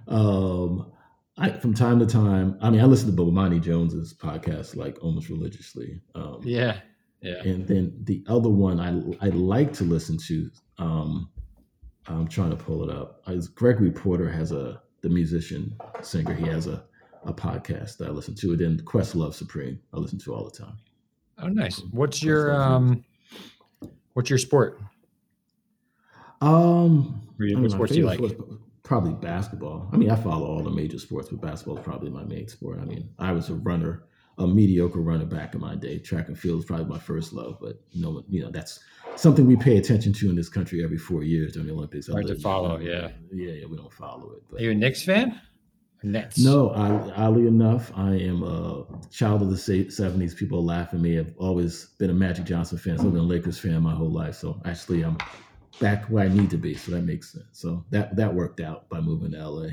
um, 0.08 0.92
I 1.38 1.50
from 1.50 1.74
time 1.74 1.98
to 2.00 2.06
time. 2.06 2.56
I 2.62 2.70
mean, 2.70 2.80
I 2.80 2.84
listen 2.84 3.14
to 3.14 3.22
Bomani 3.22 3.60
Jones's 3.62 4.14
podcast 4.14 4.74
like 4.76 5.02
almost 5.02 5.28
religiously. 5.28 6.00
Um, 6.14 6.40
Yeah, 6.42 6.80
yeah. 7.20 7.42
And 7.42 7.66
then 7.66 7.92
the 8.04 8.24
other 8.28 8.48
one 8.48 8.80
I 8.80 8.90
I 9.26 9.30
like 9.30 9.72
to 9.74 9.84
listen 9.84 10.16
to. 10.26 10.50
Um, 10.78 11.30
I'm 12.06 12.28
trying 12.28 12.50
to 12.50 12.56
pull 12.56 12.88
it 12.88 12.90
up. 12.94 13.22
Is 13.28 13.48
Gregory 13.48 13.90
Porter 13.90 14.30
has 14.30 14.52
a 14.52 14.80
the 15.02 15.08
musician 15.10 15.76
singer. 16.02 16.34
He 16.34 16.46
has 16.46 16.66
a 16.66 16.84
a 17.24 17.32
podcast 17.34 17.96
that 17.98 18.06
I 18.08 18.10
listen 18.12 18.34
to. 18.36 18.52
And 18.52 18.60
then 18.60 18.78
Questlove 18.84 19.34
Supreme 19.34 19.80
I 19.92 19.98
listen 19.98 20.18
to 20.20 20.34
all 20.34 20.44
the 20.44 20.56
time. 20.56 20.78
Oh, 21.38 21.48
nice. 21.48 21.82
What's 21.90 22.22
your 22.22 22.54
um, 22.54 23.04
what's 24.14 24.30
your 24.30 24.38
sport? 24.38 24.80
Um, 26.40 27.22
What 27.36 27.44
I 27.44 27.54
mean, 27.54 27.62
my 27.62 27.68
sports 27.68 27.92
do 27.92 27.98
you 27.98 28.06
like? 28.06 28.18
sport- 28.18 28.38
probably 28.86 29.12
basketball. 29.14 29.90
I 29.92 29.96
mean, 29.96 30.10
I 30.10 30.16
follow 30.16 30.46
all 30.46 30.62
the 30.62 30.70
major 30.70 30.98
sports, 30.98 31.28
but 31.28 31.40
basketball 31.40 31.78
is 31.78 31.84
probably 31.84 32.08
my 32.08 32.22
main 32.22 32.46
sport. 32.46 32.78
I 32.80 32.84
mean, 32.84 33.10
I 33.18 33.32
was 33.32 33.50
a 33.50 33.54
runner, 33.54 34.04
a 34.38 34.46
mediocre 34.46 35.00
runner 35.00 35.26
back 35.26 35.54
in 35.54 35.60
my 35.60 35.74
day. 35.74 35.98
Track 35.98 36.28
and 36.28 36.38
field 36.38 36.60
is 36.60 36.64
probably 36.64 36.86
my 36.86 36.98
first 36.98 37.32
love, 37.32 37.58
but 37.60 37.80
no, 37.94 38.22
you 38.28 38.42
know, 38.42 38.50
that's 38.50 38.78
something 39.16 39.44
we 39.44 39.56
pay 39.56 39.76
attention 39.76 40.12
to 40.14 40.30
in 40.30 40.36
this 40.36 40.48
country 40.48 40.84
every 40.84 40.98
four 40.98 41.24
years 41.24 41.54
during 41.54 41.66
the 41.66 41.74
Olympics. 41.74 42.06
Hard 42.06 42.28
to 42.28 42.36
follow, 42.36 42.78
yeah. 42.78 43.08
yeah, 43.32 43.52
yeah, 43.52 43.66
we 43.66 43.76
don't 43.76 43.92
follow 43.92 44.30
it. 44.32 44.42
But 44.48 44.60
Are 44.60 44.64
you 44.64 44.70
a 44.70 44.74
Knicks 44.74 45.02
fan? 45.02 45.40
Nets. 46.02 46.38
no, 46.38 46.70
I, 46.70 46.90
oddly 47.16 47.48
enough, 47.48 47.90
I 47.96 48.12
am 48.14 48.44
a 48.44 48.84
child 49.10 49.42
of 49.42 49.50
the 49.50 49.56
'70s. 49.56 50.36
People 50.36 50.64
laugh 50.64 50.94
at 50.94 51.00
me. 51.00 51.18
I've 51.18 51.34
always 51.36 51.86
been 51.98 52.10
a 52.10 52.14
Magic 52.14 52.44
Johnson 52.44 52.78
fan. 52.78 52.98
So 52.98 53.06
I've 53.06 53.12
been 53.12 53.22
a 53.22 53.24
Lakers 53.24 53.58
fan 53.58 53.82
my 53.82 53.94
whole 53.94 54.12
life. 54.12 54.36
So 54.36 54.60
actually, 54.64 55.02
I'm 55.02 55.18
back 55.80 56.04
where 56.06 56.24
I 56.24 56.28
need 56.28 56.50
to 56.50 56.56
be. 56.56 56.74
So 56.74 56.92
that 56.92 57.02
makes 57.02 57.32
sense. 57.32 57.44
So 57.52 57.84
that 57.90 58.16
that 58.16 58.32
worked 58.34 58.60
out 58.60 58.88
by 58.88 59.00
moving 59.00 59.32
to 59.32 59.48
LA. 59.48 59.68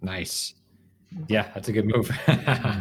Nice. 0.00 0.54
Yeah, 1.28 1.50
that's 1.54 1.68
a 1.68 1.72
good 1.72 1.84
move. 1.84 2.10
uh, 2.26 2.80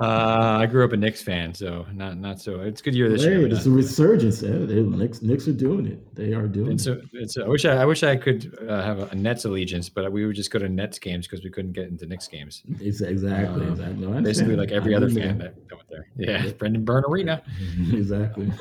I 0.00 0.64
grew 0.66 0.84
up 0.84 0.92
a 0.92 0.96
Knicks 0.96 1.22
fan, 1.22 1.52
so 1.52 1.84
not 1.92 2.16
not 2.16 2.40
so. 2.40 2.60
It's 2.60 2.80
a 2.80 2.84
good 2.84 2.94
year 2.94 3.08
this 3.08 3.24
year. 3.24 3.38
Hey, 3.38 3.42
but 3.42 3.52
it's 3.52 3.66
a 3.66 3.70
resurgence. 3.70 4.44
eh? 4.44 4.58
They- 4.64 4.80
Knicks, 4.82 5.22
Knicks 5.22 5.48
are 5.48 5.52
doing 5.52 5.86
it. 5.86 6.14
They 6.14 6.34
are 6.34 6.46
doing 6.46 6.72
It's 6.72 6.86
it. 6.86 6.98
a, 6.98 7.02
it's 7.14 7.36
a, 7.36 7.44
I 7.44 7.48
wish 7.48 7.64
I, 7.64 7.78
I 7.78 7.84
wish 7.84 8.04
I 8.04 8.14
could 8.16 8.56
uh, 8.68 8.82
have 8.84 9.10
a 9.10 9.14
Nets 9.16 9.44
allegiance, 9.44 9.88
but 9.88 10.10
we 10.12 10.24
would 10.24 10.36
just 10.36 10.52
go 10.52 10.60
to 10.60 10.68
Nets 10.68 11.00
games 11.00 11.26
because 11.26 11.42
we 11.42 11.50
couldn't 11.50 11.72
get 11.72 11.88
into 11.88 12.06
Knicks 12.06 12.28
games. 12.28 12.62
It's 12.80 13.00
exactly, 13.00 13.66
Uh, 13.66 13.70
exactly. 13.72 14.06
No, 14.06 14.22
Basically, 14.22 14.54
like 14.54 14.70
every 14.70 14.94
I 14.94 14.98
other 14.98 15.10
fan 15.10 15.38
that, 15.38 15.56
that 15.68 15.74
went 15.76 15.88
there. 15.90 16.06
Yeah, 16.16 16.48
Brendan 16.52 16.84
Byrne 16.84 17.02
Arena. 17.08 17.42
exactly. 17.92 18.52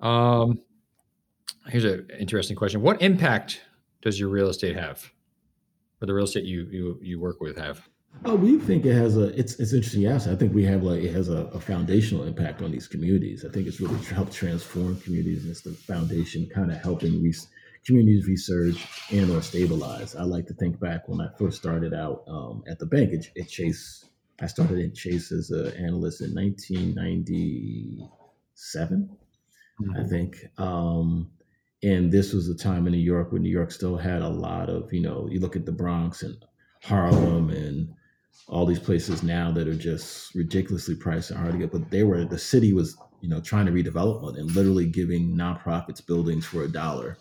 Um, 0.00 0.58
here's 1.66 1.84
an 1.84 2.08
interesting 2.18 2.56
question: 2.56 2.82
What 2.82 3.02
impact 3.02 3.60
does 4.02 4.18
your 4.18 4.28
real 4.28 4.48
estate 4.48 4.76
have, 4.76 5.12
or 6.00 6.06
the 6.06 6.14
real 6.14 6.24
estate 6.24 6.44
you 6.44 6.66
you 6.70 6.98
you 7.02 7.20
work 7.20 7.40
with 7.40 7.58
have? 7.58 7.88
Oh, 8.24 8.36
we 8.36 8.58
think 8.58 8.84
it 8.84 8.94
has 8.94 9.16
a. 9.16 9.36
It's 9.38 9.58
it's 9.58 9.72
interesting. 9.72 10.02
Yes, 10.02 10.28
I 10.28 10.36
think 10.36 10.54
we 10.54 10.64
have 10.64 10.82
like 10.82 11.02
it 11.02 11.12
has 11.12 11.28
a, 11.28 11.46
a 11.46 11.60
foundational 11.60 12.24
impact 12.24 12.62
on 12.62 12.70
these 12.70 12.86
communities. 12.86 13.44
I 13.44 13.48
think 13.48 13.66
it's 13.66 13.80
really 13.80 14.02
helped 14.04 14.32
transform 14.32 15.00
communities. 15.00 15.42
And 15.42 15.50
it's 15.50 15.62
the 15.62 15.72
foundation, 15.72 16.48
kind 16.54 16.70
of 16.70 16.78
helping 16.78 17.22
res- 17.22 17.48
communities 17.84 18.28
resurge 18.28 18.78
and 19.10 19.30
or 19.30 19.42
stabilize. 19.42 20.14
I 20.14 20.22
like 20.22 20.46
to 20.46 20.54
think 20.54 20.78
back 20.78 21.08
when 21.08 21.20
I 21.20 21.26
first 21.38 21.56
started 21.56 21.94
out 21.94 22.22
um, 22.28 22.62
at 22.68 22.78
the 22.78 22.86
bank 22.86 23.12
at, 23.12 23.26
at 23.40 23.48
Chase. 23.48 24.04
I 24.40 24.46
started 24.46 24.78
at 24.78 24.94
Chase 24.94 25.32
as 25.32 25.50
an 25.50 25.72
analyst 25.76 26.20
in 26.20 26.32
1997. 26.34 29.16
I 29.96 30.04
think. 30.04 30.36
Um, 30.58 31.30
and 31.82 32.12
this 32.12 32.32
was 32.32 32.48
a 32.48 32.54
time 32.54 32.86
in 32.86 32.92
New 32.92 32.98
York 32.98 33.32
when 33.32 33.42
New 33.42 33.50
York 33.50 33.72
still 33.72 33.96
had 33.96 34.22
a 34.22 34.28
lot 34.28 34.68
of, 34.68 34.92
you 34.92 35.00
know, 35.00 35.28
you 35.30 35.40
look 35.40 35.56
at 35.56 35.66
the 35.66 35.72
Bronx 35.72 36.22
and 36.22 36.36
Harlem 36.82 37.50
and 37.50 37.92
all 38.48 38.66
these 38.66 38.78
places 38.78 39.22
now 39.22 39.50
that 39.50 39.66
are 39.66 39.74
just 39.74 40.34
ridiculously 40.34 40.94
priced 40.94 41.30
and 41.30 41.40
hard 41.40 41.52
to 41.52 41.58
get. 41.58 41.72
But 41.72 41.90
they 41.90 42.04
were, 42.04 42.24
the 42.24 42.38
city 42.38 42.72
was, 42.72 42.96
you 43.20 43.28
know, 43.28 43.40
trying 43.40 43.66
to 43.66 43.72
redevelop 43.72 44.22
one 44.22 44.36
and 44.36 44.54
literally 44.54 44.86
giving 44.86 45.34
nonprofits 45.34 46.04
buildings 46.04 46.46
for 46.46 46.62
a 46.62 46.68
dollar 46.68 47.18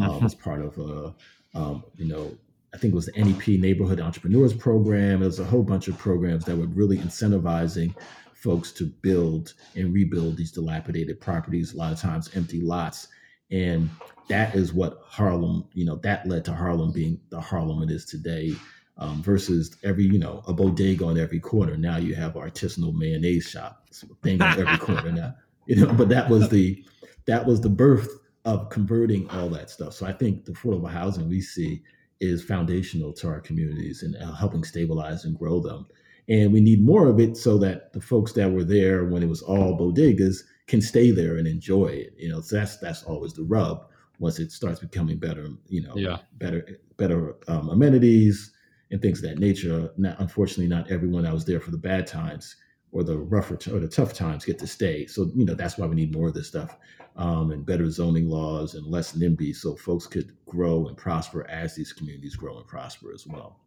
um, 0.00 0.24
as 0.24 0.34
part 0.34 0.62
of 0.62 0.78
a, 0.78 1.14
um, 1.54 1.84
you 1.96 2.06
know, 2.06 2.36
I 2.74 2.78
think 2.78 2.92
it 2.92 2.96
was 2.96 3.06
the 3.06 3.22
NEP 3.22 3.60
Neighborhood 3.60 4.00
Entrepreneurs 4.00 4.54
Program. 4.54 5.22
It 5.22 5.26
was 5.26 5.40
a 5.40 5.44
whole 5.44 5.62
bunch 5.62 5.88
of 5.88 5.98
programs 5.98 6.44
that 6.46 6.56
were 6.56 6.66
really 6.66 6.98
incentivizing 6.98 7.94
folks 8.34 8.72
to 8.72 8.86
build 8.86 9.54
and 9.74 9.92
rebuild 9.92 10.36
these 10.36 10.50
dilapidated 10.50 11.20
properties, 11.20 11.74
a 11.74 11.76
lot 11.76 11.92
of 11.92 12.00
times 12.00 12.30
empty 12.34 12.60
lots. 12.60 13.08
And 13.52 13.90
that 14.28 14.54
is 14.54 14.72
what 14.72 15.02
Harlem, 15.04 15.68
you 15.74 15.84
know, 15.84 15.96
that 15.96 16.26
led 16.26 16.44
to 16.46 16.54
Harlem 16.54 16.90
being 16.92 17.20
the 17.28 17.40
Harlem 17.40 17.82
it 17.82 17.90
is 17.90 18.04
today. 18.04 18.54
Um, 18.98 19.22
versus 19.22 19.74
every, 19.82 20.04
you 20.04 20.18
know, 20.18 20.42
a 20.46 20.52
bodega 20.52 21.06
on 21.06 21.18
every 21.18 21.40
corner. 21.40 21.78
Now 21.78 21.96
you 21.96 22.14
have 22.14 22.34
artisanal 22.34 22.94
mayonnaise 22.94 23.48
shop 23.48 23.88
thing 24.22 24.40
on 24.40 24.60
every 24.60 24.76
corner 24.78 25.10
now. 25.12 25.34
You 25.66 25.76
know, 25.76 25.92
but 25.94 26.10
that 26.10 26.28
was 26.28 26.50
the 26.50 26.84
that 27.26 27.46
was 27.46 27.60
the 27.62 27.70
birth 27.70 28.08
of 28.44 28.68
converting 28.68 29.28
all 29.30 29.48
that 29.50 29.70
stuff. 29.70 29.94
So 29.94 30.06
I 30.06 30.12
think 30.12 30.44
the 30.44 30.52
affordable 30.52 30.90
housing 30.90 31.28
we 31.28 31.40
see 31.40 31.82
is 32.20 32.42
foundational 32.42 33.12
to 33.12 33.28
our 33.28 33.40
communities 33.40 34.02
and 34.02 34.16
uh, 34.16 34.32
helping 34.32 34.64
stabilize 34.64 35.24
and 35.24 35.38
grow 35.38 35.60
them. 35.60 35.86
And 36.28 36.52
we 36.52 36.60
need 36.60 36.84
more 36.84 37.08
of 37.08 37.18
it 37.18 37.36
so 37.36 37.58
that 37.58 37.92
the 37.92 38.00
folks 38.00 38.32
that 38.34 38.50
were 38.50 38.64
there 38.64 39.04
when 39.06 39.22
it 39.22 39.28
was 39.28 39.42
all 39.42 39.78
bodegas 39.78 40.44
can 40.72 40.80
stay 40.80 41.10
there 41.10 41.36
and 41.36 41.46
enjoy 41.46 41.88
it. 42.04 42.14
You 42.16 42.30
know, 42.30 42.40
so 42.40 42.56
that's 42.56 42.78
that's 42.78 43.02
always 43.02 43.34
the 43.34 43.44
rub. 43.44 43.76
Once 44.18 44.38
it 44.38 44.50
starts 44.50 44.80
becoming 44.80 45.18
better, 45.18 45.46
you 45.68 45.82
know, 45.82 45.94
Yeah. 45.96 46.18
better 46.38 46.60
better 46.96 47.36
um, 47.48 47.68
amenities 47.68 48.52
and 48.90 49.00
things 49.02 49.22
of 49.22 49.28
that 49.28 49.38
nature. 49.38 49.90
Not, 49.98 50.18
unfortunately, 50.18 50.68
not 50.68 50.90
everyone 50.90 51.24
that 51.24 51.34
was 51.34 51.44
there 51.44 51.60
for 51.60 51.72
the 51.72 51.84
bad 51.90 52.06
times 52.06 52.56
or 52.90 53.02
the 53.04 53.18
rougher 53.18 53.56
t- 53.56 53.70
or 53.70 53.80
the 53.80 53.88
tough 53.98 54.12
times 54.14 54.44
get 54.46 54.58
to 54.60 54.66
stay. 54.66 55.06
So 55.06 55.30
you 55.34 55.44
know 55.44 55.54
that's 55.54 55.76
why 55.76 55.86
we 55.86 55.94
need 55.94 56.14
more 56.14 56.28
of 56.28 56.34
this 56.34 56.48
stuff 56.48 56.76
um, 57.16 57.50
and 57.52 57.66
better 57.66 57.90
zoning 57.90 58.28
laws 58.28 58.74
and 58.74 58.86
less 58.86 59.12
NIMBY, 59.14 59.54
so 59.54 59.76
folks 59.76 60.06
could 60.06 60.32
grow 60.46 60.86
and 60.88 60.96
prosper 60.96 61.46
as 61.50 61.74
these 61.74 61.92
communities 61.92 62.34
grow 62.36 62.56
and 62.56 62.66
prosper 62.66 63.12
as 63.12 63.26
well. 63.26 63.60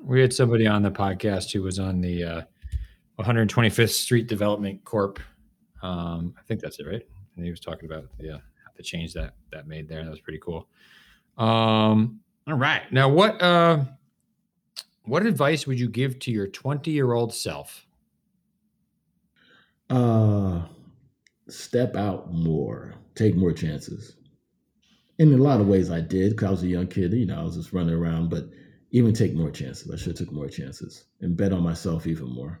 We 0.00 0.20
had 0.22 0.32
somebody 0.32 0.66
on 0.66 0.82
the 0.82 0.90
podcast 0.90 1.52
who 1.52 1.62
was 1.62 1.78
on 1.78 2.00
the 2.00 2.24
uh, 2.24 2.42
125th 3.18 3.90
Street 3.90 4.28
Development 4.28 4.82
Corp. 4.84 5.18
Um, 5.82 6.34
I 6.38 6.42
think 6.42 6.60
that's 6.60 6.78
it, 6.78 6.86
right? 6.86 7.04
and 7.38 7.44
he 7.44 7.50
was 7.50 7.60
talking 7.60 7.90
about 7.90 8.04
yeah 8.20 8.38
the 8.76 8.82
change 8.82 9.14
that 9.14 9.34
that 9.50 9.66
made 9.66 9.88
there. 9.88 10.04
That 10.04 10.10
was 10.10 10.20
pretty 10.20 10.40
cool. 10.40 10.68
Um, 11.38 12.20
all 12.46 12.54
right, 12.54 12.82
now 12.92 13.08
what 13.08 13.40
uh, 13.40 13.84
what 15.04 15.24
advice 15.24 15.66
would 15.66 15.80
you 15.80 15.88
give 15.88 16.18
to 16.20 16.30
your 16.30 16.48
20 16.48 16.90
year 16.90 17.12
old 17.12 17.32
self? 17.32 17.86
Uh, 19.88 20.62
step 21.48 21.96
out 21.96 22.32
more, 22.32 22.94
take 23.14 23.34
more 23.34 23.52
chances. 23.52 24.16
In 25.18 25.32
a 25.32 25.36
lot 25.36 25.60
of 25.60 25.66
ways, 25.66 25.90
I 25.90 26.00
did 26.00 26.32
because 26.32 26.46
I 26.46 26.50
was 26.50 26.62
a 26.64 26.68
young 26.68 26.86
kid. 26.86 27.12
You 27.12 27.26
know, 27.26 27.40
I 27.40 27.42
was 27.42 27.56
just 27.56 27.72
running 27.72 27.94
around, 27.94 28.30
but 28.30 28.50
even 28.90 29.12
take 29.12 29.34
more 29.34 29.50
chances. 29.50 29.90
I 29.90 29.96
should 29.96 30.18
have 30.18 30.26
took 30.26 30.32
more 30.32 30.48
chances 30.48 31.04
and 31.20 31.36
bet 31.36 31.52
on 31.52 31.62
myself 31.62 32.06
even 32.06 32.28
more. 32.28 32.60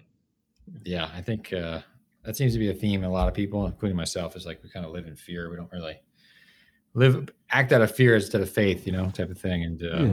Yeah, 0.84 1.10
I 1.14 1.22
think 1.22 1.52
uh, 1.52 1.80
that 2.28 2.36
seems 2.36 2.52
to 2.52 2.58
be 2.58 2.68
a 2.68 2.74
theme 2.74 3.02
in 3.02 3.08
a 3.08 3.10
lot 3.10 3.26
of 3.26 3.32
people, 3.32 3.64
including 3.64 3.96
myself. 3.96 4.36
Is 4.36 4.44
like 4.44 4.62
we 4.62 4.68
kind 4.68 4.84
of 4.84 4.92
live 4.92 5.06
in 5.06 5.16
fear. 5.16 5.48
We 5.48 5.56
don't 5.56 5.72
really 5.72 5.98
live 6.92 7.30
act 7.48 7.72
out 7.72 7.80
of 7.80 7.90
fear 7.96 8.16
instead 8.16 8.42
of 8.42 8.50
faith, 8.50 8.86
you 8.86 8.92
know, 8.92 9.08
type 9.08 9.30
of 9.30 9.40
thing. 9.40 9.64
And 9.64 9.82
uh, 9.82 10.02
yeah. 10.02 10.12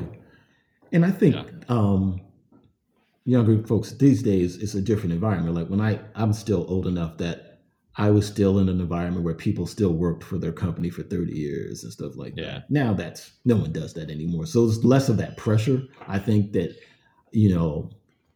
and 0.94 1.06
I 1.06 1.12
think 1.12 1.36
yeah. 1.36 1.44
um, 1.68 2.22
younger 3.26 3.62
folks 3.68 3.92
these 3.92 4.24
days 4.24 4.56
it's 4.56 4.76
a 4.76 4.82
different 4.82 5.12
environment. 5.12 5.56
Like 5.56 5.68
when 5.68 5.82
I 5.82 6.00
I'm 6.16 6.32
still 6.32 6.66
old 6.70 6.88
enough 6.88 7.18
that 7.18 7.60
I 7.98 8.12
was 8.12 8.26
still 8.26 8.60
in 8.60 8.70
an 8.70 8.80
environment 8.80 9.26
where 9.26 9.34
people 9.34 9.68
still 9.68 9.92
worked 9.92 10.24
for 10.24 10.38
their 10.38 10.54
company 10.54 10.90
for 10.90 11.04
30 11.04 11.34
years 11.34 11.84
and 11.84 11.92
stuff 11.92 12.16
like 12.16 12.36
yeah. 12.38 12.46
that. 12.46 12.72
Now 12.72 12.94
that's 12.94 13.34
no 13.44 13.58
one 13.58 13.74
does 13.74 13.94
that 13.96 14.10
anymore. 14.10 14.46
So 14.46 14.64
it's 14.64 14.86
less 14.86 15.10
of 15.10 15.18
that 15.18 15.36
pressure. 15.36 15.84
I 16.08 16.20
think 16.20 16.54
that, 16.54 16.78
you 17.34 17.54
know, 17.54 17.90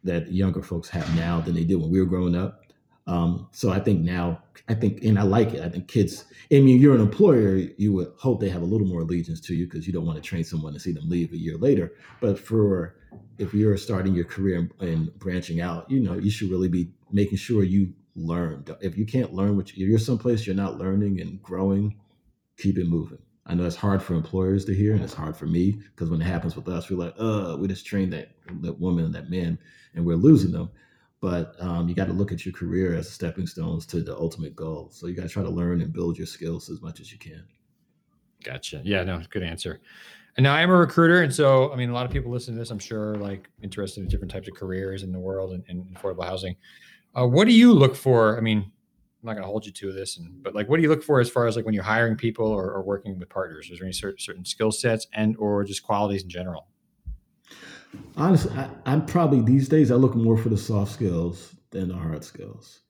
that 0.04 0.30
younger 0.30 0.62
folks 0.62 0.90
have 0.90 1.16
now 1.16 1.40
than 1.40 1.54
they 1.54 1.64
did 1.64 1.76
when 1.76 1.90
we 1.90 1.98
were 1.98 2.04
growing 2.04 2.36
up. 2.36 2.60
Um, 3.06 3.48
so 3.52 3.70
I 3.70 3.80
think 3.80 4.02
now, 4.02 4.42
I 4.68 4.74
think, 4.74 5.02
and 5.02 5.18
I 5.18 5.22
like 5.22 5.52
it. 5.54 5.62
I 5.64 5.68
think 5.68 5.88
kids, 5.88 6.24
I 6.52 6.60
mean, 6.60 6.80
you're 6.80 6.94
an 6.94 7.00
employer, 7.00 7.56
you 7.76 7.92
would 7.94 8.12
hope 8.18 8.40
they 8.40 8.48
have 8.50 8.62
a 8.62 8.66
little 8.66 8.86
more 8.86 9.00
allegiance 9.00 9.40
to 9.42 9.54
you 9.54 9.66
because 9.66 9.86
you 9.86 9.92
don't 9.92 10.06
want 10.06 10.16
to 10.16 10.22
train 10.22 10.44
someone 10.44 10.74
and 10.74 10.82
see 10.82 10.92
them 10.92 11.08
leave 11.08 11.32
a 11.32 11.36
year 11.36 11.56
later. 11.56 11.92
But 12.20 12.38
for 12.38 12.96
if 13.38 13.54
you're 13.54 13.76
starting 13.76 14.14
your 14.14 14.26
career 14.26 14.68
and 14.80 15.18
branching 15.18 15.60
out, 15.60 15.90
you 15.90 16.00
know, 16.00 16.14
you 16.14 16.30
should 16.30 16.50
really 16.50 16.68
be 16.68 16.92
making 17.10 17.38
sure 17.38 17.64
you 17.64 17.92
learn. 18.14 18.64
If 18.80 18.96
you 18.96 19.06
can't 19.06 19.32
learn 19.32 19.56
what 19.56 19.76
you, 19.76 19.86
you're 19.86 19.98
someplace 19.98 20.46
you're 20.46 20.54
not 20.54 20.78
learning 20.78 21.20
and 21.20 21.42
growing, 21.42 21.96
keep 22.58 22.78
it 22.78 22.86
moving. 22.86 23.18
I 23.46 23.54
know 23.54 23.64
it's 23.64 23.76
hard 23.76 24.02
for 24.02 24.14
employers 24.14 24.64
to 24.66 24.74
hear, 24.74 24.94
and 24.94 25.02
it's 25.02 25.14
hard 25.14 25.36
for 25.36 25.46
me 25.46 25.72
because 25.72 26.10
when 26.10 26.20
it 26.20 26.26
happens 26.26 26.54
with 26.54 26.68
us, 26.68 26.88
we're 26.88 26.98
like, 26.98 27.14
"Uh, 27.18 27.56
we 27.58 27.66
just 27.66 27.86
trained 27.86 28.12
that 28.12 28.30
that 28.60 28.78
woman 28.78 29.06
and 29.06 29.14
that 29.14 29.30
man, 29.30 29.58
and 29.94 30.04
we're 30.04 30.16
losing 30.16 30.52
them." 30.52 30.70
But 31.20 31.54
um, 31.60 31.88
you 31.88 31.94
got 31.94 32.06
to 32.06 32.12
look 32.12 32.32
at 32.32 32.46
your 32.46 32.54
career 32.54 32.94
as 32.94 33.10
stepping 33.10 33.46
stones 33.46 33.84
to 33.86 34.00
the 34.00 34.16
ultimate 34.16 34.56
goal. 34.56 34.88
So 34.90 35.06
you 35.06 35.14
got 35.14 35.22
to 35.22 35.28
try 35.28 35.42
to 35.42 35.50
learn 35.50 35.82
and 35.82 35.92
build 35.92 36.16
your 36.16 36.26
skills 36.26 36.70
as 36.70 36.80
much 36.80 37.00
as 37.00 37.12
you 37.12 37.18
can. 37.18 37.44
Gotcha. 38.42 38.80
Yeah, 38.84 39.04
no, 39.04 39.20
good 39.28 39.42
answer. 39.42 39.80
And 40.36 40.44
now 40.44 40.54
I'm 40.54 40.70
a 40.70 40.76
recruiter, 40.76 41.22
and 41.22 41.34
so 41.34 41.72
I 41.72 41.76
mean, 41.76 41.90
a 41.90 41.92
lot 41.92 42.06
of 42.06 42.12
people 42.12 42.30
listening 42.30 42.56
to 42.56 42.60
this, 42.60 42.70
I'm 42.70 42.78
sure, 42.78 43.16
like 43.16 43.48
interested 43.62 44.00
in 44.00 44.08
different 44.08 44.30
types 44.30 44.48
of 44.48 44.54
careers 44.54 45.02
in 45.02 45.12
the 45.12 45.18
world 45.18 45.52
and 45.52 45.64
in 45.68 45.84
affordable 45.94 46.24
housing. 46.24 46.56
Uh, 47.14 47.26
what 47.26 47.46
do 47.46 47.52
you 47.52 47.72
look 47.72 47.96
for? 47.96 48.38
I 48.38 48.40
mean, 48.40 48.58
I'm 48.58 49.26
not 49.26 49.32
going 49.32 49.42
to 49.42 49.48
hold 49.48 49.66
you 49.66 49.72
to 49.72 49.92
this, 49.92 50.16
and 50.16 50.42
but 50.42 50.54
like, 50.54 50.68
what 50.68 50.76
do 50.76 50.82
you 50.82 50.88
look 50.88 51.02
for 51.02 51.20
as 51.20 51.28
far 51.28 51.46
as 51.46 51.56
like 51.56 51.64
when 51.64 51.74
you're 51.74 51.82
hiring 51.82 52.16
people 52.16 52.46
or, 52.46 52.72
or 52.72 52.82
working 52.82 53.18
with 53.18 53.28
partners? 53.28 53.68
Is 53.70 53.78
there 53.78 53.86
any 53.86 53.92
certain, 53.92 54.18
certain 54.18 54.44
skill 54.44 54.70
sets 54.70 55.08
and 55.12 55.36
or 55.36 55.64
just 55.64 55.82
qualities 55.82 56.22
in 56.22 56.30
general? 56.30 56.68
Honestly, 58.16 58.52
I, 58.56 58.68
I'm 58.86 59.06
probably 59.06 59.40
these 59.40 59.68
days 59.68 59.90
I 59.90 59.94
look 59.94 60.14
more 60.14 60.36
for 60.36 60.48
the 60.48 60.56
soft 60.56 60.92
skills 60.92 61.54
than 61.70 61.88
the 61.88 61.94
hard 61.94 62.24
skills. 62.24 62.80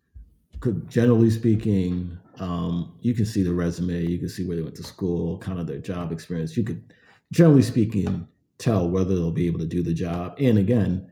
Generally 0.89 1.31
speaking, 1.31 2.19
um, 2.39 2.95
you 3.01 3.15
can 3.15 3.25
see 3.25 3.43
the 3.43 3.55
resume, 3.55 4.05
you 4.05 4.19
can 4.19 4.29
see 4.29 4.47
where 4.47 4.57
they 4.57 4.63
went 4.63 4.75
to 4.77 4.83
school, 4.83 5.39
kind 5.39 5.59
of 5.59 5.67
their 5.67 5.79
job 5.79 6.13
experience. 6.13 6.57
You 6.57 6.65
could, 6.65 6.93
generally 7.33 7.63
speaking, 7.63 8.27
tell 8.59 8.89
whether 8.89 9.15
they'll 9.15 9.31
be 9.31 9.47
able 9.47 9.61
to 9.61 9.67
do 9.67 9.83
the 9.83 9.95
job. 9.95 10.37
And 10.39 10.59
again, 10.59 11.11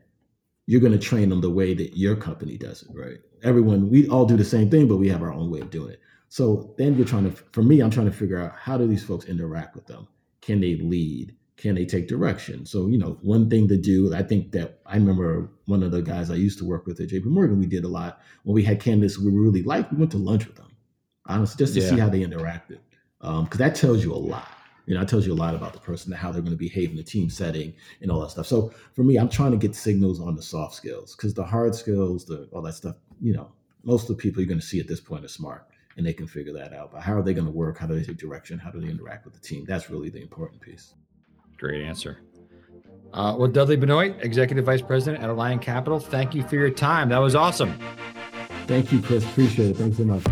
you're 0.67 0.81
going 0.81 0.93
to 0.93 0.99
train 0.99 1.29
them 1.29 1.41
the 1.41 1.49
way 1.49 1.73
that 1.73 1.97
your 1.97 2.15
company 2.15 2.57
does 2.57 2.83
it, 2.83 2.89
right? 2.93 3.17
Everyone, 3.41 3.89
we 3.89 4.07
all 4.07 4.25
do 4.25 4.37
the 4.37 4.45
same 4.45 4.69
thing, 4.69 4.87
but 4.87 4.97
we 4.97 5.09
have 5.09 5.23
our 5.23 5.33
own 5.33 5.49
way 5.49 5.61
of 5.61 5.71
doing 5.71 5.91
it. 5.93 6.01
So 6.27 6.75
then 6.77 6.95
you're 6.95 7.07
trying 7.07 7.31
to, 7.31 7.35
for 7.53 7.63
me, 7.63 7.79
I'm 7.79 7.89
trying 7.89 8.05
to 8.05 8.15
figure 8.15 8.39
out 8.39 8.53
how 8.55 8.77
do 8.77 8.85
these 8.85 9.03
folks 9.03 9.25
interact 9.25 9.75
with 9.75 9.87
them? 9.87 10.07
Can 10.41 10.61
they 10.61 10.75
lead? 10.75 11.35
Can 11.59 11.75
they 11.75 11.85
take 11.85 12.07
direction? 12.07 12.65
So, 12.65 12.87
you 12.87 12.97
know, 12.97 13.17
one 13.21 13.49
thing 13.49 13.67
to 13.67 13.77
do, 13.77 14.13
I 14.15 14.23
think 14.23 14.51
that 14.53 14.79
I 14.85 14.95
remember 14.95 15.49
one 15.65 15.83
of 15.83 15.91
the 15.91 16.01
guys 16.01 16.31
I 16.31 16.35
used 16.35 16.57
to 16.59 16.65
work 16.65 16.87
with 16.87 16.99
at 17.01 17.09
JP 17.09 17.25
Morgan, 17.25 17.59
we 17.59 17.67
did 17.67 17.83
a 17.83 17.87
lot 17.87 18.21
when 18.43 18.55
we 18.55 18.63
had 18.63 18.79
candidates 18.79 19.19
we 19.19 19.31
really 19.31 19.61
liked, 19.63 19.91
we 19.91 19.97
went 19.97 20.11
to 20.11 20.17
lunch 20.17 20.47
with 20.47 20.55
them, 20.55 20.71
honestly, 21.25 21.57
just 21.63 21.73
to 21.73 21.81
yeah. 21.81 21.89
see 21.89 21.99
how 21.99 22.09
they 22.09 22.21
interacted. 22.21 22.79
Because 23.19 23.41
um, 23.41 23.57
that 23.57 23.75
tells 23.75 24.03
you 24.03 24.13
a 24.13 24.15
lot 24.15 24.47
you 24.89 24.95
know, 24.95 25.01
it 25.01 25.07
tells 25.07 25.27
you 25.27 25.33
a 25.33 25.35
lot 25.35 25.53
about 25.53 25.73
the 25.73 25.79
person, 25.79 26.11
and 26.11 26.19
how 26.19 26.31
they're 26.31 26.41
going 26.41 26.51
to 26.51 26.57
behave 26.57 26.89
in 26.89 26.95
the 26.95 27.03
team 27.03 27.29
setting 27.29 27.75
and 28.01 28.09
all 28.09 28.21
that 28.21 28.31
stuff. 28.31 28.47
So 28.47 28.73
for 28.95 29.03
me, 29.03 29.17
I'm 29.17 29.29
trying 29.29 29.51
to 29.51 29.57
get 29.57 29.75
signals 29.75 30.19
on 30.19 30.35
the 30.35 30.41
soft 30.41 30.73
skills 30.73 31.15
because 31.15 31.35
the 31.35 31.43
hard 31.43 31.75
skills, 31.75 32.25
the 32.25 32.49
all 32.51 32.63
that 32.63 32.73
stuff, 32.73 32.95
you 33.21 33.31
know, 33.31 33.51
most 33.83 34.09
of 34.09 34.17
the 34.17 34.21
people 34.21 34.41
you're 34.41 34.47
going 34.47 34.59
to 34.59 34.65
see 34.65 34.79
at 34.79 34.87
this 34.87 34.99
point 34.99 35.23
are 35.23 35.29
smart 35.29 35.67
and 35.95 36.03
they 36.03 36.11
can 36.11 36.25
figure 36.25 36.53
that 36.53 36.73
out. 36.73 36.91
But 36.91 37.01
how 37.01 37.13
are 37.13 37.21
they 37.21 37.35
going 37.35 37.45
to 37.45 37.51
work? 37.51 37.77
How 37.77 37.85
do 37.85 37.93
they 37.93 38.03
take 38.03 38.17
direction? 38.17 38.57
How 38.57 38.71
do 38.71 38.81
they 38.81 38.89
interact 38.89 39.25
with 39.25 39.35
the 39.35 39.39
team? 39.39 39.63
That's 39.63 39.91
really 39.91 40.09
the 40.09 40.23
important 40.23 40.59
piece. 40.59 40.95
Great 41.59 41.83
answer. 41.83 42.21
Uh, 43.13 43.35
well, 43.37 43.49
Dudley 43.49 43.75
Benoit, 43.75 44.15
Executive 44.21 44.65
Vice 44.65 44.81
President 44.81 45.23
at 45.23 45.29
Alliant 45.29 45.61
Capital, 45.61 45.99
thank 45.99 46.33
you 46.33 46.43
for 46.43 46.55
your 46.55 46.69
time. 46.69 47.09
That 47.09 47.17
was 47.17 47.35
awesome. 47.35 47.77
Thank 48.67 48.91
you, 48.91 49.01
Chris. 49.01 49.23
Appreciate 49.25 49.71
it. 49.71 49.77
Thanks 49.77 49.97
so 49.97 50.03
much. 50.03 50.23